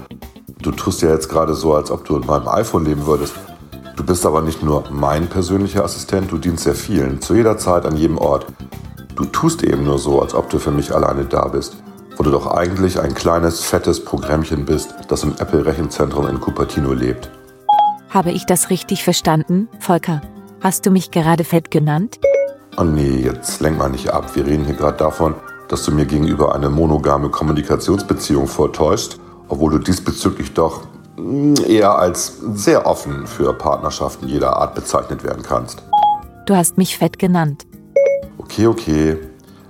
Du 0.61 0.71
tust 0.71 1.03
ja 1.03 1.11
jetzt 1.11 1.29
gerade 1.29 1.55
so, 1.55 1.75
als 1.75 1.91
ob 1.91 2.05
du 2.05 2.19
in 2.19 2.25
meinem 2.25 2.47
iPhone 2.47 2.85
leben 2.85 3.05
würdest. 3.05 3.35
Du 3.97 4.05
bist 4.05 4.25
aber 4.25 4.41
nicht 4.41 4.63
nur 4.63 4.85
mein 4.91 5.29
persönlicher 5.29 5.85
Assistent, 5.85 6.33
du 6.33 6.39
dienst 6.39 6.65
sehr 6.65 6.75
vielen, 6.75 7.21
zu 7.21 7.35
jeder 7.35 7.59
Zeit, 7.59 7.85
an 7.85 7.97
jedem 7.97 8.17
Ort. 8.17 8.47
Du 9.15 9.27
tust 9.27 9.63
eben 9.63 9.85
nur 9.85 9.99
so, 9.99 10.23
als 10.23 10.35
ob 10.35 10.49
du 10.49 10.59
für 10.59 10.71
mich 10.71 10.95
alleine 10.95 11.27
da 11.27 11.49
bist, 11.49 11.77
wo 12.17 12.23
du 12.23 12.31
doch 12.31 12.47
eigentlich 12.47 12.99
ein 12.99 13.15
kleines, 13.15 13.61
fettes 13.61 14.03
Programmchen 14.03 14.65
bist, 14.65 14.95
das 15.09 15.25
im 15.25 15.35
Apple-Rechenzentrum 15.39 16.27
in 16.29 16.41
Cupertino 16.41 16.95
lebt. 16.95 17.31
Habe 18.09 18.31
ich 18.31 18.47
das 18.47 18.71
richtig 18.71 19.05
verstanden, 19.05 19.69
Volker? 19.79 20.23
Hast 20.61 20.87
du 20.87 20.91
mich 20.91 21.11
gerade 21.11 21.45
fett 21.45 21.71
genannt? 21.71 22.19
Oh 22.79 22.85
nee, 22.85 23.23
jetzt 23.23 23.61
lenk 23.61 23.77
mal 23.77 23.91
nicht 23.91 24.11
ab. 24.11 24.35
Wir 24.35 24.47
reden 24.47 24.65
hier 24.65 24.75
gerade 24.75 24.97
davon, 24.97 25.35
dass 25.69 25.83
du 25.85 25.93
mir 25.93 26.07
gegenüber 26.07 26.55
eine 26.55 26.71
monogame 26.71 27.29
Kommunikationsbeziehung 27.29 28.47
vortäuschst, 28.47 29.19
obwohl 29.49 29.73
du 29.73 29.79
diesbezüglich 29.79 30.55
doch 30.55 30.83
eher 31.67 31.99
als 31.99 32.39
sehr 32.55 32.87
offen 32.87 33.27
für 33.27 33.53
Partnerschaften 33.53 34.29
jeder 34.29 34.57
Art 34.57 34.75
bezeichnet 34.75 35.25
werden 35.25 35.43
kannst. 35.43 35.83
Du 36.47 36.57
hast 36.57 36.79
mich 36.79 36.99
fett 36.99 37.19
genannt. 37.19 37.67
Okay, 38.39 38.67
okay. 38.67 39.19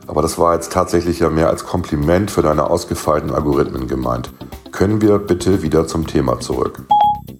Aber 0.07 0.23
das 0.23 0.39
war 0.39 0.55
jetzt 0.55 0.73
tatsächlich 0.73 1.21
ja 1.21 1.31
mehr 1.31 1.49
als 1.49 1.65
Kompliment 1.65 2.31
für 2.31 2.43
deine 2.43 2.69
ausgefeilten 2.69 3.31
Algorithmen 3.31 3.87
gemeint. 3.87 4.31
Können 4.73 5.01
wir 5.01 5.19
bitte 5.19 5.63
wieder 5.63 5.87
zum 5.87 6.07
Thema 6.07 6.41
zurück? 6.41 6.83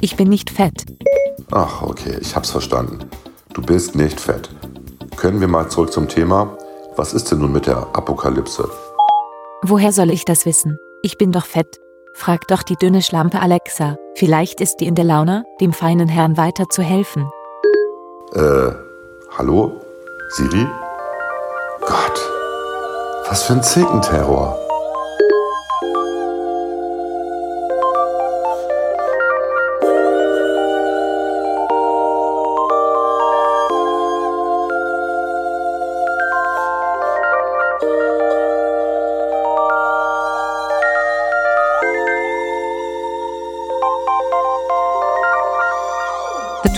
Ich 0.01 0.17
bin 0.17 0.29
nicht 0.29 0.51
fett. 0.51 0.87
Ach, 1.51 1.83
okay, 1.83 2.17
ich 2.21 2.37
hab's 2.37 2.51
verstanden. 2.51 2.99
Du 3.53 3.63
bist 3.63 3.95
nicht 3.95 4.21
fett. 4.21 4.51
Können 5.17 5.41
wir 5.41 5.49
mal 5.49 5.69
zurück 5.69 5.93
zum 5.93 6.09
Thema? 6.09 6.57
Was 6.97 7.15
ist 7.15 7.31
denn 7.31 7.39
nun 7.39 7.53
mit 7.53 7.67
der 7.67 7.79
Apokalypse? 7.95 8.69
Woher 9.63 9.93
soll 9.93 10.11
ich 10.11 10.25
das 10.25 10.47
wissen? 10.47 10.79
Ich 11.03 11.19
bin 11.19 11.33
doch 11.33 11.47
fett. 11.47 11.79
Frag 12.15 12.47
doch 12.49 12.63
die 12.63 12.77
dünne 12.77 13.03
Schlampe 13.03 13.41
Alexa. 13.41 13.97
Vielleicht 14.15 14.61
ist 14.61 14.77
die 14.77 14.87
in 14.87 14.95
der 14.95 15.05
Laune, 15.05 15.45
dem 15.61 15.73
feinen 15.73 16.09
Herrn 16.09 16.37
weiter 16.37 16.69
zu 16.69 16.83
helfen. 16.83 17.29
Äh, 18.35 18.73
hallo? 19.37 19.81
Siri? 20.31 20.67
Gott, 21.81 22.21
was 23.29 23.43
für 23.45 23.55
ein 23.55 23.63
Zekenterror. 23.63 24.62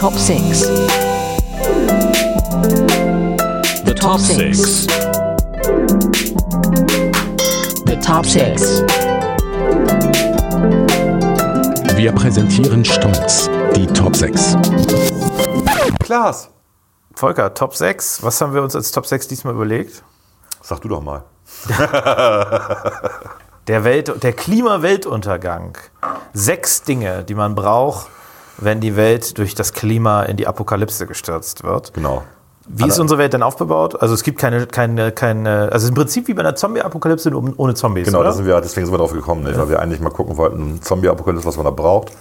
Top 0.05 0.19
six. 0.19 0.61
The 3.87 3.95
top 3.97 4.21
six. 4.21 4.87
The 7.87 7.97
top 8.03 8.27
six. 8.27 8.83
Wir 11.97 12.13
präsentieren 12.13 12.85
stolz 12.85 13.49
die 13.75 13.87
Top 13.87 14.15
6. 14.15 14.59
Klaas, 16.01 16.51
Volker, 17.15 17.55
Top 17.55 17.75
6. 17.75 18.23
Was 18.23 18.39
haben 18.43 18.53
wir 18.53 18.63
uns 18.63 18.77
als 18.77 18.93
Top 18.93 19.07
6 19.07 19.29
diesmal 19.29 19.55
überlegt? 19.55 20.03
sag 20.61 20.83
du 20.83 20.89
doch 20.89 21.01
mal. 21.01 21.25
Der, 23.67 23.85
Welt, 23.85 24.23
der 24.23 24.35
Klima-Weltuntergang. 24.35 25.79
Sechs 26.35 26.83
Dinge, 26.83 27.25
die 27.25 27.35
man 27.35 27.55
braucht, 27.55 28.09
wenn 28.59 28.81
die 28.81 28.97
Welt 28.97 29.39
durch 29.39 29.55
das 29.55 29.73
Klima 29.73 30.23
in 30.25 30.37
die 30.37 30.47
Apokalypse 30.47 31.07
gestürzt 31.07 31.65
wird. 31.65 31.93
Genau. 31.95 32.23
Wie 32.67 32.89
ist 32.89 32.99
unsere 32.99 33.19
Welt 33.19 33.35
denn 33.35 33.43
aufgebaut? 33.43 34.01
Also 34.01 34.15
es 34.15 34.23
gibt 34.23 34.39
keine, 34.39 34.67
keine, 34.67 35.13
keine, 35.13 35.69
also 35.71 35.89
im 35.89 35.95
Prinzip 35.95 36.29
wie 36.29 36.35
bei 36.35 36.41
einer 36.41 36.57
Zombie-Apokalypse, 36.57 37.31
nur 37.31 37.53
ohne 37.59 37.75
Zombies, 37.75 38.07
Genau, 38.07 38.21
oder? 38.21 38.29
das 38.29 38.37
sind 38.37 38.47
wir, 38.47 38.59
deswegen 38.61 38.87
sind 38.87 38.95
wir 38.95 38.99
drauf 38.99 39.13
gekommen, 39.13 39.43
nicht? 39.45 39.59
weil 39.59 39.69
wir 39.69 39.81
eigentlich 39.81 40.01
mal 40.01 40.09
gucken 40.11 40.39
wollten, 40.39 40.81
Zombie-Apokalypse, 40.81 41.47
was 41.47 41.57
man 41.57 41.67
da 41.67 41.71
braucht. 41.71 42.13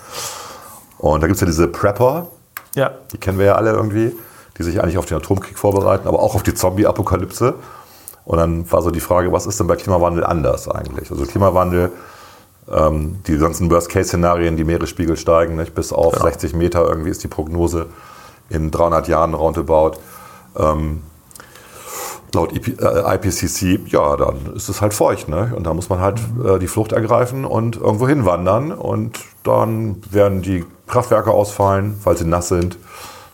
Und 0.97 1.21
da 1.21 1.27
gibt 1.27 1.35
es 1.35 1.41
ja 1.41 1.47
diese 1.47 1.67
Prepper, 1.69 2.27
ja. 2.75 2.91
die 3.13 3.17
kennen 3.17 3.39
wir 3.39 3.45
ja 3.45 3.55
alle 3.55 3.71
irgendwie, 3.71 4.13
die 4.57 4.63
sich 4.63 4.81
eigentlich 4.81 4.97
auf 4.97 5.05
den 5.05 5.17
Atomkrieg 5.17 5.57
vorbereiten, 5.57 6.09
aber 6.09 6.19
auch 6.21 6.35
auf 6.35 6.43
die 6.43 6.53
Zombie-Apokalypse. 6.53 7.53
Und 8.25 8.37
dann 8.37 8.69
war 8.71 8.81
so 8.81 8.91
die 8.91 8.99
Frage, 9.01 9.31
was 9.31 9.45
ist 9.45 9.59
denn 9.61 9.67
bei 9.67 9.75
Klimawandel 9.77 10.25
anders 10.25 10.67
eigentlich? 10.67 11.09
Also 11.09 11.25
Klimawandel, 11.25 11.91
ähm, 12.71 13.19
die 13.27 13.37
ganzen 13.37 13.69
Worst-Case-Szenarien, 13.69 14.57
die 14.57 14.63
Meeresspiegel 14.63 15.17
steigen, 15.17 15.55
nicht? 15.55 15.75
bis 15.75 15.91
auf 15.91 16.15
60 16.15 16.53
Meter 16.53 16.87
irgendwie 16.87 17.09
ist 17.09 17.23
die 17.23 17.27
Prognose 17.27 17.87
in 18.49 18.71
300 18.71 19.07
Jahren 19.07 19.33
roundabout. 19.33 19.97
Ähm, 20.57 21.01
laut 22.33 22.55
IP, 22.55 22.81
äh, 22.81 23.15
IPCC, 23.15 23.91
ja, 23.91 24.15
dann 24.17 24.53
ist 24.55 24.69
es 24.69 24.81
halt 24.81 24.93
feucht. 24.93 25.27
Ne? 25.29 25.53
Und 25.55 25.65
da 25.65 25.73
muss 25.73 25.89
man 25.89 25.99
halt 25.99 26.19
äh, 26.43 26.59
die 26.59 26.67
Flucht 26.67 26.91
ergreifen 26.91 27.45
und 27.45 27.77
irgendwo 27.77 28.07
hinwandern. 28.07 28.71
Und 28.71 29.19
dann 29.43 30.01
werden 30.11 30.41
die 30.41 30.65
Kraftwerke 30.87 31.31
ausfallen, 31.31 31.99
weil 32.03 32.17
sie 32.17 32.25
nass 32.25 32.47
sind. 32.49 32.77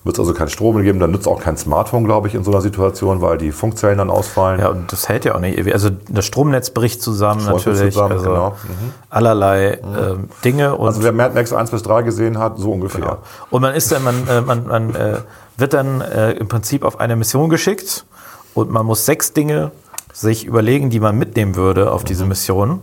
Wird 0.03 0.15
es 0.15 0.19
also 0.19 0.33
keinen 0.33 0.49
Strom 0.49 0.75
mehr 0.75 0.83
geben. 0.83 0.99
Dann 0.99 1.11
nützt 1.11 1.27
auch 1.27 1.41
kein 1.41 1.57
Smartphone, 1.57 2.05
glaube 2.05 2.29
ich, 2.29 2.35
in 2.35 2.43
so 2.43 2.51
einer 2.51 2.61
Situation, 2.61 3.21
weil 3.21 3.37
die 3.37 3.51
Funkzellen 3.51 3.97
dann 3.97 4.09
ausfallen. 4.09 4.61
Ja, 4.61 4.69
und 4.69 4.91
das 4.91 5.09
hält 5.09 5.25
ja 5.25 5.35
auch 5.35 5.39
nicht. 5.39 5.57
ewig. 5.57 5.73
Also 5.73 5.89
das 6.07 6.25
Stromnetz 6.25 6.69
bricht 6.69 7.01
zusammen 7.01 7.41
Stromnetz 7.41 7.65
natürlich. 7.65 7.93
zusammen, 7.93 8.13
also 8.13 8.29
genau. 8.29 8.49
Mhm. 8.51 8.93
allerlei 9.09 9.73
ähm, 9.73 10.29
Dinge. 10.45 10.75
Und, 10.75 10.87
Also 10.87 11.03
wer 11.03 11.11
Mad 11.11 11.35
Max 11.35 11.51
1 11.51 11.71
bis 11.71 11.83
3 11.83 12.03
gesehen 12.03 12.37
hat, 12.39 12.57
so 12.57 12.71
ungefähr. 12.71 13.01
genau. 13.01 13.17
und 13.49 13.61
man 13.61 13.75
ist 13.75 13.91
dann, 13.91 14.03
man, 14.03 14.27
äh, 14.27 14.41
man, 14.41 14.67
man 14.67 14.95
äh, 14.95 15.17
wird 15.57 15.73
dann 15.73 15.99
äh, 16.01 16.31
im 16.31 16.47
Prinzip 16.47 16.83
auf 16.85 16.99
eine 16.99 17.17
Mission 17.17 17.49
geschickt 17.49 18.05
und 18.53 18.71
man 18.71 18.85
muss 18.85 19.05
sechs 19.05 19.33
Dinge 19.33 19.71
sich 20.13 20.45
überlegen, 20.45 20.89
die 20.89 20.99
man 20.99 21.17
mitnehmen 21.17 21.55
würde 21.55 21.91
auf 21.91 22.03
diese 22.03 22.25
Mission, 22.25 22.81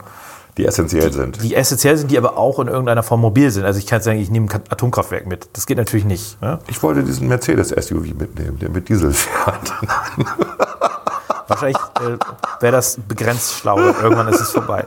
Die 0.56 0.64
essentiell 0.64 1.12
sind. 1.12 1.42
die 1.42 1.54
essentiell 1.54 1.98
sind, 1.98 2.10
die 2.10 2.16
aber 2.16 2.38
auch 2.38 2.58
in 2.58 2.68
irgendeiner 2.68 3.02
Form 3.02 3.20
mobil 3.20 3.50
sind. 3.50 3.64
Also 3.64 3.78
ich 3.78 3.86
kann 3.86 4.00
sagen, 4.00 4.18
ich 4.18 4.30
nehme 4.30 4.48
ein 4.50 4.62
Atomkraftwerk 4.70 5.26
mit. 5.26 5.50
Das 5.52 5.66
geht 5.66 5.76
natürlich 5.76 6.06
nicht. 6.06 6.40
Ne? 6.40 6.58
Ich 6.68 6.82
wollte 6.82 7.02
diesen 7.02 7.28
Mercedes-SUV 7.28 8.14
mitnehmen, 8.14 8.58
der 8.58 8.70
mit 8.70 8.88
Diesel 8.88 9.12
fährt. 9.12 9.72
Wahrscheinlich 11.48 11.76
äh, 11.76 12.16
wäre 12.60 12.72
das 12.72 12.98
begrenzt 13.06 13.52
schlau. 13.52 13.78
Irgendwann 13.78 14.28
ist 14.28 14.40
es 14.40 14.50
vorbei. 14.50 14.86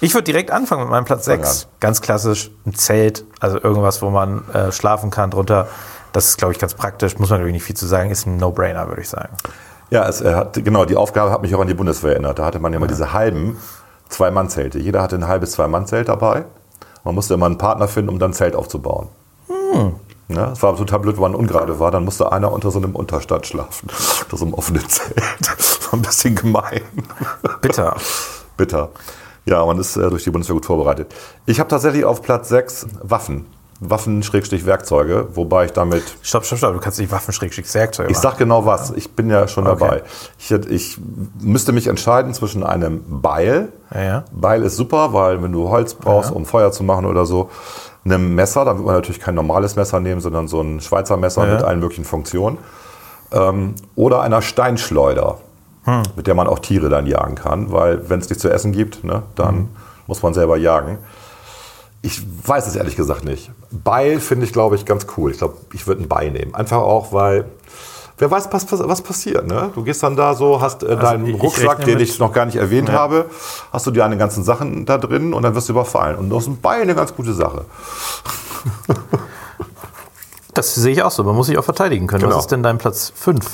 Ich 0.00 0.14
würde 0.14 0.24
direkt 0.24 0.50
anfangen 0.50 0.82
mit 0.82 0.90
meinem 0.90 1.04
Platz 1.04 1.26
Fang 1.26 1.42
6. 1.42 1.68
Ganz 1.80 2.00
klassisch, 2.00 2.50
ein 2.66 2.74
Zelt, 2.74 3.24
also 3.40 3.60
irgendwas, 3.60 4.00
wo 4.00 4.10
man 4.10 4.48
äh, 4.52 4.72
schlafen 4.72 5.10
kann 5.10 5.30
drunter. 5.30 5.68
Das 6.12 6.28
ist, 6.28 6.38
glaube 6.38 6.52
ich, 6.52 6.58
ganz 6.58 6.74
praktisch. 6.74 7.18
Muss 7.18 7.28
man 7.28 7.40
natürlich 7.40 7.54
nicht 7.54 7.64
viel 7.64 7.76
zu 7.76 7.86
sagen. 7.86 8.10
Ist 8.10 8.26
ein 8.26 8.38
No-Brainer, 8.38 8.88
würde 8.88 9.02
ich 9.02 9.08
sagen. 9.08 9.36
Ja, 9.90 10.08
es 10.08 10.20
äh, 10.20 10.34
hat, 10.34 10.54
genau, 10.54 10.84
die 10.84 10.96
Aufgabe 10.96 11.30
hat 11.30 11.42
mich 11.42 11.54
auch 11.54 11.60
an 11.60 11.68
die 11.68 11.74
Bundeswehr 11.74 12.12
erinnert. 12.12 12.38
Da 12.38 12.46
hatte 12.46 12.58
man 12.58 12.72
ja 12.72 12.78
immer 12.78 12.86
diese 12.86 13.12
halben 13.12 13.58
Zwei-Mann-Zelte. 14.08 14.78
Jeder 14.78 15.02
hatte 15.02 15.16
ein 15.16 15.28
halbes 15.28 15.52
Zwei-Mann-Zelt 15.52 16.08
dabei. 16.08 16.44
Man 17.04 17.14
musste 17.14 17.34
immer 17.34 17.46
einen 17.46 17.58
Partner 17.58 17.88
finden, 17.88 18.10
um 18.10 18.18
dann 18.18 18.30
ein 18.30 18.34
Zelt 18.34 18.56
aufzubauen. 18.56 19.08
Ja, 20.28 20.52
es 20.52 20.62
war 20.62 20.76
total 20.76 21.00
blöd, 21.00 21.16
wenn 21.16 21.22
man 21.22 21.34
ungerade 21.34 21.78
war. 21.80 21.90
Dann 21.90 22.04
musste 22.04 22.30
einer 22.32 22.52
unter 22.52 22.70
so 22.70 22.78
einem 22.78 22.94
Unterstand 22.94 23.46
schlafen. 23.46 23.88
Unter 24.24 24.36
so 24.36 24.44
einem 24.44 24.54
offenen 24.54 24.86
Zelt. 24.88 25.16
War 25.84 25.94
ein 25.94 26.02
bisschen 26.02 26.34
gemein. 26.34 26.82
Bitter. 27.62 27.96
Bitter. 28.58 28.90
Ja, 29.46 29.64
man 29.64 29.78
ist 29.78 29.96
äh, 29.96 30.10
durch 30.10 30.24
die 30.24 30.30
Bundeswehr 30.30 30.54
gut 30.54 30.66
vorbereitet. 30.66 31.14
Ich 31.46 31.58
habe 31.60 31.70
tatsächlich 31.70 32.04
auf 32.04 32.20
Platz 32.20 32.50
6 32.50 32.88
Waffen. 33.02 33.46
Waffen-Werkzeuge, 33.80 35.28
wobei 35.34 35.66
ich 35.66 35.72
damit 35.72 36.02
Stopp, 36.22 36.44
stopp, 36.44 36.58
stopp. 36.58 36.74
Du 36.74 36.80
kannst 36.80 36.98
nicht 36.98 37.12
Waffen 37.12 37.32
Werkzeuge 37.32 38.10
Ich 38.10 38.18
sag 38.18 38.36
genau 38.38 38.64
was. 38.66 38.90
Ich 38.90 39.12
bin 39.12 39.30
ja 39.30 39.46
schon 39.48 39.66
Okay. 39.66 39.78
dabei. 39.80 40.02
Ich, 40.38 40.50
ich 40.50 40.98
müsste 41.40 41.72
mich 41.72 41.86
entscheiden 41.86 42.34
zwischen 42.34 42.64
einem 42.64 43.02
Beil. 43.06 43.68
Ja, 43.94 44.02
ja. 44.02 44.24
Beil 44.32 44.62
ist 44.62 44.76
super, 44.76 45.12
weil 45.12 45.42
wenn 45.42 45.52
du 45.52 45.68
Holz 45.68 45.94
brauchst, 45.94 46.30
Ja. 46.30 46.36
um 46.36 46.44
Feuer 46.46 46.72
zu 46.72 46.82
machen 46.82 47.06
oder 47.06 47.24
so, 47.26 47.50
einem 48.04 48.34
Messer, 48.34 48.64
dann 48.64 48.76
wird 48.78 48.86
man 48.86 48.94
natürlich 48.94 49.20
kein 49.20 49.34
normales 49.34 49.76
Messer 49.76 50.00
nehmen, 50.00 50.20
sondern 50.20 50.48
so 50.48 50.60
ein 50.60 50.80
Schweizer 50.80 51.16
Messer 51.16 51.44
mit 51.46 51.62
allen 51.62 51.80
möglichen 51.80 52.04
Funktionen. 52.04 52.58
Ähm, 53.32 53.74
oder 53.96 54.22
einer 54.22 54.40
Steinschleuder, 54.42 55.38
Hm. 55.84 56.02
mit 56.16 56.26
der 56.26 56.34
man 56.34 56.46
auch 56.46 56.58
Tiere 56.58 56.88
dann 56.88 57.06
jagen 57.06 57.34
kann, 57.34 57.70
weil 57.70 58.08
wenn 58.08 58.20
es 58.20 58.28
nichts 58.28 58.42
zu 58.42 58.50
essen 58.50 58.72
gibt, 58.72 59.04
ne, 59.04 59.22
dann 59.34 59.54
Hm. 59.56 59.68
muss 60.06 60.22
man 60.22 60.32
selber 60.34 60.56
jagen. 60.56 60.98
Ich 62.02 62.22
weiß 62.46 62.66
es 62.68 62.76
ehrlich 62.76 62.96
gesagt 62.96 63.24
nicht. 63.24 63.50
Beil 63.70 64.20
finde 64.20 64.46
ich, 64.46 64.52
glaube 64.52 64.76
ich, 64.76 64.84
ganz 64.84 65.06
cool. 65.16 65.30
Ich 65.32 65.38
glaube, 65.38 65.56
ich 65.72 65.86
würde 65.86 66.02
ein 66.02 66.08
Beil 66.08 66.30
nehmen. 66.30 66.54
Einfach 66.54 66.78
auch, 66.78 67.12
weil 67.12 67.44
wer 68.18 68.30
weiß, 68.30 68.48
was, 68.52 68.66
was 68.70 69.02
passiert. 69.02 69.46
Ne? 69.46 69.70
Du 69.74 69.82
gehst 69.82 70.02
dann 70.02 70.14
da 70.16 70.34
so, 70.34 70.60
hast 70.60 70.82
äh, 70.84 70.96
deinen 70.96 71.26
ich- 71.26 71.34
ich 71.36 71.42
Rucksack, 71.42 71.84
den 71.84 71.98
ich 71.98 72.18
noch 72.18 72.32
gar 72.32 72.46
nicht 72.46 72.56
erwähnt 72.56 72.88
Ja. 72.88 72.94
habe, 72.94 73.26
hast 73.72 73.86
du 73.86 73.90
deine 73.90 74.16
ganzen 74.16 74.44
Sachen 74.44 74.86
da 74.86 74.96
drin 74.98 75.34
und 75.34 75.42
dann 75.42 75.54
wirst 75.56 75.68
du 75.68 75.72
überfallen. 75.72 76.16
Und 76.16 76.30
das 76.30 76.44
ist 76.44 76.48
ein 76.48 76.60
Beil 76.60 76.82
eine 76.82 76.94
ganz 76.94 77.14
gute 77.14 77.34
Sache. 77.34 77.64
Das 80.54 80.74
sehe 80.74 80.92
ich 80.92 81.02
auch 81.04 81.10
so. 81.12 81.22
Man 81.22 81.36
muss 81.36 81.46
sich 81.46 81.56
auch 81.58 81.64
verteidigen 81.64 82.06
können. 82.08 82.22
Genau. 82.24 82.34
Was 82.36 82.44
ist 82.44 82.50
denn 82.52 82.64
dein 82.64 82.78
Platz 82.78 83.12
5? 83.14 83.46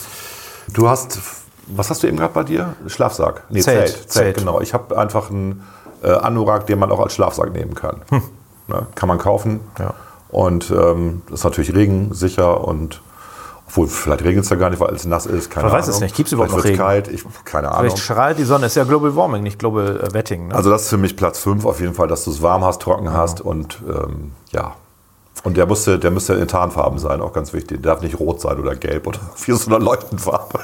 Du 0.72 0.88
hast, 0.88 1.18
was 1.66 1.90
hast 1.90 2.02
du 2.02 2.06
eben 2.06 2.16
gerade 2.16 2.32
bei 2.32 2.44
dir? 2.44 2.76
Schlafsack? 2.86 3.44
Nee, 3.50 3.60
Zelt. 3.60 3.88
Zelt. 3.88 3.90
Zelt, 3.98 4.10
Zelt. 4.10 4.36
genau. 4.38 4.60
Ich 4.62 4.72
habe 4.72 4.96
einfach 4.98 5.28
einen 5.28 5.62
äh, 6.04 6.12
Anorak, 6.12 6.66
den 6.66 6.78
man 6.78 6.90
auch 6.92 7.00
als 7.00 7.14
Schlafsack 7.14 7.52
nehmen 7.52 7.74
kann. 7.74 8.02
Ne, 8.68 8.86
kann 8.94 9.08
man 9.08 9.18
kaufen. 9.18 9.60
Hm. 9.76 9.84
Ja. 9.84 9.94
Und 10.30 10.70
ähm, 10.70 11.22
ist 11.32 11.44
natürlich 11.44 11.74
regensicher 11.74 12.66
und 12.66 13.00
obwohl 13.66 13.86
vielleicht 13.88 14.22
regnet 14.24 14.44
es 14.44 14.50
ja 14.50 14.56
gar 14.56 14.70
nicht, 14.70 14.80
weil 14.80 14.94
es 14.94 15.04
nass 15.06 15.26
ist. 15.26 15.50
Keine 15.50 15.66
Man 15.68 15.72
weiß 15.76 15.84
Ahnung. 15.86 15.96
es 15.96 16.00
nicht. 16.02 16.16
Gibt's 16.16 16.32
überhaupt 16.32 16.50
Vielleicht 16.52 16.78
noch 16.78 16.86
Regen? 16.86 17.04
kalt. 17.04 17.08
Ich, 17.08 17.24
keine 17.44 17.68
Ahnung. 17.68 17.80
Vielleicht 17.80 17.98
strahlt 17.98 18.38
die 18.38 18.44
Sonne. 18.44 18.66
Ist 18.66 18.74
ja 18.76 18.84
Global 18.84 19.14
Warming, 19.16 19.42
nicht 19.42 19.58
Global 19.58 20.00
äh, 20.00 20.12
Wetting. 20.14 20.48
Ne? 20.48 20.54
Also 20.54 20.70
das 20.70 20.82
ist 20.82 20.88
für 20.90 20.96
mich 20.98 21.16
Platz 21.16 21.38
5 21.40 21.64
auf 21.64 21.80
jeden 21.80 21.94
Fall, 21.94 22.08
dass 22.08 22.24
du 22.24 22.30
es 22.30 22.42
warm 22.42 22.64
hast, 22.64 22.82
trocken 22.82 23.04
Genau. 23.06 23.16
hast 23.16 23.40
und 23.40 23.80
ähm, 23.88 24.32
ja. 24.50 24.74
Und 25.44 25.56
der 25.56 25.66
musste, 25.66 25.98
der 25.98 26.10
müsste 26.10 26.34
in 26.34 26.48
Tarnfarben 26.48 26.98
sein, 26.98 27.20
auch 27.20 27.32
ganz 27.32 27.52
wichtig. 27.52 27.82
Der 27.82 27.92
darf 27.94 28.02
nicht 28.02 28.18
rot 28.18 28.40
sein 28.40 28.58
oder 28.58 28.74
gelb 28.76 29.06
oder 29.06 29.18
wie 29.44 29.52
so 29.52 29.74
eine 29.74 29.84
Leuchtenfarbe. 29.84 30.58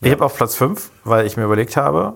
ich 0.00 0.12
habe 0.12 0.24
auf 0.24 0.34
Platz 0.36 0.54
5, 0.56 0.90
weil 1.04 1.26
ich 1.26 1.36
mir 1.36 1.44
überlegt 1.44 1.76
habe, 1.76 2.14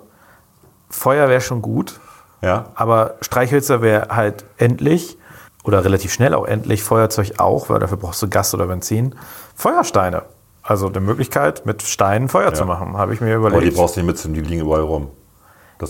Feuer 0.96 1.28
wäre 1.28 1.40
schon 1.40 1.62
gut, 1.62 2.00
Ja. 2.42 2.66
aber 2.74 3.14
Streichhölzer 3.20 3.82
wäre 3.82 4.08
halt 4.14 4.44
endlich 4.56 5.18
oder 5.64 5.84
relativ 5.84 6.12
schnell 6.12 6.34
auch 6.34 6.46
endlich, 6.46 6.82
Feuerzeug 6.82 7.34
auch, 7.38 7.68
weil 7.68 7.78
dafür 7.80 7.96
brauchst 7.98 8.22
du 8.22 8.28
Gas 8.28 8.54
oder 8.54 8.66
Benzin. 8.66 9.14
Feuersteine. 9.54 10.22
Also 10.62 10.88
die 10.90 11.00
Möglichkeit, 11.00 11.64
mit 11.66 11.82
Steinen 11.82 12.28
Feuer 12.28 12.52
zu 12.54 12.64
machen, 12.64 12.96
habe 12.96 13.14
ich 13.14 13.20
mir 13.20 13.36
Aber 13.36 13.50
die 13.50 13.56
überlegt. 13.56 13.76
brauchst 13.76 13.96
du 13.96 14.00
nicht 14.00 14.06
mitziehen, 14.08 14.34
die 14.34 14.40
liegen 14.40 14.62
überall 14.62 14.80
rum. 14.82 15.08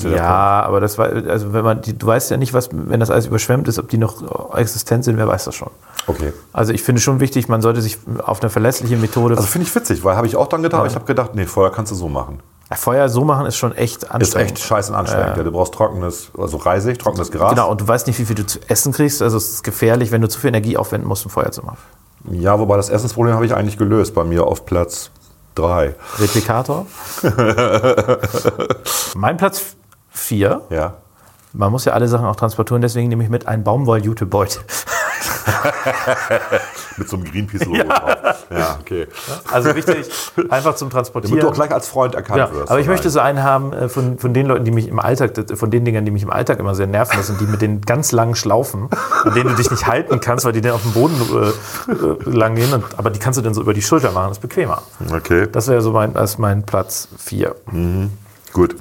Ja, 0.02 0.08
Ja, 0.10 0.62
aber 0.64 0.80
das 0.80 0.98
war, 0.98 1.06
also 1.10 1.52
wenn 1.52 1.64
man, 1.64 1.80
du 1.82 2.06
weißt 2.06 2.30
ja 2.32 2.36
nicht, 2.36 2.52
was, 2.52 2.70
wenn 2.72 2.98
das 3.00 3.08
alles 3.10 3.26
überschwemmt 3.26 3.68
ist, 3.68 3.78
ob 3.78 3.88
die 3.88 3.98
noch 3.98 4.52
existent 4.56 5.04
sind, 5.04 5.16
wer 5.16 5.28
weiß 5.28 5.44
das 5.44 5.54
schon. 5.54 5.70
Okay. 6.08 6.32
Also 6.52 6.72
ich 6.72 6.82
finde 6.82 7.00
schon 7.00 7.20
wichtig, 7.20 7.48
man 7.48 7.62
sollte 7.62 7.80
sich 7.80 7.98
auf 8.24 8.42
eine 8.42 8.50
verlässliche 8.50 8.96
Methode. 8.96 9.36
Also 9.36 9.46
finde 9.46 9.66
ich 9.68 9.74
witzig, 9.74 10.02
weil 10.04 10.16
habe 10.16 10.26
ich 10.26 10.36
auch 10.36 10.48
dann 10.48 10.62
gedacht, 10.62 10.80
aber 10.80 10.88
ich 10.88 10.94
habe 10.96 11.04
gedacht, 11.04 11.34
nee, 11.34 11.46
Feuer 11.46 11.70
kannst 11.70 11.92
du 11.92 11.96
so 11.96 12.08
machen. 12.08 12.40
Feuer 12.74 13.08
so 13.08 13.24
machen 13.24 13.46
ist 13.46 13.56
schon 13.56 13.74
echt 13.76 14.02
Ist 14.02 14.10
anstrengend. 14.10 14.52
echt 14.52 14.58
scheiße 14.58 14.94
anstrengend. 14.94 15.36
Ja. 15.36 15.42
du 15.44 15.52
brauchst 15.52 15.74
trockenes, 15.74 16.30
also 16.36 16.56
Reisig, 16.56 16.98
trockenes 16.98 17.30
Gras. 17.30 17.50
Genau, 17.50 17.70
und 17.70 17.80
du 17.80 17.86
weißt 17.86 18.06
nicht, 18.08 18.18
wie 18.18 18.24
viel 18.24 18.34
du 18.34 18.44
zu 18.44 18.58
essen 18.68 18.92
kriegst. 18.92 19.22
Also 19.22 19.36
es 19.36 19.50
ist 19.50 19.62
gefährlich, 19.62 20.10
wenn 20.10 20.20
du 20.20 20.28
zu 20.28 20.40
viel 20.40 20.48
Energie 20.48 20.76
aufwenden 20.76 21.06
musst, 21.08 21.24
um 21.24 21.30
Feuer 21.30 21.52
zu 21.52 21.62
machen. 21.62 21.78
Ja, 22.30 22.58
wobei 22.58 22.76
das 22.76 22.88
Essensproblem 22.88 23.34
habe 23.34 23.46
ich 23.46 23.54
eigentlich 23.54 23.78
gelöst 23.78 24.14
bei 24.14 24.24
mir 24.24 24.44
auf 24.46 24.66
Platz 24.66 25.10
3. 25.54 25.94
Replikator. 26.18 26.86
mein 29.14 29.36
Platz 29.36 29.76
4. 30.10 30.62
Ja. 30.70 30.94
Man 31.52 31.70
muss 31.72 31.84
ja 31.84 31.92
alle 31.92 32.08
Sachen 32.08 32.26
auch 32.26 32.36
transportieren, 32.36 32.82
deswegen 32.82 33.08
nehme 33.08 33.22
ich 33.22 33.30
mit 33.30 33.46
einen 33.46 33.64
Baumwoll-Jutebeutel. 33.64 34.60
Mit 36.96 37.08
so 37.08 37.16
einem 37.16 37.24
Greenpeace-Logo 37.30 37.82
drauf. 37.84 38.46
Ja, 38.50 38.78
okay. 38.80 39.06
Also 39.52 39.74
wichtig, 39.74 40.06
einfach 40.50 40.74
zum 40.76 40.90
Transportieren. 40.90 41.32
Damit 41.38 41.44
du 41.44 41.48
auch 41.50 41.54
gleich 41.54 41.72
als 41.72 41.88
Freund 41.88 42.14
erkannt 42.14 42.38
Ja, 42.38 42.52
wirst. 42.52 42.70
aber 42.70 42.80
ich 42.80 42.86
möchte 42.86 43.10
so 43.10 43.20
einen 43.20 43.42
haben 43.42 43.72
äh, 43.72 43.88
von, 43.88 44.18
von 44.18 44.32
den 44.34 44.46
Leuten, 44.46 44.64
die 44.64 44.70
mich 44.70 44.88
im 44.88 44.98
Alltag, 44.98 45.32
von 45.54 45.70
den 45.70 45.84
Dingern, 45.84 46.04
die 46.04 46.10
mich 46.10 46.22
im 46.22 46.30
Alltag 46.30 46.58
immer 46.58 46.74
sehr 46.74 46.86
nerven, 46.86 47.16
das 47.16 47.26
sind 47.26 47.40
die 47.40 47.46
mit 47.46 47.60
den 47.62 47.80
ganz 47.82 48.12
langen 48.12 48.34
Schlaufen, 48.34 48.88
an 49.24 49.34
denen 49.34 49.50
du 49.50 49.54
dich 49.56 49.70
nicht 49.70 49.86
halten 49.86 50.20
kannst, 50.20 50.44
weil 50.44 50.52
die 50.52 50.60
dann 50.60 50.72
auf 50.72 50.82
dem 50.82 50.92
Boden 50.92 51.14
äh, 51.88 51.92
äh, 51.92 52.30
lang 52.30 52.54
gehen. 52.54 52.72
Und, 52.72 52.84
aber 52.96 53.10
die 53.10 53.18
kannst 53.18 53.38
du 53.38 53.42
dann 53.42 53.54
so 53.54 53.60
über 53.60 53.74
die 53.74 53.82
Schulter 53.82 54.12
machen, 54.12 54.28
das 54.28 54.38
ist 54.38 54.42
bequemer. 54.42 54.82
Okay, 55.12 55.46
Das 55.50 55.68
wäre 55.68 55.80
so 55.82 55.92
mein, 55.92 56.14
das 56.14 56.32
ist 56.32 56.38
mein 56.38 56.64
Platz 56.64 57.08
4. 57.18 57.54
gut. 58.52 58.76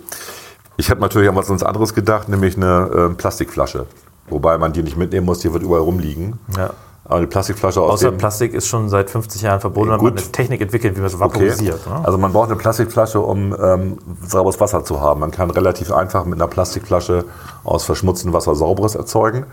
Ich 0.78 0.90
habe 0.90 1.00
natürlich 1.00 1.30
an 1.30 1.36
was 1.36 1.50
anderes 1.64 1.94
gedacht, 1.94 2.28
nämlich 2.28 2.58
eine 2.58 3.10
äh, 3.12 3.14
Plastikflasche. 3.16 3.86
Wobei 4.30 4.58
man 4.58 4.74
die 4.74 4.84
nicht 4.84 4.98
mitnehmen 4.98 5.26
muss, 5.26 5.40
die 5.40 5.54
wird 5.54 5.64
überall 5.64 5.82
rumliegen. 5.82 6.40
Ja. 6.58 6.72
Aber 7.08 7.18
eine 7.18 7.28
Plastikflasche 7.28 7.80
aus 7.82 7.92
Außer. 8.04 8.12
Plastik 8.14 8.54
ist 8.56 8.68
schon 8.68 8.90
seit 8.90 9.12
50 9.12 9.44
Jahren 9.44 9.60
verboten 9.60 9.92
und 9.92 10.00
Gut. 10.00 10.14
man 10.16 10.18
hat 10.18 10.24
eine 10.24 10.32
Technik 10.32 10.62
entwickelt, 10.62 10.96
wie 10.96 11.02
man 11.02 11.08
es 11.08 11.14
Okay. 11.14 11.24
vaporisiert. 11.24 11.86
Ne? 11.88 12.02
Also 12.04 12.18
man 12.18 12.34
braucht 12.34 12.50
eine 12.50 12.56
Plastikflasche, 12.58 13.20
um 13.22 13.56
ähm, 13.62 13.98
sauberes 14.28 14.60
Wasser 14.60 14.84
zu 14.84 15.00
haben. 15.02 15.20
Man 15.20 15.30
kann 15.30 15.52
relativ 15.52 15.92
einfach 15.92 16.26
mit 16.26 16.40
einer 16.42 16.48
Plastikflasche 16.48 17.26
aus 17.64 17.84
verschmutztem 17.84 18.34
Wasser 18.34 18.56
sauberes 18.56 18.96
erzeugen. 18.96 19.46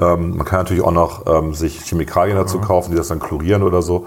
Ähm, 0.00 0.36
man 0.36 0.44
kann 0.44 0.58
natürlich 0.60 0.82
auch 0.82 0.90
noch 0.90 1.26
ähm, 1.26 1.54
sich 1.54 1.78
Chemikalien 1.84 2.36
dazu 2.36 2.58
kaufen, 2.58 2.90
die 2.90 2.96
das 2.96 3.06
dann 3.06 3.20
chlorieren 3.20 3.62
oder 3.62 3.82
so. 3.82 4.06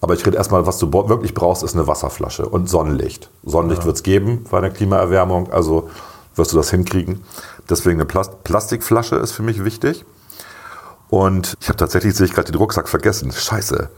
Aber 0.00 0.14
ich 0.14 0.26
rede 0.26 0.36
erstmal, 0.36 0.66
was 0.66 0.78
du 0.78 0.92
wirklich 0.92 1.34
brauchst, 1.34 1.62
ist 1.62 1.74
eine 1.76 1.86
Wasserflasche 1.86 2.48
und 2.48 2.68
Sonnenlicht. 2.68 3.30
Sonnenlicht 3.44 3.84
wird 3.84 3.94
es 3.94 4.02
geben 4.02 4.44
bei 4.50 4.60
der 4.60 4.70
Klimaerwärmung, 4.70 5.52
also 5.52 5.88
wirst 6.34 6.52
du 6.52 6.56
das 6.56 6.70
hinkriegen. 6.70 7.22
Deswegen 7.68 7.96
eine 7.98 8.06
Plast 8.06 8.44
Plastikflasche 8.44 9.16
ist 9.16 9.32
für 9.32 9.42
mich 9.42 9.64
wichtig. 9.64 10.04
Und 11.10 11.56
ich 11.60 11.68
habe 11.68 11.76
tatsächlich, 11.76 12.14
sehe 12.14 12.26
ich 12.26 12.34
gerade 12.34 12.50
den 12.52 12.58
Rucksack 12.58 12.88
vergessen. 12.88 13.32
Scheiße. 13.32 13.88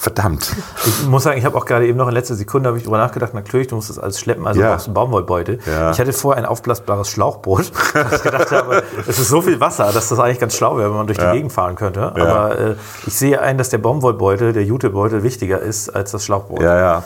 Verdammt. 0.00 0.54
Ich 0.86 1.06
muss 1.08 1.24
sagen, 1.24 1.38
ich 1.38 1.44
habe 1.44 1.56
auch 1.58 1.64
gerade 1.64 1.84
eben 1.88 1.98
noch 1.98 2.06
in 2.06 2.14
letzter 2.14 2.36
Sekunde 2.36 2.68
habe 2.68 2.78
ich 2.78 2.84
drüber 2.84 2.98
nachgedacht, 2.98 3.34
natürlich, 3.34 3.66
du 3.66 3.74
musst 3.74 3.90
das 3.90 3.98
alles 3.98 4.20
schleppen, 4.20 4.46
also 4.46 4.60
Ja. 4.60 4.70
brauchst 4.70 4.86
du 4.86 4.90
einen 4.90 4.94
Baumwollbeutel. 4.94 5.58
Ja. 5.66 5.90
Ich 5.90 5.98
hatte 5.98 6.12
vorher 6.12 6.40
ein 6.40 6.48
aufblasbares 6.48 7.08
Schlauchboot, 7.10 7.72
dass 7.94 8.12
ich 8.12 8.22
gedacht 8.22 8.52
habe, 8.52 8.84
es 9.08 9.18
ist 9.18 9.28
so 9.28 9.42
viel 9.42 9.58
Wasser, 9.58 9.90
dass 9.92 10.08
das 10.08 10.20
eigentlich 10.20 10.38
ganz 10.38 10.54
schlau 10.54 10.78
wäre, 10.78 10.90
wenn 10.90 10.98
man 10.98 11.08
durch 11.08 11.18
Ja. 11.18 11.32
die 11.32 11.38
Gegend 11.38 11.52
fahren 11.52 11.74
könnte. 11.74 12.12
Aber 12.14 12.56
äh, 12.56 12.74
ich 13.08 13.14
sehe 13.14 13.40
ein, 13.40 13.58
dass 13.58 13.70
der 13.70 13.78
Baumwollbeutel, 13.78 14.52
der 14.52 14.62
Jutebeutel 14.62 15.24
wichtiger 15.24 15.58
ist 15.60 15.88
als 15.88 16.12
das 16.12 16.24
Schlauchboot. 16.24 16.62
Ja, 16.62 16.78
ja. 16.78 17.02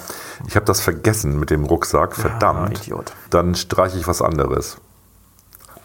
Ich 0.47 0.55
habe 0.55 0.67
das 0.67 0.81
vergessen 0.83 1.39
mit 1.41 1.49
dem 1.49 1.65
Rucksack. 1.65 2.15
Verdammt. 2.15 2.79
Idiot. 2.87 3.15
Dann 3.31 3.55
streiche 3.55 3.97
ich 3.97 4.07
was 4.07 4.21
anderes. 4.21 4.77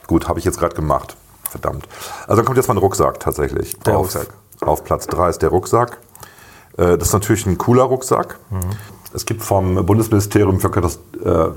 Gut, 0.08 0.28
habe 0.28 0.40
ich 0.40 0.46
jetzt 0.46 0.60
gerade 0.60 0.76
gemacht. 0.76 1.16
Verdammt. 1.50 1.88
Also 2.24 2.38
dann 2.38 2.46
kommt 2.46 2.58
jetzt 2.58 2.68
mal 2.68 2.76
ein 2.76 2.80
Rucksack 2.80 3.20
tatsächlich. 3.20 3.78
Der 3.80 3.96
auf, 3.98 4.06
Rucksack. 4.06 4.28
Auf 4.62 4.84
Platz 4.84 5.08
3 5.08 5.30
ist 5.30 5.42
der 5.42 5.50
Rucksack. 5.50 5.98
Äh, 6.78 6.98
Das 6.98 7.10
ist 7.10 7.14
natürlich 7.14 7.46
ein 7.46 7.58
cooler 7.58 7.84
Rucksack. 7.84 8.40
Mhm. 8.50 8.60
Es 9.14 9.26
gibt 9.26 9.42
vom 9.42 9.86
Bundesministerium 9.86 10.60
für, 10.60 10.70
Katast 10.70 11.00
äh, 11.16 11.24
für 11.24 11.54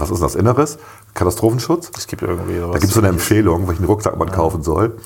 was 0.00 0.10
ist 0.10 0.22
das 0.22 0.34
Inneres? 0.34 0.78
Katastrophenschutz. 1.14 1.90
Es 1.96 2.06
gibt 2.06 2.22
irgendwie 2.22 2.58
sowas. 2.58 2.72
Da 2.72 2.78
gibt 2.78 2.90
es 2.90 2.94
so 2.94 3.00
eine 3.00 3.08
Empfehlung, 3.08 3.66
welchen 3.68 3.84
Rucksack 3.84 4.16
man 4.18 4.30
kaufen 4.30 4.62
soll. 4.62 4.96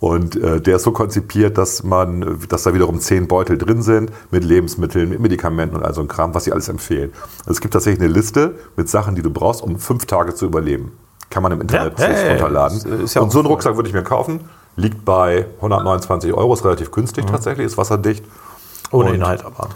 Und 0.00 0.36
äh, 0.36 0.60
der 0.60 0.76
ist 0.76 0.82
so 0.82 0.92
konzipiert, 0.92 1.56
dass 1.56 1.82
man, 1.82 2.38
dass 2.48 2.64
da 2.64 2.74
wiederum 2.74 3.00
zehn 3.00 3.28
Beutel 3.28 3.56
drin 3.56 3.82
sind 3.82 4.10
mit 4.30 4.44
Lebensmitteln, 4.44 5.08
mit 5.08 5.20
Medikamenten 5.20 5.76
und 5.76 5.84
all 5.84 5.94
so 5.94 6.00
ein 6.00 6.08
Kram, 6.08 6.34
was 6.34 6.44
sie 6.44 6.52
alles 6.52 6.68
empfehlen. 6.68 7.12
Also 7.40 7.52
es 7.52 7.60
gibt 7.60 7.72
tatsächlich 7.72 8.02
eine 8.02 8.12
Liste 8.12 8.56
mit 8.76 8.88
Sachen, 8.88 9.14
die 9.14 9.22
du 9.22 9.30
brauchst, 9.30 9.62
um 9.62 9.78
fünf 9.78 10.04
Tage 10.06 10.34
zu 10.34 10.46
überleben. 10.46 10.92
Kann 11.34 11.42
man 11.42 11.50
im 11.50 11.60
Internet 11.62 11.98
Ja, 11.98 12.08
ja, 12.12 12.30
runterladen. 12.30 12.78
ist- 12.78 12.86
ist 12.86 13.14
ja 13.14 13.20
und 13.22 13.32
so 13.32 13.40
einen. 13.40 13.48
Rucksack 13.48 13.74
würde 13.74 13.88
ich 13.88 13.94
mir 13.94 14.04
kaufen. 14.04 14.48
Liegt 14.76 15.04
bei 15.04 15.46
129 15.60 16.32
Euro, 16.32 16.54
ist 16.54 16.64
relativ 16.64 16.92
günstig 16.92 17.26
tatsächlich, 17.26 17.66
ist 17.66 17.76
wasserdicht. 17.76 18.24
Ohne 18.92 19.08
Und- 19.10 19.16
Inhalt 19.16 19.44
aber. 19.44 19.68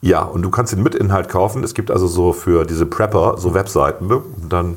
Ja, 0.00 0.22
und 0.22 0.42
du 0.42 0.50
kannst 0.50 0.72
ihn 0.72 0.82
mit 0.84 0.94
Inhalt 0.94 1.28
kaufen. 1.28 1.64
Es 1.64 1.74
gibt 1.74 1.90
also 1.90 2.06
so 2.06 2.32
für 2.32 2.64
diese 2.64 2.86
Prepper 2.86 3.34
so 3.38 3.54
Webseiten, 3.54 4.06
ne? 4.06 4.18
und 4.18 4.52
dann 4.52 4.76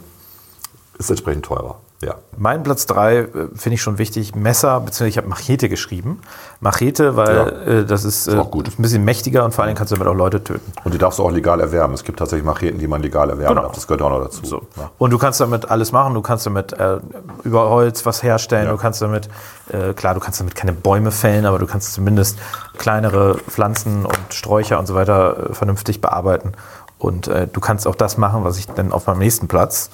ist 0.98 1.06
es 1.06 1.10
entsprechend 1.12 1.46
teurer. 1.46 1.76
Ja. 2.02 2.16
Mein 2.36 2.64
Platz 2.64 2.88
3 2.88 3.28
finde 3.56 3.76
ich 3.76 3.82
schon 3.82 4.00
wichtig. 4.00 4.34
Messer, 4.34 4.80
beziehungsweise 4.80 5.10
ich 5.10 5.18
habe 5.18 5.28
Machete 5.28 5.70
geschrieben. 5.70 6.20
Machete, 6.60 7.16
weil 7.16 7.36
Ja. 7.36 7.48
äh, 7.74 7.86
das 7.86 8.04
ist, 8.06 8.28
äh, 8.28 8.38
auch 8.38 8.50
gut. 8.50 8.68
ein 8.70 8.82
bisschen 8.82 9.04
mächtiger 9.06 9.46
und 9.46 9.54
vor 9.54 9.64
allem 9.66 9.76
kannst 9.76 9.92
du 9.92 9.96
damit 9.98 10.08
auch 10.12 10.16
Leute 10.18 10.44
töten. 10.44 10.72
Und 10.84 10.94
die 10.94 10.98
darfst 10.98 11.20
du 11.20 11.24
auch 11.24 11.30
legal 11.32 11.60
erwerben. 11.60 11.94
Es 11.94 12.04
gibt 12.04 12.18
tatsächlich 12.18 12.44
Macheten, 12.46 12.80
die 12.80 12.88
man 12.88 13.02
legal 13.04 13.30
erwerben 13.30 13.54
Genau. 13.56 13.68
darf. 13.68 13.74
Das 13.76 13.86
gehört 13.86 14.02
auch 14.02 14.10
noch 14.10 14.22
dazu. 14.24 14.44
So. 14.46 14.62
Ja. 14.78 14.90
Und 14.98 15.12
du 15.12 15.20
kannst 15.20 15.40
damit 15.42 15.70
alles 15.70 15.92
machen. 15.92 16.16
Du 16.16 16.22
kannst 16.22 16.46
damit 16.48 16.74
äh, 16.74 16.98
über 17.44 17.70
Holz 17.70 18.04
was 18.06 18.24
herstellen. 18.24 18.66
Ja. 18.66 18.72
Du 18.72 18.78
kannst 18.78 19.02
damit, 19.04 19.30
äh, 19.72 19.94
klar, 19.94 20.16
du 20.16 20.20
kannst 20.20 20.40
damit 20.40 20.56
keine 20.56 20.74
Bäume 20.74 21.12
fällen, 21.12 21.46
aber 21.46 21.60
du 21.60 21.68
kannst 21.68 21.94
zumindest 21.94 22.40
kleinere 22.78 23.36
Pflanzen 23.48 24.06
und 24.08 24.18
Sträucher 24.34 24.80
und 24.80 24.88
so 24.88 24.96
weiter 24.96 25.52
äh, 25.52 25.54
vernünftig 25.54 26.02
bearbeiten. 26.02 26.54
Und 26.98 27.28
äh, 27.28 27.48
du 27.48 27.60
kannst 27.60 27.88
auch 27.88 27.96
das 27.96 28.18
machen, 28.18 28.44
was 28.44 28.58
ich 28.58 28.68
dann 28.68 28.92
auf 28.92 29.06
meinem 29.08 29.20
nächsten 29.20 29.48
Platz, 29.48 29.90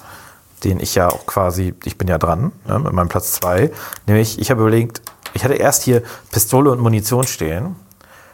den 0.64 0.80
ich 0.80 0.94
ja 0.94 1.08
auch 1.08 1.26
quasi, 1.26 1.74
ich 1.84 1.98
bin 1.98 2.08
ja 2.08 2.18
dran, 2.18 2.52
ne, 2.66 2.78
mit 2.78 2.92
meinem 2.92 3.08
Platz 3.08 3.32
zwei, 3.32 3.70
nämlich 4.06 4.38
ich 4.38 4.50
habe 4.50 4.60
überlegt, 4.62 5.02
ich 5.34 5.44
hatte 5.44 5.54
erst 5.54 5.82
hier 5.82 6.02
Pistole 6.32 6.70
und 6.70 6.80
Munition 6.80 7.26
stehen. 7.26 7.76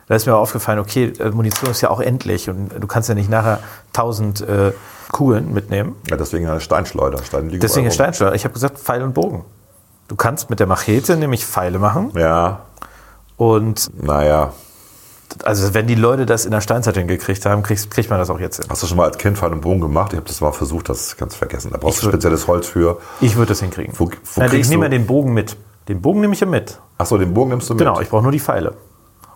Da 0.06 0.14
ist 0.14 0.26
mir 0.26 0.32
aber 0.32 0.42
aufgefallen, 0.42 0.78
okay, 0.78 1.12
äh, 1.18 1.30
Munition 1.30 1.70
ist 1.70 1.80
ja 1.80 1.90
auch 1.90 2.00
endlich 2.00 2.50
und 2.50 2.68
du 2.78 2.86
kannst 2.86 3.08
ja 3.08 3.14
nicht 3.14 3.30
nachher 3.30 3.60
1000 3.94 4.40
äh, 4.42 4.72
Kugeln 5.12 5.52
mitnehmen. 5.54 5.96
Ja, 6.10 6.16
deswegen 6.16 6.46
eine 6.46 6.60
Steinschleuder. 6.60 7.22
Steine 7.22 7.48
liegen 7.48 7.60
Deswegen 7.60 7.86
rum. 7.86 7.94
Steinschleuder. 7.94 8.34
Ich 8.34 8.44
habe 8.44 8.52
gesagt 8.52 8.78
Pfeil 8.78 9.02
und 9.02 9.14
Bogen. 9.14 9.44
Du 10.08 10.16
kannst 10.16 10.50
mit 10.50 10.60
der 10.60 10.66
Machete 10.66 11.16
nämlich 11.16 11.46
Pfeile 11.46 11.78
machen 11.78 12.10
Ja, 12.14 12.60
und 13.36 13.90
naja. 14.02 14.52
Also 15.42 15.74
wenn 15.74 15.86
die 15.86 15.94
Leute 15.94 16.26
das 16.26 16.44
in 16.44 16.50
der 16.52 16.60
Steinzeit 16.60 16.96
hingekriegt 16.96 17.44
haben, 17.46 17.62
kriegt, 17.62 17.90
kriegt 17.90 18.10
man 18.10 18.18
das 18.18 18.30
auch 18.30 18.38
jetzt 18.40 18.56
hin. 18.58 18.66
Hast 18.68 18.82
du 18.82 18.86
schon 18.86 18.96
mal 18.96 19.04
als 19.04 19.18
Kind 19.18 19.36
Pfeil 19.38 19.52
und 19.52 19.60
Bogen 19.62 19.80
gemacht? 19.80 20.12
Ich 20.12 20.16
habe 20.18 20.26
das 20.28 20.40
mal 20.40 20.52
versucht, 20.52 20.88
das 20.88 21.16
kannst 21.16 21.34
du 21.36 21.38
vergessen. 21.38 21.70
Da 21.72 21.78
brauchst 21.78 22.02
du 22.02 22.08
spezielles 22.08 22.46
Holz 22.46 22.66
für. 22.68 22.98
Ich 23.20 23.36
würde 23.36 23.48
das 23.48 23.60
hinkriegen. 23.60 23.92
Wo- 23.98 24.06
wo 24.34 24.40
Nein, 24.40 24.54
ich 24.54 24.68
nehme 24.68 24.84
ja 24.84 24.88
den 24.90 25.06
Bogen 25.06 25.32
mit. 25.34 25.56
Den 25.88 26.00
Bogen 26.00 26.20
nehme 26.20 26.34
ich 26.34 26.40
ja 26.40 26.46
mit. 26.46 26.78
Achso, 26.98 27.18
den 27.18 27.34
Bogen 27.34 27.50
nimmst 27.50 27.68
du 27.68 27.74
mit. 27.74 27.80
Genau, 27.80 28.00
ich 28.00 28.08
brauche 28.08 28.22
nur 28.22 28.32
die 28.32 28.40
Pfeile. 28.40 28.74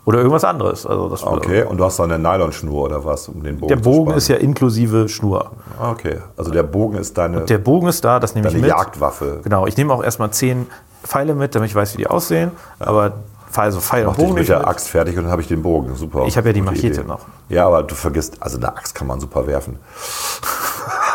Oder 0.05 0.18
irgendwas 0.20 0.44
anderes. 0.44 0.86
Also 0.86 1.11
das, 1.11 1.22
Okay, 1.22 1.64
und 1.64 1.76
du 1.76 1.84
hast 1.84 1.99
da 1.99 2.05
eine 2.05 2.18
Nylonschnur 2.18 2.84
oder 2.84 3.05
was, 3.05 3.28
um 3.28 3.42
den 3.42 3.59
Bogen 3.59 3.68
Der 3.68 3.76
Bogen 3.76 4.12
ist 4.14 4.28
ja 4.28 4.36
inklusive 4.36 5.07
Schnur. 5.11 5.51
Ah, 5.78 5.90
Okay, 5.90 6.18
also 6.36 6.51
der 6.51 6.62
Bogen 6.62 6.96
ist 6.96 7.18
deine, 7.18 7.42
Der 7.42 7.59
Bogen 7.59 7.88
ist 7.88 8.03
da, 8.05 8.18
das 8.18 8.34
nehme 8.34 8.46
ich 8.49 8.55
deine 8.55 8.62
mit. 8.66 8.70
Jagdwaffe. 8.70 9.40
Genau, 9.44 9.66
ich 9.66 9.76
nehme 9.76 9.92
auch 9.92 10.03
erstmal 10.03 10.30
zehn 10.30 10.66
Pfeile 11.03 11.34
mit, 11.34 11.55
damit 11.55 11.68
ich 11.68 11.74
weiß, 11.74 11.92
wie 11.92 11.99
die 11.99 12.07
aussehen. 12.07 12.53
Aber 12.78 13.12
also 13.55 13.80
Pfeil 13.80 14.07
und 14.07 14.16
Bogen 14.16 14.30
mit 14.30 14.38
nicht 14.40 14.51
der 14.51 14.59
mit. 14.59 14.68
Axt 14.68 14.88
fertig 14.88 15.16
und 15.16 15.24
dann 15.24 15.32
habe 15.32 15.42
ich 15.42 15.49
den 15.49 15.62
Bogen. 15.62 15.94
Super. 15.96 16.24
Ich 16.26 16.36
habe 16.36 16.49
ja 16.49 16.53
die 16.53 16.62
Machete 16.62 16.86
Idee. 17.01 17.05
noch. 17.05 17.20
Ja, 17.49 17.66
aber 17.66 17.82
du 17.82 17.94
vergisst, 17.94 18.36
also 18.40 18.57
eine 18.59 18.68
Axt 18.68 18.94
kann 18.94 19.07
man 19.07 19.20
super 19.20 19.46
werfen. 19.46 19.78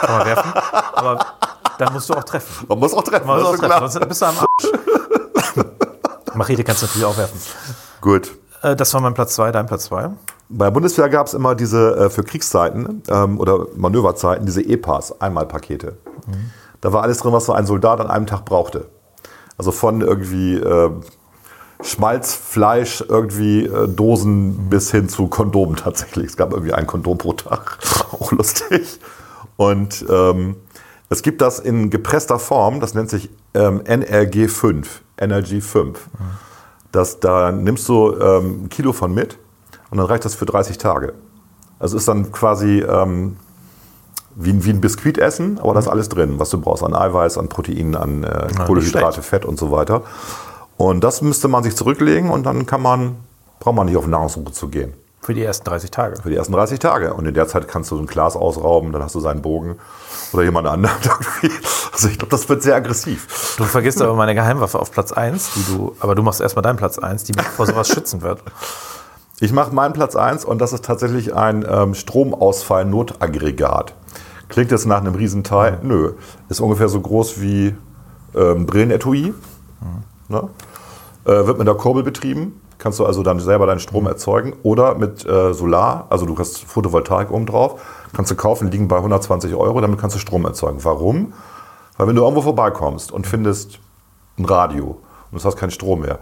Kann 0.02 0.18
man 0.18 0.28
werfen. 0.28 0.54
Aber 0.94 1.20
dann 1.78 1.94
musst 1.94 2.10
du 2.10 2.14
auch 2.14 2.24
treffen. 2.24 2.66
Man 2.68 2.80
muss 2.80 2.94
auch 2.94 3.04
treffen, 3.04 3.28
Man 3.28 3.40
muss 3.40 3.48
auch 3.50 3.58
treffen, 3.58 3.90
sonst 3.90 4.08
bist 4.08 4.22
du 4.22 4.26
am 4.26 4.36
Arsch. 4.38 4.72
Machete 6.36 6.64
kannst 6.64 6.82
du 6.82 6.86
natürlich 6.88 7.06
auch 7.06 7.18
werfen. 7.18 7.40
Gut. 8.02 8.32
Äh, 8.62 8.76
das 8.76 8.94
war 8.94 9.02
mein 9.02 9.14
Platz 9.14 9.36
2, 9.36 9.52
dein 9.52 9.66
Platz 9.66 9.86
2. 9.86 10.10
Bei 10.50 10.66
der 10.66 10.72
Bundeswehr 10.72 11.10
gab 11.10 11.28
es 11.28 11.34
immer 11.34 11.56
diese 11.56 11.96
äh, 11.96 12.10
für 12.10 12.24
Kriegszeiten 12.24 13.04
ähm, 13.08 13.40
oder 13.40 13.68
Manöverzeiten, 13.76 14.46
diese 14.46 14.62
EPAs, 14.62 15.22
Einmalpakete. 15.22 15.98
Da 16.82 16.94
war 16.94 17.04
alles 17.04 17.20
drin, 17.20 17.34
was 17.34 17.46
so 17.46 17.54
ein 17.54 17.66
Soldat 17.66 18.00
an 18.00 18.08
einem 18.08 18.26
Tag 18.28 18.46
brauchte. 18.46 18.88
Also 19.58 19.72
von 19.72 20.02
irgendwie 20.02 20.58
äh, 21.84 21.88
Schmalz, 21.88 22.34
Fleisch, 22.34 23.04
irgendwie 23.08 23.66
äh, 23.66 23.88
Dosen 23.88 24.70
bis 24.70 24.92
hin 24.92 25.10
zu 25.10 25.28
Kondomen 25.28 25.76
tatsächlich. 25.76 26.28
Es 26.28 26.38
gab 26.38 26.52
irgendwie 26.54 26.74
ein 26.74 26.88
Kondom 26.88 27.18
pro 27.18 27.34
Tag. 27.34 27.78
Auch 28.12 28.32
lustig. 28.32 29.00
Und 29.58 30.06
ähm, 30.10 30.56
es 31.10 31.22
gibt 31.22 31.42
das 31.42 31.60
in 31.60 31.90
gepresster 31.90 32.40
Form, 32.40 32.80
das 32.80 32.94
nennt 32.96 33.10
sich 33.10 33.30
ähm, 33.54 33.82
NRG 33.86 34.48
5, 34.50 35.02
Energy 35.18 35.62
5. 35.62 36.00
Das, 36.92 37.20
da 37.20 37.52
nimmst 37.52 37.88
du 37.88 38.14
ähm, 38.20 38.64
ein 38.66 38.70
Kilo 38.70 38.94
von 38.94 39.14
mit 39.14 39.38
und 39.92 39.98
dann 40.00 40.08
reicht 40.08 40.26
das 40.26 40.34
für 40.36 40.46
30 40.46 40.78
Tage. 40.80 41.14
Also 41.80 41.98
ist 41.98 42.08
dann 42.08 42.32
quasi 42.32 42.80
ähm, 42.80 43.38
wie, 44.36 44.52
ein- 44.52 44.64
wie 44.66 44.72
ein 44.72 44.82
Biskuit 44.82 45.18
essen, 45.20 45.60
aber 45.60 45.74
da 45.74 45.80
ist 45.82 45.88
alles 45.88 46.10
drin, 46.10 46.40
was 46.40 46.50
du 46.50 46.60
brauchst 46.60 46.84
an 46.84 46.96
Eiweiß, 46.96 47.38
an 47.38 47.48
Proteinen, 47.50 47.96
an 47.96 48.24
äh, 48.24 48.48
Kohlenhydrate. 48.66 49.22
Fett 49.22 49.46
und 49.46 49.60
so 49.60 49.72
weiter. 49.72 50.02
Und 50.84 51.02
das 51.02 51.22
müsste 51.22 51.48
man 51.48 51.64
sich 51.64 51.78
zurücklegen 51.78 52.30
und 52.30 52.46
dann 52.46 52.66
kann 52.66 52.82
man, 52.82 53.16
braucht 53.62 53.76
man 53.76 53.86
nicht 53.86 53.96
auf 53.96 54.06
Nahrungssuche 54.06 54.52
zu 54.52 54.68
gehen. 54.68 54.94
Für 55.22 55.34
die 55.34 55.42
ersten 55.42 55.64
30 55.64 55.92
Tage. 55.92 56.22
Für 56.22 56.30
die 56.30 56.36
ersten 56.36 56.52
30 56.52 56.78
Tage. 56.78 57.14
Und 57.14 57.26
in 57.26 57.34
der 57.34 57.48
Zeit 57.48 57.70
kannst 57.70 57.90
du 57.90 57.96
so 57.96 58.02
ein 58.02 58.06
Glas 58.06 58.36
ausrauben, 58.36 58.92
dann 58.92 59.02
hast 59.02 59.16
du 59.16 59.22
seinen 59.22 59.42
Bogen 59.42 59.78
oder 60.34 60.44
jemand 60.44 60.68
anderen. 60.68 60.98
Also 61.94 62.08
ich 62.08 62.18
glaube, 62.18 62.32
das 62.32 62.50
wird 62.50 62.64
sehr 62.64 62.76
aggressiv. 62.76 63.56
Du 63.58 63.66
vergisst 63.66 64.02
aber 64.02 64.16
meine 64.16 64.34
Geheimwaffe 64.34 64.80
auf 64.80 64.92
Platz 64.92 65.12
1, 65.12 65.52
die 65.54 65.64
du, 65.72 65.96
aber 66.00 66.16
du 66.16 66.24
machst 66.24 66.42
erstmal 66.42 66.64
deinen 66.64 66.78
Platz 66.78 66.98
1, 66.98 67.26
die 67.26 67.34
mich 67.34 67.46
vor 67.46 67.68
sowas 67.68 67.88
schützen 67.88 68.24
wird. 68.24 68.42
Ich 69.40 69.54
mache 69.54 69.76
meinen 69.76 69.94
Platz 69.94 70.16
1 70.16 70.44
und 70.44 70.60
das 70.60 70.74
ist 70.74 70.84
tatsächlich 70.84 71.36
ein 71.36 71.64
ähm, 71.70 71.94
Stromausfall-Notaggregat. 71.94 73.94
Klingt 74.50 74.72
jetzt 74.72 74.88
nach 74.88 75.02
einem 75.02 75.14
Riesenteil? 75.14 75.78
Nö. 75.84 76.14
Ist 76.50 76.62
ungefähr 76.62 76.90
so 76.90 77.00
groß 77.00 77.40
wie 77.40 77.76
ähm, 78.36 78.66
Brillenetui. 78.66 79.36
Ne? 80.30 80.50
Äh, 81.26 81.48
wird 81.48 81.58
mit 81.58 81.68
der 81.68 81.76
Kurbel 81.76 82.04
betrieben. 82.04 82.60
Kannst 82.78 83.00
du 83.00 83.06
also 83.06 83.24
dann 83.24 83.40
selber 83.40 83.66
deinen 83.66 83.80
Strom 83.80 84.08
erzeugen. 84.08 84.54
Oder 84.64 84.96
mit 84.96 85.26
äh, 85.26 85.54
Solar, 85.54 86.08
also 86.10 86.26
du 86.26 86.38
hast 86.38 86.64
Photovoltaik 86.66 87.32
oben 87.32 87.46
drauf. 87.46 87.82
Kannst 88.14 88.32
du 88.32 88.36
kaufen, 88.36 88.70
liegen 88.72 88.88
bei 88.88 88.98
120 88.98 89.56
Euro. 89.56 89.80
Damit 89.80 90.00
kannst 90.00 90.16
du 90.16 90.20
Strom 90.20 90.46
erzeugen. 90.46 90.84
Warum? 90.84 91.34
Weil 91.98 92.08
wenn 92.08 92.16
du 92.16 92.24
irgendwo 92.24 92.42
vorbeikommst 92.42 93.12
und 93.12 93.26
findest 93.26 93.80
ein 94.38 94.46
Radio 94.46 94.98
und 95.32 95.42
du 95.42 95.46
hast 95.46 95.56
keinen 95.58 95.72
Strom 95.72 96.02
mehr, 96.02 96.20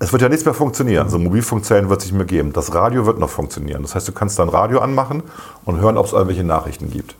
es 0.00 0.12
wird 0.12 0.22
ja 0.22 0.28
nichts 0.28 0.44
mehr 0.44 0.54
funktionieren. 0.54 1.08
So 1.08 1.18
Mobilfunkzellen 1.18 1.88
wird 1.88 2.00
es 2.00 2.06
nicht 2.06 2.16
mehr 2.16 2.26
geben. 2.26 2.52
Das 2.52 2.74
Radio 2.74 3.06
wird 3.06 3.18
noch 3.18 3.30
funktionieren. 3.30 3.82
Das 3.82 3.94
heißt, 3.94 4.08
du 4.08 4.12
kannst 4.12 4.38
dein 4.38 4.48
Radio 4.48 4.80
anmachen 4.80 5.22
und 5.64 5.80
hören, 5.80 5.96
ob 5.96 6.06
es 6.06 6.12
irgendwelche 6.12 6.44
Nachrichten 6.44 6.90
gibt. 6.90 7.14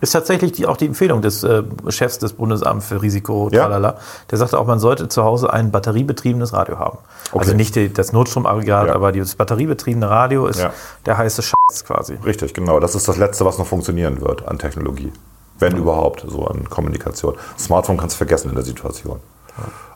Ist 0.00 0.10
tatsächlich 0.12 0.52
die, 0.52 0.66
auch 0.66 0.76
die 0.76 0.86
Empfehlung 0.86 1.22
des 1.22 1.44
äh, 1.44 1.62
Chefs 1.88 2.18
des 2.18 2.32
Bundesamts 2.32 2.86
für 2.86 3.00
Risiko, 3.00 3.48
Ja. 3.52 3.62
tralala. 3.62 3.96
Der 4.30 4.38
sagte 4.38 4.58
auch, 4.58 4.66
man 4.66 4.80
sollte 4.80 5.08
zu 5.08 5.22
Hause 5.22 5.52
ein 5.52 5.70
batteriebetriebenes 5.70 6.52
Radio 6.52 6.78
haben. 6.78 6.98
Also 7.32 7.50
Okay. 7.50 7.54
nicht 7.56 7.76
die, 7.76 7.92
das 7.92 8.12
Notstromaggregat, 8.12 8.88
Ja. 8.88 8.94
aber 8.94 9.12
das 9.12 9.34
batteriebetriebene 9.36 10.08
Radio 10.10 10.46
ist 10.46 10.60
Ja. 10.60 10.72
der 11.06 11.16
heiße 11.18 11.42
Scheiß 11.42 11.84
quasi. 11.84 12.14
Richtig, 12.24 12.54
genau. 12.54 12.80
Das 12.80 12.94
ist 12.96 13.06
das 13.06 13.16
Letzte, 13.18 13.44
was 13.44 13.58
noch 13.58 13.66
funktionieren 13.66 14.20
wird 14.20 14.48
an 14.48 14.58
Technologie. 14.58 15.12
Wenn 15.58 15.76
überhaupt, 15.76 16.24
so 16.26 16.44
an 16.46 16.68
Kommunikation. 16.68 17.36
Smartphone 17.56 17.96
kannst 17.96 18.16
du 18.16 18.18
vergessen 18.18 18.48
in 18.48 18.56
der 18.56 18.64
Situation. 18.64 19.20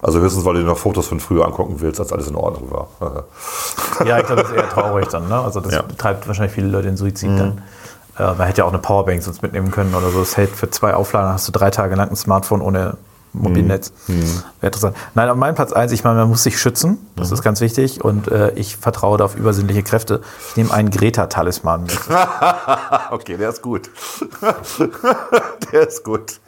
Also 0.03 0.21
höchstens, 0.21 0.45
weil 0.45 0.55
du 0.55 0.61
dir 0.61 0.67
noch 0.67 0.77
Fotos 0.77 1.09
von 1.09 1.19
früher 1.19 1.45
angucken 1.47 1.77
willst, 1.79 1.99
als 1.99 2.13
alles 2.13 2.29
in 2.29 2.37
Ordnung 2.37 2.71
war. 2.71 3.25
Ja, 4.05 4.19
ich 4.19 4.27
glaube, 4.27 4.43
das 4.43 4.51
ist 4.53 4.57
eher 4.57 4.69
traurig 4.69 5.09
dann. 5.09 5.29
Ne? 5.29 5.41
Also 5.41 5.61
das 5.61 5.83
treibt 5.97 6.29
wahrscheinlich 6.29 6.53
viele 6.55 6.69
Leute 6.69 6.89
in 6.89 6.97
Suizid 6.97 7.31
dann. 7.39 7.63
Äh, 8.19 8.35
man 8.35 8.47
hätte 8.47 8.59
ja 8.59 8.65
auch 8.65 8.73
eine 8.73 8.79
Powerbank 8.79 9.23
sonst 9.23 9.43
mitnehmen 9.43 9.71
können 9.71 9.95
oder 9.95 10.11
so. 10.11 10.21
Das 10.21 10.37
hält 10.37 10.51
für 10.51 10.71
zwei 10.71 10.95
Auflagen, 10.95 11.33
hast 11.33 11.49
du 11.49 11.53
drei 11.53 11.71
Tage 11.71 11.95
lang 11.95 12.11
ein 12.11 12.17
Smartphone 12.17 12.61
ohne 12.61 12.97
Mobilnetz. 13.37 13.93
Wäre 14.07 14.45
interessant. 14.63 14.97
Nein, 15.15 15.29
auf 15.29 15.37
meinem 15.37 15.55
Platz 15.55 15.73
eins, 15.73 15.93
ich 15.93 16.05
meine, 16.05 16.21
man 16.21 16.29
muss 16.29 16.43
sich 16.43 16.59
schützen. 16.59 16.99
Das 17.17 17.31
ist 17.31 17.43
ganz 17.43 17.61
wichtig. 17.61 18.03
Und 18.03 18.29
äh, 18.29 18.53
ich 18.53 18.77
vertraue 18.77 19.19
da 19.19 19.25
auf 19.25 19.37
übersinnliche 19.37 19.83
Kräfte. 19.83 20.23
Ich 20.51 20.57
nehme 20.57 20.73
einen 20.73 20.91
Greta-Talisman 20.91 21.83
mit. 21.83 21.99
okay, 23.11 23.37
der 23.37 23.51
ist 23.51 23.63
gut. 23.63 23.91
der 25.73 25.89
ist 25.89 26.05
gut. 26.05 26.41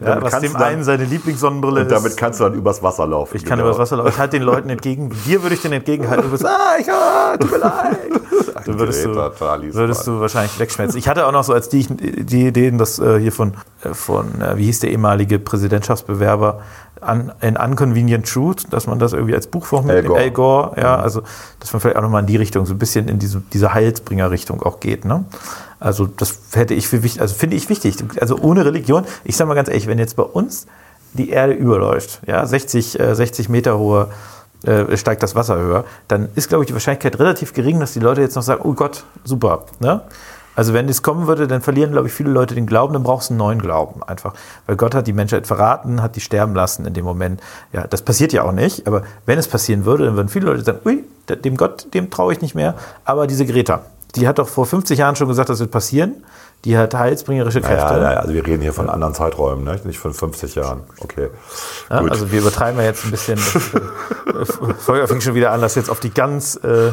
Ja, 0.00 0.22
was 0.22 0.40
dem 0.40 0.56
einen 0.56 0.84
seine 0.84 1.04
Lieblingssonnenbrille 1.04 1.82
Und 1.82 1.90
damit 1.90 2.12
ist. 2.12 2.16
kannst 2.16 2.40
du 2.40 2.44
dann 2.44 2.54
übers 2.54 2.82
Wasser 2.82 3.06
laufen. 3.06 3.36
Ich 3.36 3.44
kann 3.44 3.58
genau. 3.58 3.70
übers 3.70 3.78
Wasser 3.78 3.96
laufen. 3.96 4.10
Ich 4.10 4.18
halte 4.18 4.38
den 4.38 4.44
Leuten 4.44 4.70
entgegen. 4.70 5.10
Dir 5.26 5.42
würde 5.42 5.54
ich 5.54 5.62
den 5.62 5.72
entgegenhalten. 5.72 6.24
Du 6.24 6.30
bist, 6.30 6.46
ah, 6.46 6.76
ich, 6.78 6.90
ah, 6.90 7.36
tut 7.36 7.50
mir 7.50 7.58
leid. 7.58 7.98
Dann 8.66 8.78
würdest 8.78 9.04
du, 9.04 9.14
würdest 9.14 10.06
du 10.06 10.20
wahrscheinlich 10.20 10.58
wegschmelzen. 10.58 10.98
Ich 10.98 11.08
hatte 11.08 11.26
auch 11.26 11.32
noch 11.32 11.44
so 11.44 11.52
als 11.52 11.68
die, 11.68 11.86
die 11.86 12.46
Ideen, 12.46 12.78
dass 12.78 12.98
äh, 12.98 13.18
hier 13.18 13.32
von, 13.32 13.54
äh, 13.82 13.94
von 13.94 14.40
äh, 14.40 14.56
wie 14.56 14.64
hieß 14.64 14.80
der 14.80 14.90
ehemalige 14.90 15.38
Präsidentschaftsbewerber, 15.38 16.60
an, 17.00 17.32
in 17.40 17.56
Unconvenient 17.56 18.28
Truth, 18.28 18.72
dass 18.72 18.86
man 18.86 18.98
das 18.98 19.12
irgendwie 19.12 19.34
als 19.34 19.46
Buchform 19.46 19.88
Al 19.88 19.96
mitnimmt. 19.96 20.08
Gore. 20.08 20.20
Al 20.20 20.30
Gore, 20.30 20.80
ja, 20.80 20.96
also 20.96 21.22
dass 21.58 21.72
man 21.72 21.80
vielleicht 21.80 21.96
auch 21.96 22.02
nochmal 22.02 22.20
in 22.20 22.26
die 22.26 22.36
Richtung, 22.36 22.66
so 22.66 22.74
ein 22.74 22.78
bisschen 22.78 23.08
in 23.08 23.18
diese, 23.18 23.42
diese 23.52 23.74
Heilsbringer-Richtung 23.74 24.62
auch 24.62 24.80
geht. 24.80 25.04
Ne? 25.04 25.24
Also 25.78 26.06
das 26.06 26.38
hätte 26.52 26.74
ich 26.74 26.88
für 26.88 27.02
wichtig, 27.02 27.20
also 27.20 27.34
finde 27.34 27.56
ich 27.56 27.68
wichtig. 27.68 27.96
Also 28.20 28.38
ohne 28.38 28.64
Religion, 28.64 29.04
ich 29.24 29.36
sage 29.36 29.48
mal 29.48 29.54
ganz 29.54 29.68
ehrlich, 29.68 29.86
wenn 29.86 29.98
jetzt 29.98 30.16
bei 30.16 30.22
uns 30.22 30.66
die 31.12 31.30
Erde 31.30 31.54
überläuft, 31.54 32.20
ja, 32.26 32.44
60, 32.44 33.00
äh, 33.00 33.14
60 33.14 33.48
Meter 33.48 33.78
hohe 33.78 34.08
äh, 34.64 34.96
steigt 34.96 35.22
das 35.22 35.34
Wasser 35.34 35.56
höher, 35.56 35.84
dann 36.06 36.28
ist, 36.34 36.48
glaube 36.48 36.64
ich, 36.64 36.68
die 36.68 36.74
Wahrscheinlichkeit 36.74 37.18
relativ 37.18 37.54
gering, 37.54 37.80
dass 37.80 37.94
die 37.94 38.00
Leute 38.00 38.20
jetzt 38.20 38.36
noch 38.36 38.42
sagen, 38.42 38.60
oh 38.64 38.74
Gott, 38.74 39.04
super. 39.24 39.64
Ne? 39.80 40.02
Also 40.60 40.74
wenn 40.74 40.86
es 40.90 41.02
kommen 41.02 41.26
würde, 41.26 41.46
dann 41.46 41.62
verlieren, 41.62 41.92
glaube 41.92 42.08
ich, 42.08 42.12
viele 42.12 42.28
Leute 42.28 42.54
den 42.54 42.66
Glauben, 42.66 42.92
dann 42.92 43.02
brauchst 43.02 43.30
du 43.30 43.32
einen 43.32 43.38
neuen 43.38 43.62
Glauben 43.62 44.02
einfach. 44.02 44.34
Weil 44.66 44.76
Gott 44.76 44.94
hat 44.94 45.06
die 45.06 45.14
Menschheit 45.14 45.46
verraten, 45.46 46.02
hat 46.02 46.16
die 46.16 46.20
sterben 46.20 46.54
lassen 46.54 46.84
in 46.84 46.92
dem 46.92 47.06
Moment. 47.06 47.40
Ja, 47.72 47.86
das 47.86 48.02
passiert 48.02 48.34
ja 48.34 48.42
auch 48.42 48.52
nicht, 48.52 48.86
aber 48.86 49.04
wenn 49.24 49.38
es 49.38 49.48
passieren 49.48 49.86
würde, 49.86 50.04
dann 50.04 50.16
würden 50.16 50.28
viele 50.28 50.44
Leute 50.44 50.62
sagen, 50.62 50.80
ui, 50.84 51.02
dem 51.30 51.56
Gott, 51.56 51.86
dem 51.94 52.10
traue 52.10 52.34
ich 52.34 52.42
nicht 52.42 52.54
mehr. 52.54 52.74
Aber 53.06 53.26
diese 53.26 53.46
Greta, 53.46 53.86
die 54.16 54.28
hat 54.28 54.38
doch 54.38 54.48
vor 54.48 54.66
50 54.66 54.98
Jahren 54.98 55.16
schon 55.16 55.28
gesagt, 55.28 55.48
das 55.48 55.60
wird 55.60 55.70
passieren. 55.70 56.24
Die 56.66 56.76
hat 56.76 56.92
heilsbringerische 56.92 57.62
Kräfte. 57.62 57.94
Ja, 57.94 58.12
ja, 58.12 58.20
also 58.20 58.34
wir 58.34 58.46
reden 58.46 58.60
hier 58.60 58.74
von 58.74 58.90
anderen 58.90 59.14
Zeiträumen, 59.14 59.64
ne? 59.64 59.80
nicht 59.84 59.98
von 59.98 60.12
50 60.12 60.56
Jahren. 60.56 60.82
Okay. 61.00 61.30
Ja, 61.88 62.04
also 62.04 62.30
wir 62.30 62.40
übertreiben 62.40 62.78
ja 62.78 62.84
jetzt 62.84 63.06
ein 63.06 63.12
bisschen. 63.12 63.38
Volker 64.78 65.08
fing 65.08 65.22
schon 65.22 65.34
wieder 65.34 65.52
an, 65.52 65.62
das 65.62 65.74
jetzt 65.74 65.88
auf 65.88 66.00
die 66.00 66.10
ganz 66.10 66.56
äh, 66.56 66.92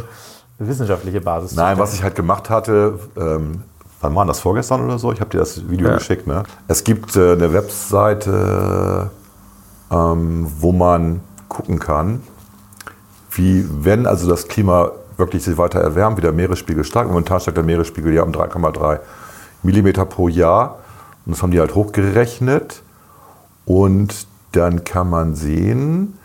wissenschaftliche 0.60 1.22
Basis 1.22 1.55
Nein, 1.55 1.78
was 1.78 1.93
ich 1.93 2.03
halt 2.03 2.16
gemacht 2.16 2.49
hatte, 2.49 2.99
ähm, 3.16 3.64
wann 4.01 4.16
war 4.16 4.26
das, 4.26 4.39
vorgestern 4.39 4.84
oder 4.84 4.97
so? 4.99 5.12
Ich 5.12 5.20
habe 5.20 5.30
dir 5.30 5.39
das 5.39 5.70
Video 5.70 5.88
Ja. 5.89 5.95
geschickt. 5.95 6.28
Ne? 6.28 6.43
Es 6.68 6.84
gibt 6.84 7.16
äh, 7.16 7.34
eine 7.34 7.53
Webseite, 7.53 9.12
ähm, 9.91 10.47
wo 10.60 10.72
man 10.72 11.22
gucken 11.47 11.80
kann, 11.80 12.22
wie, 13.32 13.66
wenn 13.70 14.05
also 14.05 14.28
das 14.30 14.47
Klima 14.47 14.91
wirklich 15.18 15.43
sich 15.43 15.58
weiter 15.58 15.80
erwärmt, 15.80 16.18
wie 16.18 16.22
der 16.22 16.32
Meeresspiegel 16.32 16.84
steigt. 16.84 17.08
Momentan 17.10 17.39
steigt 17.39 17.58
der 17.58 17.64
Meeresspiegel 17.64 18.14
ja 18.14 18.24
um 18.24 18.32
3,3 18.32 18.99
Millimeter 19.64 20.05
pro 20.05 20.28
Jahr. 20.28 20.80
Und 21.26 21.36
das 21.36 21.43
haben 21.43 21.51
die 21.51 21.60
halt 21.60 21.76
hochgerechnet. 21.76 22.82
Und 23.66 24.28
dann 24.51 24.84
kann 24.84 25.10
man 25.10 25.36
sehen, 25.36 26.18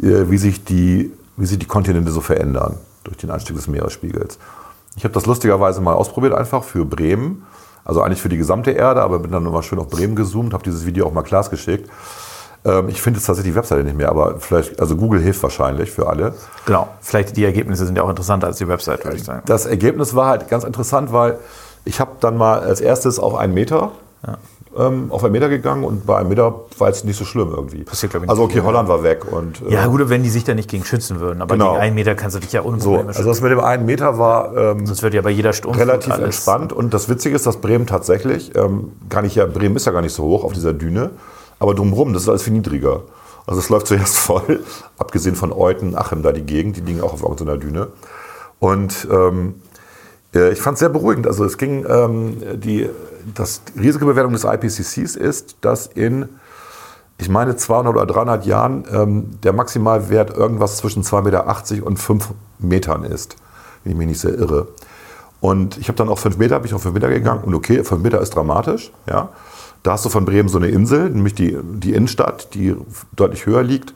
äh, 0.00 0.30
wie 0.30 0.38
sich 0.38 0.64
die, 0.64 1.12
wie 1.36 1.46
sich 1.46 1.58
die 1.58 1.66
Kontinente 1.66 2.10
so 2.10 2.20
verändern 2.20 2.76
durch 3.08 3.18
den 3.18 3.30
Anstieg 3.30 3.56
des 3.56 3.68
Meeresspiegels. 3.68 4.38
Ich 4.96 5.04
habe 5.04 5.14
das 5.14 5.26
lustigerweise 5.26 5.80
mal 5.80 5.94
ausprobiert, 5.94 6.34
einfach 6.34 6.64
für 6.64 6.84
Bremen. 6.84 7.46
Also 7.84 8.02
eigentlich 8.02 8.20
für 8.20 8.28
die 8.28 8.36
gesamte 8.36 8.72
Erde, 8.72 9.00
aber 9.00 9.18
bin 9.18 9.32
dann 9.32 9.42
nochmal 9.42 9.62
schön 9.62 9.78
auf 9.78 9.88
Bremen 9.88 10.14
gezoomt, 10.14 10.52
habe 10.52 10.62
dieses 10.62 10.84
Video 10.84 11.06
auch 11.06 11.12
mal 11.12 11.22
Klaas 11.22 11.48
geschickt. 11.48 11.88
Ähm, 12.64 12.88
ich 12.88 13.00
finde 13.00 13.18
jetzt 13.18 13.26
tatsächlich 13.26 13.54
die 13.54 13.56
Webseite 13.56 13.82
nicht 13.82 13.96
mehr, 13.96 14.10
aber 14.10 14.40
vielleicht, 14.40 14.78
also 14.78 14.94
Google 14.96 15.20
hilft 15.20 15.42
wahrscheinlich 15.42 15.90
für 15.90 16.06
alle. 16.06 16.34
Genau, 16.66 16.88
vielleicht 17.00 17.36
die 17.36 17.44
Ergebnisse 17.44 17.86
sind 17.86 17.96
ja 17.96 18.02
auch 18.02 18.10
interessanter 18.10 18.46
als 18.46 18.58
die 18.58 18.68
Website, 18.68 19.04
würde 19.04 19.16
ich 19.16 19.24
sagen. 19.24 19.42
Das 19.46 19.64
Ergebnis 19.64 20.14
war 20.14 20.26
halt 20.26 20.48
ganz 20.48 20.64
interessant, 20.64 21.12
weil 21.12 21.38
ich 21.86 22.00
habe 22.00 22.12
dann 22.20 22.36
mal 22.36 22.60
als 22.60 22.82
erstes 22.82 23.18
auf 23.18 23.34
einen 23.34 23.54
Meter, 23.54 23.92
ähm, 24.78 25.10
auf 25.10 25.24
einen 25.24 25.32
Meter 25.32 25.48
gegangen 25.48 25.84
und 25.84 26.06
bei 26.06 26.16
einem 26.18 26.28
Meter 26.28 26.54
war 26.78 26.88
jetzt 26.88 27.04
nicht 27.04 27.16
so 27.16 27.24
schlimm 27.24 27.50
irgendwie. 27.50 27.82
Passiert, 27.82 28.12
glaub 28.12 28.22
ich, 28.22 28.26
nicht 28.26 28.30
also 28.30 28.44
okay, 28.44 28.54
viel, 28.54 28.62
Holland 28.62 28.88
war 28.88 29.02
weg 29.02 29.30
und 29.30 29.62
äh, 29.62 29.72
Ja, 29.72 29.86
gut, 29.86 30.08
wenn 30.08 30.22
die 30.22 30.30
sich 30.30 30.44
da 30.44 30.54
nicht 30.54 30.70
gegen 30.70 30.84
schützen 30.84 31.20
würden, 31.20 31.42
aber 31.42 31.54
Genau. 31.54 31.72
gegen 31.72 31.82
einen 31.82 31.94
Meter 31.94 32.14
kannst 32.14 32.36
du 32.36 32.40
dich 32.40 32.52
ja 32.52 32.62
ohne 32.62 32.80
so. 32.80 32.96
Also 32.98 33.24
das 33.24 33.40
mit 33.40 33.50
dem 33.50 33.60
einen 33.60 33.86
Meter 33.86 34.18
war 34.18 34.56
ähm, 34.56 34.86
Sonst 34.86 35.02
wird 35.02 35.14
ja 35.14 35.22
bei 35.22 35.30
jeder 35.30 35.52
Sturm 35.52 35.74
relativ 35.74 36.14
entspannt 36.14 36.72
und 36.72 36.94
das 36.94 37.08
Witzige 37.08 37.34
ist, 37.34 37.46
dass 37.46 37.56
Bremen 37.58 37.86
tatsächlich, 37.86 38.54
ähm, 38.56 38.92
gar 39.08 39.22
nicht 39.22 39.34
ja, 39.34 39.46
Bremen 39.46 39.76
ist 39.76 39.86
ja 39.86 39.92
gar 39.92 40.02
nicht 40.02 40.14
so 40.14 40.24
hoch 40.24 40.44
auf 40.44 40.52
dieser 40.52 40.72
Düne, 40.72 41.10
aber 41.58 41.74
drumherum, 41.74 42.12
das 42.12 42.22
ist 42.22 42.28
alles 42.28 42.42
viel 42.42 42.52
niedriger. 42.52 43.02
Also 43.46 43.60
es 43.60 43.68
läuft 43.70 43.86
zuerst 43.88 44.16
voll, 44.18 44.60
abgesehen 44.98 45.34
von 45.34 45.52
Euten, 45.52 45.96
Achim 45.96 46.22
da 46.22 46.32
die 46.32 46.42
Gegend, 46.42 46.76
die 46.76 46.82
liegen 46.82 47.00
auch 47.00 47.14
auf 47.14 47.22
irgendeiner 47.22 47.56
Düne. 47.56 47.88
Und 48.60 49.08
ähm, 49.10 49.54
äh, 49.56 49.67
ich 50.34 50.60
fand 50.60 50.74
es 50.74 50.80
sehr 50.80 50.88
beruhigend. 50.88 51.26
Also 51.26 51.44
es 51.44 51.58
ging, 51.58 51.84
ähm, 51.88 52.36
die 52.54 52.88
das 53.34 53.62
Risikobewertung 53.78 54.32
des 54.32 54.44
IPCCs 54.44 55.16
ist, 55.16 55.56
dass 55.60 55.86
in, 55.86 56.28
ich 57.18 57.28
meine, 57.28 57.56
200 57.56 57.94
oder 57.94 58.06
300 58.06 58.46
Jahren 58.46 58.84
ähm, 58.90 59.40
der 59.42 59.52
Maximalwert 59.52 60.36
irgendwas 60.36 60.78
zwischen 60.78 61.02
2,80 61.02 61.22
Meter 61.74 61.86
und 61.86 61.98
5 61.98 62.28
Metern 62.58 63.04
ist, 63.04 63.36
wenn 63.84 63.92
ich 63.92 63.98
mich 63.98 64.08
nicht 64.08 64.20
sehr 64.20 64.34
irre. 64.34 64.68
Und 65.40 65.78
ich 65.78 65.88
habe 65.88 65.96
dann 65.96 66.08
auch 66.08 66.18
5 66.18 66.36
Meter, 66.38 66.58
bin 66.58 66.66
ich 66.66 66.74
auf 66.74 66.82
5 66.82 66.94
Meter 66.94 67.08
gegangen 67.08 67.44
und 67.44 67.54
okay, 67.54 67.84
5 67.84 68.02
Meter 68.02 68.20
ist 68.20 68.34
dramatisch, 68.34 68.92
ja. 69.06 69.30
Da 69.84 69.92
hast 69.92 70.04
du 70.04 70.08
von 70.08 70.24
Bremen 70.24 70.48
so 70.48 70.58
eine 70.58 70.68
Insel, 70.68 71.08
nämlich 71.08 71.36
die, 71.36 71.56
die 71.62 71.94
Innenstadt, 71.94 72.52
die 72.54 72.74
deutlich 73.14 73.46
höher 73.46 73.62
liegt. 73.62 73.94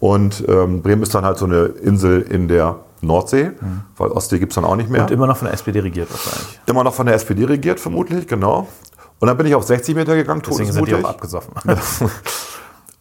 Und 0.00 0.44
ähm, 0.48 0.82
Bremen 0.82 1.02
ist 1.02 1.14
dann 1.14 1.24
halt 1.24 1.38
so 1.38 1.44
eine 1.44 1.66
Insel 1.66 2.22
in 2.22 2.48
der 2.48 2.76
Nordsee, 3.02 3.52
weil 3.96 4.10
Ostsee 4.10 4.38
gibt 4.38 4.52
es 4.52 4.54
dann 4.54 4.64
auch 4.64 4.76
nicht 4.76 4.90
mehr. 4.90 5.02
Und 5.02 5.10
immer 5.10 5.26
noch 5.26 5.36
von 5.36 5.46
der 5.46 5.54
SPD 5.54 5.80
regiert 5.80 6.10
wahrscheinlich. 6.10 6.60
Immer 6.66 6.84
noch 6.84 6.94
von 6.94 7.06
der 7.06 7.14
SPD 7.14 7.44
regiert, 7.44 7.80
vermutlich, 7.80 8.26
genau. 8.26 8.68
Und 9.18 9.28
dann 9.28 9.36
bin 9.36 9.46
ich 9.46 9.54
auf 9.54 9.64
60 9.64 9.94
Meter 9.94 10.16
gegangen, 10.16 10.42
Deswegen 10.46 10.72
sind 10.72 10.88
die 10.88 10.94
auch 10.94 11.04
abgesoffen. 11.04 11.52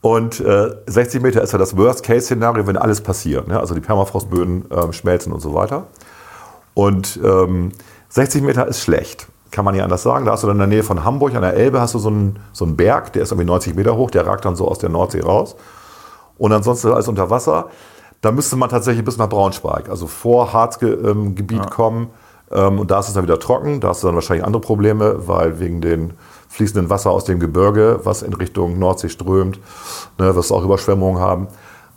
Und 0.01 0.39
äh, 0.39 0.75
60 0.85 1.21
Meter 1.21 1.41
ist 1.41 1.51
ja 1.51 1.57
das 1.57 1.75
Worst-Case-Szenario, 1.75 2.65
wenn 2.67 2.77
alles 2.77 3.01
passiert. 3.01 3.47
Ne? 3.47 3.59
Also 3.59 3.73
die 3.73 3.81
Permafrostböden 3.81 4.65
ähm, 4.71 4.93
schmelzen 4.93 5.33
und 5.33 5.41
so 5.41 5.53
weiter. 5.53 5.87
Und 6.73 7.19
ähm, 7.23 7.71
60 8.07 8.41
Meter 8.43 8.65
ist 8.67 8.81
schlecht, 8.81 9.27
kann 9.51 9.65
man 9.65 9.73
nicht 9.73 9.83
anders 9.83 10.03
sagen. 10.03 10.25
Da 10.25 10.31
hast 10.31 10.43
du 10.43 10.47
dann 10.47 10.55
in 10.55 10.59
der 10.59 10.67
Nähe 10.67 10.83
von 10.83 11.03
Hamburg 11.03 11.35
an 11.35 11.41
der 11.41 11.53
Elbe 11.53 11.81
hast 11.81 11.95
du 11.95 11.99
so 11.99 12.09
einen, 12.09 12.39
so 12.53 12.63
einen 12.63 12.77
Berg, 12.77 13.11
der 13.11 13.23
ist 13.23 13.31
irgendwie 13.31 13.47
90 13.47 13.75
Meter 13.75 13.97
hoch, 13.97 14.09
der 14.09 14.25
ragt 14.25 14.45
dann 14.45 14.55
so 14.55 14.67
aus 14.69 14.79
der 14.79 14.89
Nordsee 14.89 15.21
raus. 15.21 15.57
Und 16.39 16.51
ansonsten 16.51 16.91
alles 16.91 17.07
unter 17.07 17.29
Wasser. 17.29 17.67
Da 18.21 18.31
müsste 18.31 18.55
man 18.55 18.69
tatsächlich 18.69 19.05
bis 19.05 19.17
nach 19.17 19.29
Braunschweig, 19.29 19.89
also 19.89 20.07
vor 20.07 20.51
Harzgebiet 20.51 21.05
ähm, 21.05 21.35
Gebiet 21.35 21.69
kommen. 21.69 22.09
Ähm, 22.51 22.79
und 22.79 22.89
da 22.91 22.99
ist 22.99 23.07
es 23.09 23.13
dann 23.13 23.23
wieder 23.23 23.39
trocken. 23.39 23.79
Da 23.79 23.89
hast 23.89 24.01
du 24.01 24.07
dann 24.07 24.15
wahrscheinlich 24.15 24.45
andere 24.45 24.61
Probleme, 24.61 25.27
weil 25.27 25.59
wegen 25.59 25.79
den 25.81 26.13
fließenden 26.49 26.89
Wasser 26.89 27.11
aus 27.11 27.25
dem 27.25 27.39
Gebirge, 27.39 27.99
was 28.03 28.23
in 28.23 28.33
Richtung 28.33 28.79
Nordsee 28.79 29.09
strömt, 29.09 29.59
ne, 30.17 30.35
wirst 30.35 30.49
du 30.49 30.55
auch 30.55 30.63
Überschwemmungen 30.63 31.21
haben. 31.21 31.47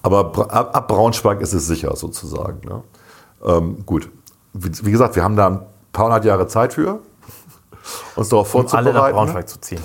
Aber 0.02 0.32
ab, 0.52 0.88
Braunschweig 0.88 1.40
ist 1.40 1.54
es 1.54 1.66
sicher 1.66 1.96
sozusagen. 1.96 2.60
Ne? 2.68 2.82
Ähm, 3.44 3.86
gut. 3.86 4.10
Wie, 4.52 4.70
wie 4.84 4.90
gesagt, 4.90 5.16
wir 5.16 5.24
haben 5.24 5.36
da 5.36 5.46
ein 5.46 5.60
paar 5.92 6.06
hundert 6.06 6.24
Jahre 6.24 6.46
Zeit 6.48 6.74
für, 6.74 7.00
uns 8.16 8.28
darauf 8.28 8.54
Um 8.54 8.60
alle 8.60 8.68
vorzubereiten. 8.68 8.94
nach 8.94 9.10
Braunschweig 9.12 9.48
zu 9.48 9.60
ziehen. 9.60 9.80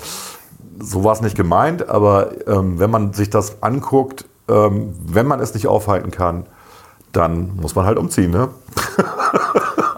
so 0.80 1.02
war 1.04 1.12
es 1.12 1.20
nicht 1.20 1.36
gemeint, 1.36 1.88
aber 1.88 2.46
ähm, 2.46 2.78
wenn 2.78 2.90
man 2.90 3.12
sich 3.12 3.30
das 3.30 3.62
anguckt, 3.62 4.27
ähm, 4.48 4.94
wenn 5.06 5.26
man 5.26 5.40
es 5.40 5.54
nicht 5.54 5.66
aufhalten 5.66 6.10
kann, 6.10 6.46
dann 7.12 7.56
muss 7.56 7.74
man 7.74 7.86
halt 7.86 7.98
umziehen. 7.98 8.30
Ne? 8.30 8.48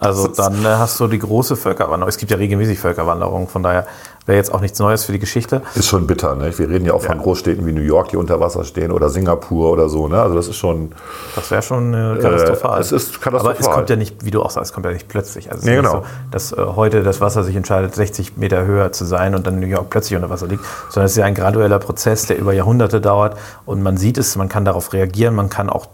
Also 0.01 0.29
dann 0.37 0.65
äh, 0.65 0.69
hast 0.69 0.99
du 1.01 1.07
die 1.07 1.19
große 1.19 1.57
Völkerwanderung. 1.57 2.09
Es 2.09 2.19
gibt 2.19 2.31
ja 2.31 2.37
regelmäßig 2.37 2.79
Völkerwanderungen, 2.79 3.49
von 3.49 3.63
daher 3.63 3.87
wäre 4.27 4.37
jetzt 4.37 4.53
auch 4.55 4.61
nichts 4.61 4.79
Neues 4.79 5.05
für 5.05 5.13
die 5.13 5.19
Geschichte. 5.19 5.63
Ist 5.75 5.87
schon 5.89 6.07
bitter. 6.07 6.35
Ne? 6.37 6.57
Wir 6.59 6.69
reden 6.69 6.85
ja 6.87 6.93
auch 6.95 7.03
von 7.03 7.19
Großstädten 7.19 7.67
wie 7.67 7.73
New 7.73 7.81
York, 7.81 8.09
die 8.11 8.17
unter 8.17 8.39
Wasser 8.41 8.65
stehen 8.65 8.93
oder 8.93 9.09
Singapur 9.09 9.71
oder 9.71 9.89
so. 9.89 10.09
Ne? 10.09 10.21
Also 10.21 10.35
das 10.37 10.49
ist 10.49 10.57
schon, 10.57 10.93
Das 11.35 11.51
wäre 11.51 11.63
schon 11.63 11.95
äh, 11.95 12.19
katastrophal. 12.21 12.81
es 12.81 12.93
ist 12.93 13.21
katastrophal. 13.21 13.51
Aber 13.57 13.61
es 13.61 13.71
kommt 13.71 13.91
ja 13.91 13.97
nicht, 13.97 14.25
wie 14.25 14.31
du 14.31 14.43
auch 14.43 14.51
sagst, 14.51 14.71
es 14.71 14.75
kommt 14.75 14.87
ja 14.87 14.93
nicht 14.93 15.09
plötzlich. 15.09 15.49
Also 15.51 15.61
es 15.61 15.65
Nee, 15.65 15.77
ist 15.77 15.83
nicht 15.83 15.91
genau. 15.91 16.03
so, 16.03 16.31
dass 16.31 16.53
äh, 16.53 16.57
heute 16.77 17.03
das 17.03 17.21
Wasser 17.21 17.43
sich 17.45 17.57
entscheidet, 17.57 17.95
60 17.95 18.37
Meter 18.37 18.65
höher 18.67 18.93
zu 18.93 19.05
sein 19.05 19.35
und 19.35 19.47
dann 19.47 19.59
New 19.59 19.67
York 19.67 19.91
plötzlich 19.91 20.17
unter 20.17 20.31
Wasser 20.31 20.47
liegt, 20.47 20.65
sondern 20.91 21.07
es 21.07 21.13
ist 21.13 21.19
ja 21.19 21.25
ein 21.25 21.35
gradueller 21.35 21.79
Prozess, 21.79 22.27
der 22.27 22.39
über 22.39 22.53
Jahrhunderte 22.53 23.01
dauert 23.01 23.37
und 23.67 23.83
man 23.83 23.97
sieht 23.97 24.19
es, 24.19 24.37
man 24.37 24.49
kann 24.49 24.65
darauf 24.65 24.93
reagieren, 24.93 25.35
man 25.35 25.49
kann 25.51 25.69
auch 25.71 25.87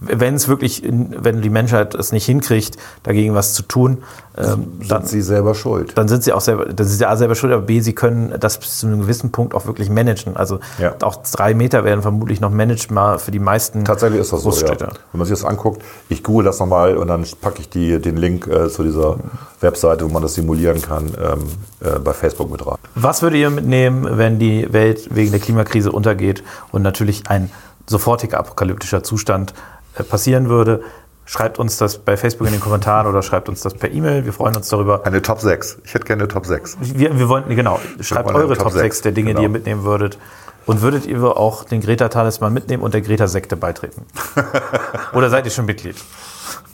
wenn 0.00 0.34
es 0.34 0.48
wirklich, 0.48 0.82
wenn 0.84 1.42
die 1.42 1.50
Menschheit 1.50 1.94
es 1.94 2.12
nicht 2.12 2.24
hinkriegt, 2.26 2.76
dagegen 3.02 3.34
was 3.34 3.52
zu 3.54 3.62
tun, 3.62 4.02
ähm, 4.36 4.80
dann, 4.88 5.02
sind 5.02 5.08
sie 5.08 5.22
selber 5.22 5.54
schuld. 5.54 5.96
dann 5.96 6.08
sind 6.08 6.24
sie 6.24 6.32
auch 6.32 6.40
selber, 6.40 6.66
das 6.66 6.90
ist 6.90 7.00
ja 7.00 7.08
A 7.08 7.16
selber 7.16 7.34
schuld, 7.34 7.52
aber 7.52 7.62
B, 7.62 7.80
sie 7.80 7.94
können 7.94 8.34
das 8.40 8.58
bis 8.58 8.78
zu 8.78 8.86
einem 8.86 9.00
gewissen 9.00 9.30
Punkt 9.30 9.54
auch 9.54 9.66
wirklich 9.66 9.90
managen. 9.90 10.36
Also 10.36 10.58
Ja. 10.78 10.94
auch 11.02 11.16
drei 11.16 11.54
Meter 11.54 11.84
werden 11.84 12.02
vermutlich 12.02 12.40
noch 12.40 12.50
managebar 12.50 13.18
für 13.18 13.30
die 13.30 13.38
meisten 13.38 13.84
Tatsächlich 13.84 14.20
ist 14.20 14.32
das 14.32 14.42
so, 14.42 14.50
ja. 14.50 14.70
Wenn 14.78 14.88
man 15.12 15.26
sich 15.26 15.38
das 15.38 15.44
anguckt, 15.44 15.82
ich 16.08 16.22
google 16.24 16.44
das 16.44 16.58
nochmal 16.58 16.96
und 16.96 17.08
dann 17.08 17.24
packe 17.40 17.60
ich 17.60 17.68
die, 17.68 18.00
den 18.00 18.16
Link 18.16 18.46
äh, 18.46 18.68
zu 18.68 18.82
dieser 18.82 19.18
Webseite, 19.60 20.04
wo 20.04 20.12
man 20.12 20.22
das 20.22 20.34
simulieren 20.34 20.82
kann, 20.82 21.06
ähm, 21.06 21.44
äh, 21.80 21.98
bei 21.98 22.12
Facebook 22.12 22.50
mit 22.50 22.66
rein. 22.66 22.76
Was 22.94 23.22
würdet 23.22 23.38
ihr 23.38 23.50
mitnehmen, 23.50 24.06
wenn 24.18 24.38
die 24.38 24.72
Welt 24.72 25.14
wegen 25.14 25.30
der 25.30 25.40
Klimakrise 25.40 25.92
untergeht 25.92 26.42
und 26.72 26.82
natürlich 26.82 27.28
ein 27.28 27.50
sofortiger 27.86 28.38
apokalyptischer 28.38 29.02
Zustand 29.02 29.54
äh, 29.96 30.02
passieren 30.02 30.48
würde? 30.48 30.82
Schreibt 31.26 31.58
uns 31.58 31.78
das 31.78 31.98
bei 31.98 32.18
Facebook 32.18 32.46
in 32.46 32.52
den 32.52 32.60
Kommentaren 32.60 33.06
oder 33.06 33.22
schreibt 33.22 33.48
uns 33.48 33.62
das 33.62 33.72
per 33.72 33.90
E-Mail. 33.90 34.26
Wir 34.26 34.34
freuen 34.34 34.54
uns 34.56 34.68
darüber. 34.68 35.06
Eine 35.06 35.22
Top 35.22 35.40
6. 35.40 35.78
Ich 35.84 35.94
hätte 35.94 36.04
gerne 36.04 36.24
eine 36.24 36.28
Top 36.28 36.44
6. 36.44 36.76
Wir, 36.80 37.18
wir 37.18 37.28
wollen, 37.30 37.44
genau, 37.48 37.80
schreibt 38.00 38.30
eure 38.30 38.54
Top 38.54 38.64
Top 38.64 38.72
6 38.72 38.82
sechs, 38.82 39.00
der 39.00 39.12
Dinge, 39.12 39.28
genau. 39.28 39.40
die 39.40 39.44
ihr 39.44 39.50
mitnehmen 39.50 39.84
würdet. 39.84 40.18
Und 40.66 40.80
würdet 40.82 41.06
ihr 41.06 41.22
auch 41.22 41.64
den 41.64 41.80
Greta-Talisman 41.80 42.52
mitnehmen 42.52 42.82
und 42.82 42.94
der 42.94 43.00
Greta-Sekte 43.00 43.56
beitreten? 43.56 44.06
Oder 45.12 45.30
seid 45.30 45.44
ihr 45.44 45.50
schon 45.50 45.66
Mitglied? 45.66 45.96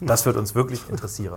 Das 0.00 0.26
wird 0.26 0.36
uns 0.36 0.54
wirklich 0.54 0.80
interessieren. 0.88 1.36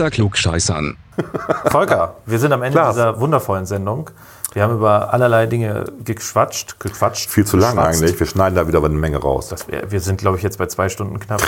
Unter 0.00 0.10
Klugscheißern. 0.12 0.96
Volker, 1.66 2.14
wir 2.24 2.38
sind 2.38 2.52
am 2.54 2.62
Ende 2.62 2.78
Klaas. 2.78 2.94
dieser 2.94 3.20
wundervollen 3.20 3.66
Sendung. 3.66 4.08
Wir 4.54 4.62
haben 4.62 4.76
über 4.76 5.12
allerlei 5.12 5.44
Dinge 5.44 5.84
gequatscht, 6.02 6.80
gequatscht. 6.80 7.28
Viel 7.28 7.44
zu 7.44 7.58
lang 7.58 7.78
eigentlich. 7.78 8.18
Wir 8.18 8.26
schneiden 8.26 8.54
da 8.56 8.66
wieder 8.66 8.82
eine 8.82 8.94
Menge 8.94 9.18
raus. 9.18 9.48
Das 9.48 9.68
wär, 9.68 9.90
wir 9.90 10.00
sind, 10.00 10.18
glaube 10.18 10.38
ich, 10.38 10.42
jetzt 10.42 10.56
bei 10.56 10.64
zwei 10.68 10.88
Stunden 10.88 11.20
knapp. 11.20 11.42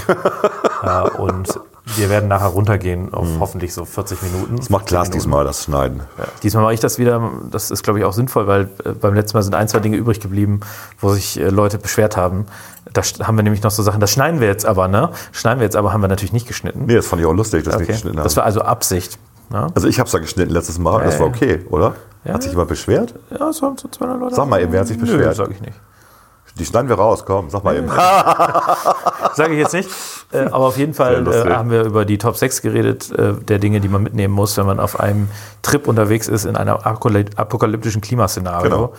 äh, 0.83 1.19
und 1.19 1.49
wir 1.85 2.11
werden 2.11 2.28
nachher 2.28 2.49
runtergehen 2.49 3.12
auf 3.12 3.26
hoffentlich 3.41 3.74
so 3.74 3.85
40 3.85 4.22
Minuten. 4.22 4.53
Mhm. 4.55 4.59
Das 4.59 4.70
macht 4.70 4.87
Klaas 4.87 5.11
diesmal, 5.11 5.45
das 5.45 5.64
Schneiden. 5.64 6.01
Diesmal 6.43 6.62
mache 6.62 6.74
ich 6.74 6.80
das 6.80 6.99
wieder. 6.99 7.33
Das 7.51 7.70
ist, 7.70 7.83
glaube 7.83 7.99
ich, 7.99 8.05
auch 8.05 8.12
sinnvoll, 8.12 8.47
weil 8.47 8.68
äh, 8.85 8.91
beim 8.93 9.14
letzten 9.14 9.37
Mal 9.37 9.43
sind 9.43 9.55
ein, 9.55 9.66
zwei 9.68 9.80
Dinge 9.80 9.97
übrig 9.97 10.20
geblieben, 10.20 10.61
wo 11.01 11.12
sich 11.12 11.41
äh, 11.41 11.49
Leute 11.49 11.78
beschwert 11.78 12.16
haben. 12.16 12.47
Da 12.93 13.03
haben 13.26 13.37
wir 13.37 13.43
nämlich 13.43 13.62
noch 13.62 13.70
so 13.70 13.83
Sachen, 13.83 14.01
das 14.01 14.12
schneiden 14.12 14.41
wir 14.41 14.49
jetzt 14.49 14.64
aber, 14.64 14.87
ne? 14.87 15.11
Schneiden 15.33 15.59
wir 15.61 15.64
jetzt 15.64 15.76
aber, 15.76 15.93
haben 15.93 16.03
wir 16.03 16.09
natürlich 16.09 16.33
nicht 16.33 16.47
geschnitten. 16.47 16.85
Nee, 16.87 16.95
das 16.95 17.07
fand 17.07 17.20
ich 17.20 17.26
auch 17.26 17.33
lustig, 17.33 17.64
dass 17.64 17.74
wir 17.74 17.80
nicht 17.80 17.89
okay. 17.89 17.95
geschnitten 17.95 18.18
haben. 18.18 18.24
Das 18.24 18.37
war 18.37 18.45
also 18.45 18.62
Absicht. 18.62 19.18
Ne? 19.51 19.66
also 19.74 19.87
ich 19.87 19.99
habe 19.99 20.07
es 20.07 20.12
da 20.12 20.18
geschnitten 20.18 20.53
letztes 20.53 20.78
Mal 20.78 20.97
und 20.97 21.05
das 21.05 21.14
Ja, 21.14 21.20
war 21.20 21.26
ja. 21.28 21.35
okay, 21.35 21.66
oder? 21.68 21.95
Ja. 22.24 22.35
Hat 22.35 22.43
sich 22.43 22.53
jemand 22.53 22.68
beschwert? 22.68 23.14
Ja, 23.30 23.49
es 23.49 23.61
haben 23.61 23.76
so 23.76 23.89
200 23.89 24.20
Leute. 24.20 24.35
Sag 24.37 24.49
mal 24.49 24.62
eben, 24.62 24.72
wer 24.72 24.80
hat 24.80 24.87
sich 24.87 24.97
Nö, 24.97 25.03
beschwert? 25.05 25.37
sag 25.37 25.51
ich 25.51 25.61
nicht. 25.61 25.78
Die 26.59 26.64
schneiden 26.66 26.89
wir 26.89 26.97
raus, 26.97 27.24
komm, 27.26 27.51
sag 27.51 27.64
mal 27.64 27.76
eben. 27.76 27.89
Sage 29.35 29.55
ich 29.55 29.59
jetzt 29.59 29.72
nicht. 29.72 29.89
Äh, 30.33 30.47
aber 30.47 30.66
auf 30.66 30.78
jeden 30.78 30.95
Fall 30.95 31.26
äh, 31.26 31.51
haben 31.53 31.70
wir 31.70 31.85
über 31.85 32.05
die 32.05 32.18
Top 32.18 32.37
6 32.37 32.62
geredet, 32.62 33.11
äh, 33.12 33.35
der 33.35 33.59
Dinge, 33.59 33.80
die 33.80 33.89
man 33.89 34.03
mitnehmen 34.03 34.35
muss, 34.35 34.57
wenn 34.57 34.66
man 34.66 34.80
auf 34.80 34.99
einem 34.99 35.28
Trip 35.62 35.87
unterwegs 35.87 36.28
ist 36.28 36.45
in 36.45 36.57
einem 36.57 36.74
apokalyp- 36.76 37.37
apokalyptischen 37.37 38.01
Klimaszenario. 38.01 38.70
Genau. 38.70 38.93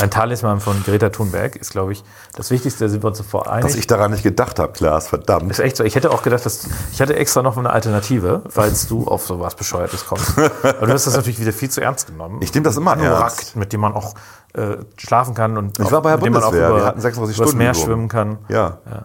Ein 0.00 0.10
Talisman 0.12 0.60
von 0.60 0.80
Greta 0.84 1.08
Thunberg 1.08 1.56
ist, 1.56 1.72
glaube 1.72 1.90
ich, 1.90 2.04
das 2.36 2.52
Wichtigste, 2.52 2.84
da 2.84 2.88
sind 2.88 3.02
wir 3.02 3.08
uns 3.08 3.18
sofort 3.18 3.48
einig. 3.48 3.64
Dass 3.64 3.74
ich 3.74 3.88
daran 3.88 4.12
nicht 4.12 4.22
gedacht 4.22 4.60
habe, 4.60 4.72
Klaas, 4.72 5.08
verdammt. 5.08 5.50
ist 5.50 5.58
echt 5.58 5.76
so. 5.76 5.82
Ich 5.82 5.96
hätte 5.96 6.12
auch 6.12 6.22
gedacht, 6.22 6.46
dass 6.46 6.68
ich 6.92 7.00
hatte 7.00 7.16
extra 7.16 7.42
noch 7.42 7.56
eine 7.56 7.70
Alternative, 7.70 8.42
falls 8.48 8.86
du 8.86 9.08
auf 9.08 9.26
sowas 9.26 9.56
Bescheuertes 9.56 10.06
kommst. 10.06 10.38
Aber 10.38 10.86
du 10.86 10.92
hast 10.92 11.08
das 11.08 11.16
natürlich 11.16 11.40
wieder 11.40 11.52
viel 11.52 11.68
zu 11.70 11.80
ernst 11.80 12.06
genommen. 12.06 12.38
Ich 12.42 12.54
nehme 12.54 12.62
das 12.64 12.76
immer 12.76 12.96
ernst. 12.96 13.56
mit 13.56 13.72
dem 13.72 13.80
man 13.80 13.92
auch 13.94 14.14
äh, 14.54 14.76
schlafen 14.98 15.34
kann 15.34 15.58
und 15.58 15.80
Ich 15.80 15.90
war 15.90 16.00
bei 16.00 16.10
der 16.10 16.18
auch 16.18 16.22
Bundeswehr. 16.22 16.68
über, 16.68 16.76
Wir 16.78 16.84
hatten 16.84 17.00
26 17.00 17.36
übers 17.36 17.48
Stunden 17.48 17.58
Meer 17.58 17.72
Übung. 17.72 17.84
schwimmen 17.84 18.08
kann. 18.08 18.38
Ja. 18.48 18.78
Äh, 18.86 19.00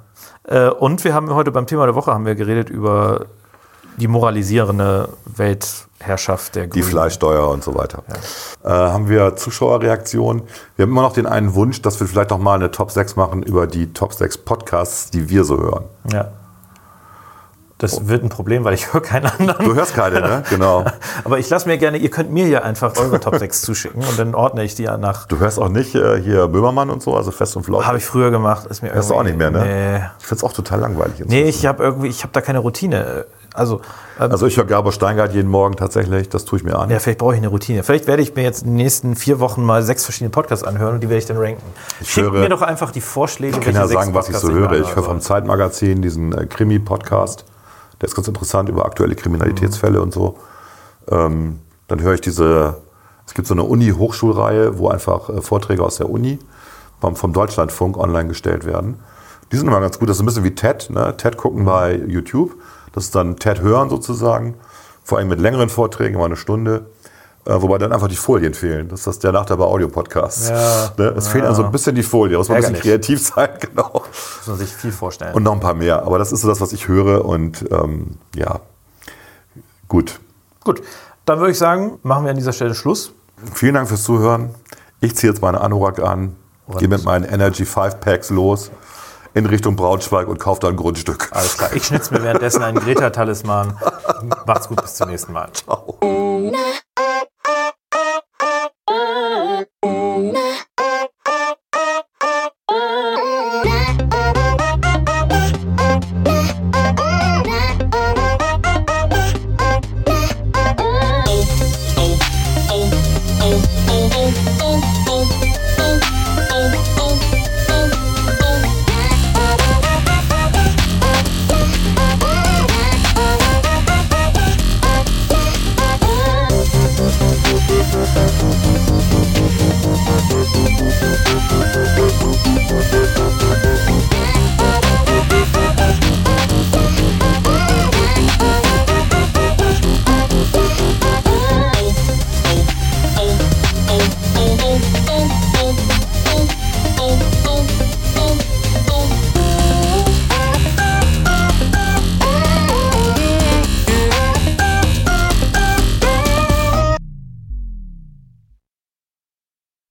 und 0.80 1.04
wir 1.04 1.14
haben 1.14 1.34
heute 1.34 1.52
beim 1.52 1.68
Thema 1.68 1.86
der 1.86 1.96
Woche 1.96 2.12
haben 2.12 2.26
wir 2.26 2.36
geredet 2.36 2.70
über 2.70 3.28
die 3.98 4.08
moralisierende 4.08 5.10
Herrschaft 6.00 6.56
der 6.56 6.64
die 6.64 6.80
Grünen. 6.80 6.86
Fleischsteuer 6.86 7.50
und 7.50 7.64
so 7.64 7.76
weiter. 7.76 8.04
Äh, 8.64 8.70
haben 8.70 9.08
wir 9.08 9.36
Zuschauerreaktionen? 9.36 10.44
Wir 10.76 10.84
haben 10.84 10.92
immer 10.92 11.04
noch 11.04 11.14
den 11.14 11.26
einen 11.26 11.54
Wunsch, 11.54 11.82
dass 11.82 12.00
wir 12.00 12.08
vielleicht 12.08 12.32
noch 12.32 12.40
mal 12.40 12.56
eine 12.56 12.72
Top 12.72 12.92
6 12.92 13.16
machen 13.16 13.44
über 13.44 13.68
die 13.68 13.94
Top 13.94 14.14
6 14.14 14.40
Podcasts, 14.40 15.12
die 15.12 15.30
wir 15.30 15.44
so 15.44 15.58
hören. 15.58 15.86
Ja. 16.12 16.32
Das 17.80 18.08
wird 18.08 18.24
ein 18.24 18.30
Problem, 18.30 18.64
weil 18.64 18.74
ich 18.76 18.94
höre 18.94 19.02
keinen 19.02 19.26
anderen. 19.26 19.66
Du 19.66 19.76
hörst 19.76 19.94
keine, 19.94 20.22
ne? 20.22 20.44
Genau. 20.50 20.86
Aber 21.26 21.40
ich 21.40 21.50
lasse 21.50 21.68
mir 21.68 21.78
gerne, 21.78 21.98
ihr 21.98 22.10
könnt 22.10 22.32
mir 22.32 22.48
ja 22.48 22.62
einfach 22.62 22.96
eure 22.98 23.20
Top 23.20 23.36
6 23.36 23.62
zuschicken 23.62 24.02
und 24.04 24.18
dann 24.18 24.36
ordne 24.36 24.64
ich 24.64 24.76
die 24.76 24.84
ja 24.84 24.98
nach. 24.98 25.26
Du 25.28 25.40
hörst 25.40 25.60
auch 25.60 25.70
nicht 25.70 25.94
äh, 25.96 26.22
hier 26.22 26.48
Böhmermann 26.48 26.90
und 26.90 27.02
so, 27.04 27.16
also 27.16 27.32
fest 27.32 27.58
und 27.58 27.64
flauschig. 27.64 27.88
Habe 27.88 27.98
ich 27.98 28.06
früher 28.06 28.32
gemacht, 28.32 28.68
ist 28.68 28.84
mir 28.84 28.94
Hörst 28.94 29.10
du 29.10 29.16
auch 29.16 29.24
nicht 29.24 29.38
mehr, 29.38 29.52
ne? 29.52 29.60
Nee. 29.66 30.06
Ich 30.20 30.26
finde 30.26 30.38
es 30.40 30.44
auch 30.44 30.54
total 30.54 30.80
langweilig. 30.80 31.16
Nee, 31.20 31.40
inzwischen. 31.42 31.48
ich 31.60 31.66
habe 31.66 31.84
irgendwie, 31.84 32.08
ich 32.08 32.24
habe 32.24 32.32
da 32.32 32.42
keine 32.42 32.60
Routine. 32.60 33.26
Also, 33.56 33.82
ähm, 34.20 34.32
Also 34.32 34.48
ich 34.48 34.58
höre 34.58 34.66
Gabor 34.66 34.92
Steingart 34.94 35.34
jeden 35.34 35.50
Morgen 35.50 35.76
tatsächlich, 35.76 36.28
das 36.30 36.46
tue 36.46 36.58
ich 36.60 36.64
mir 36.66 36.78
an. 36.80 36.90
ja, 36.90 36.98
vielleicht 37.00 37.20
brauche 37.20 37.34
ich 37.34 37.40
eine 37.40 37.50
Routine. 37.50 37.84
Vielleicht 37.84 38.08
werde 38.08 38.24
ich 38.24 38.34
mir 38.36 38.42
jetzt 38.44 38.62
in 38.64 38.70
den 38.70 38.78
nächsten 38.78 39.16
vier 39.16 39.40
Wochen 39.40 39.64
mal 39.64 39.84
sechs 39.84 40.06
verschiedene 40.06 40.30
Podcasts 40.32 40.64
anhören 40.66 40.96
und 40.96 41.02
die 41.02 41.10
werde 41.10 41.20
ich 41.20 41.26
dann 41.26 41.38
ranken. 41.38 41.62
Schickt 42.04 42.32
höre- 42.32 42.40
mir 42.40 42.50
doch 42.50 42.62
einfach 42.64 42.92
die 42.92 43.02
Vorschläge. 43.02 43.58
Ich 43.58 43.64
kann 43.64 43.76
ja 43.76 43.88
sagen, 43.88 44.14
was 44.14 44.30
ich 44.30 44.38
so 44.38 44.52
höre. 44.52 44.72
Ich 44.74 44.96
höre 44.96 45.04
vom 45.04 45.20
Zeitmagazin 45.20 46.02
diesen 46.02 46.32
äh, 46.38 46.46
Krimi-Podcast. 46.46 47.46
Der 48.04 48.10
ist 48.10 48.16
ganz 48.16 48.28
interessant 48.28 48.68
über 48.68 48.86
aktuelle 48.86 49.16
Kriminalitätsfälle 49.16 50.02
und 50.02 50.14
so. 50.14 50.38
Ähm, 51.10 51.60
dann 51.88 52.02
höre 52.02 52.16
ich 52.16 52.20
diese, 52.20 52.82
es 53.26 53.34
gibt 53.34 53.48
so 53.48 53.54
eine 53.54 53.64
Uni-Hochschulreihe, 53.64 54.78
wo 54.78 54.90
einfach 54.90 55.30
äh, 55.30 55.42
Vorträge 55.42 55.82
aus 55.82 55.96
der 55.96 56.10
Uni 56.10 56.38
vom, 57.00 57.16
vom 57.16 57.32
Deutschlandfunk 57.32 57.98
online 57.98 58.28
gestellt 58.28 58.66
werden. 58.66 59.00
Die 59.54 59.56
sind 59.56 59.70
immer 59.70 59.80
ganz 59.80 60.00
gut. 60.00 60.10
Das 60.10 60.18
ist 60.18 60.22
ein 60.22 60.26
bisschen 60.26 60.44
wie 60.44 60.54
TED. 60.54 60.90
Ne? 60.90 61.16
TED 61.16 61.38
gucken 61.38 61.64
bei 61.64 61.96
YouTube. 61.96 62.56
Das 62.92 63.06
ist 63.06 63.16
dann 63.16 63.38
TED 63.38 63.62
hören 63.62 63.90
sozusagen. 63.90 64.56
Vor 65.06 65.20
allem 65.20 65.30
mit 65.30 65.40
längeren 65.40 65.70
Vorträgen, 65.70 66.16
immer 66.16 66.26
eine 66.26 66.36
Stunde. 66.36 66.88
Äh, 67.46 67.62
wobei 67.62 67.78
dann 67.78 67.92
einfach 67.92 68.08
die 68.08 68.16
Folien 68.16 68.54
fehlen. 68.54 68.88
Das 68.88 69.02
ist 69.02 69.08
das 69.08 69.20
der 69.20 69.34
Nachteil 69.34 69.60
Audio-Podcasts. 69.60 70.50
Ja. 70.50 70.92
Ne? 70.98 71.14
Es 71.18 71.28
fehlen 71.28 71.46
also 71.46 71.66
ein 71.66 71.72
bisschen 71.72 71.94
die 71.94 72.04
Folien. 72.04 72.34
Da 72.34 72.38
muss 72.38 72.48
man 72.48 72.58
ein 72.58 72.62
bisschen 72.62 72.76
Ärgerlich. 72.76 73.08
kreativ 73.08 73.22
sein, 73.22 73.50
genau. 73.60 73.92
Muss 73.94 74.48
man 74.48 74.58
sich 74.58 74.74
viel 74.74 74.92
vorstellen. 74.94 75.34
Und 75.34 75.44
noch 75.44 75.52
ein 75.54 75.60
paar 75.60 75.74
mehr. 75.74 76.04
Aber 76.04 76.18
das 76.20 76.32
ist 76.32 76.42
so 76.42 76.48
das, 76.48 76.62
was 76.62 76.72
ich 76.72 76.88
höre. 76.88 77.26
Und 77.26 77.66
ähm, 77.72 78.18
ja, 78.36 78.62
gut. 79.90 80.20
Gut, 80.64 80.82
dann 81.26 81.40
würde 81.40 81.52
ich 81.52 81.58
sagen, 81.58 82.00
machen 82.04 82.24
wir 82.24 82.32
an 82.32 82.38
dieser 82.38 82.54
Stelle 82.54 82.76
Schluss. 82.76 83.12
Vielen 83.54 83.74
Dank 83.74 83.90
fürs 83.90 84.04
Zuhören. 84.04 84.56
Ich 85.02 85.18
ziehe 85.18 85.32
jetzt 85.32 85.42
meine 85.42 85.60
Anorak 85.60 86.00
an, 86.00 86.38
gehe 86.78 86.88
mit 86.88 87.04
meinen 87.04 87.26
Energy 87.26 87.66
5 87.66 88.00
Packs 88.00 88.30
los 88.30 88.72
in 89.34 89.46
Richtung 89.46 89.76
Braunschweig 89.76 90.28
und 90.30 90.40
kaufe 90.40 90.62
da 90.62 90.70
ein 90.70 90.78
Grundstück. 90.78 91.28
Alles 91.32 91.58
klar. 91.58 91.74
Ich 91.74 91.86
schnitze 91.86 92.14
mir 92.14 92.24
währenddessen 92.24 92.64
einen 92.64 92.80
Greta-Talisman. 92.80 93.78
Macht's 94.46 94.70
gut, 94.70 94.82
bis 94.82 94.96
zum 94.96 95.10
nächsten 95.10 95.34
Mal. 95.34 95.50
Ciao. 95.54 95.98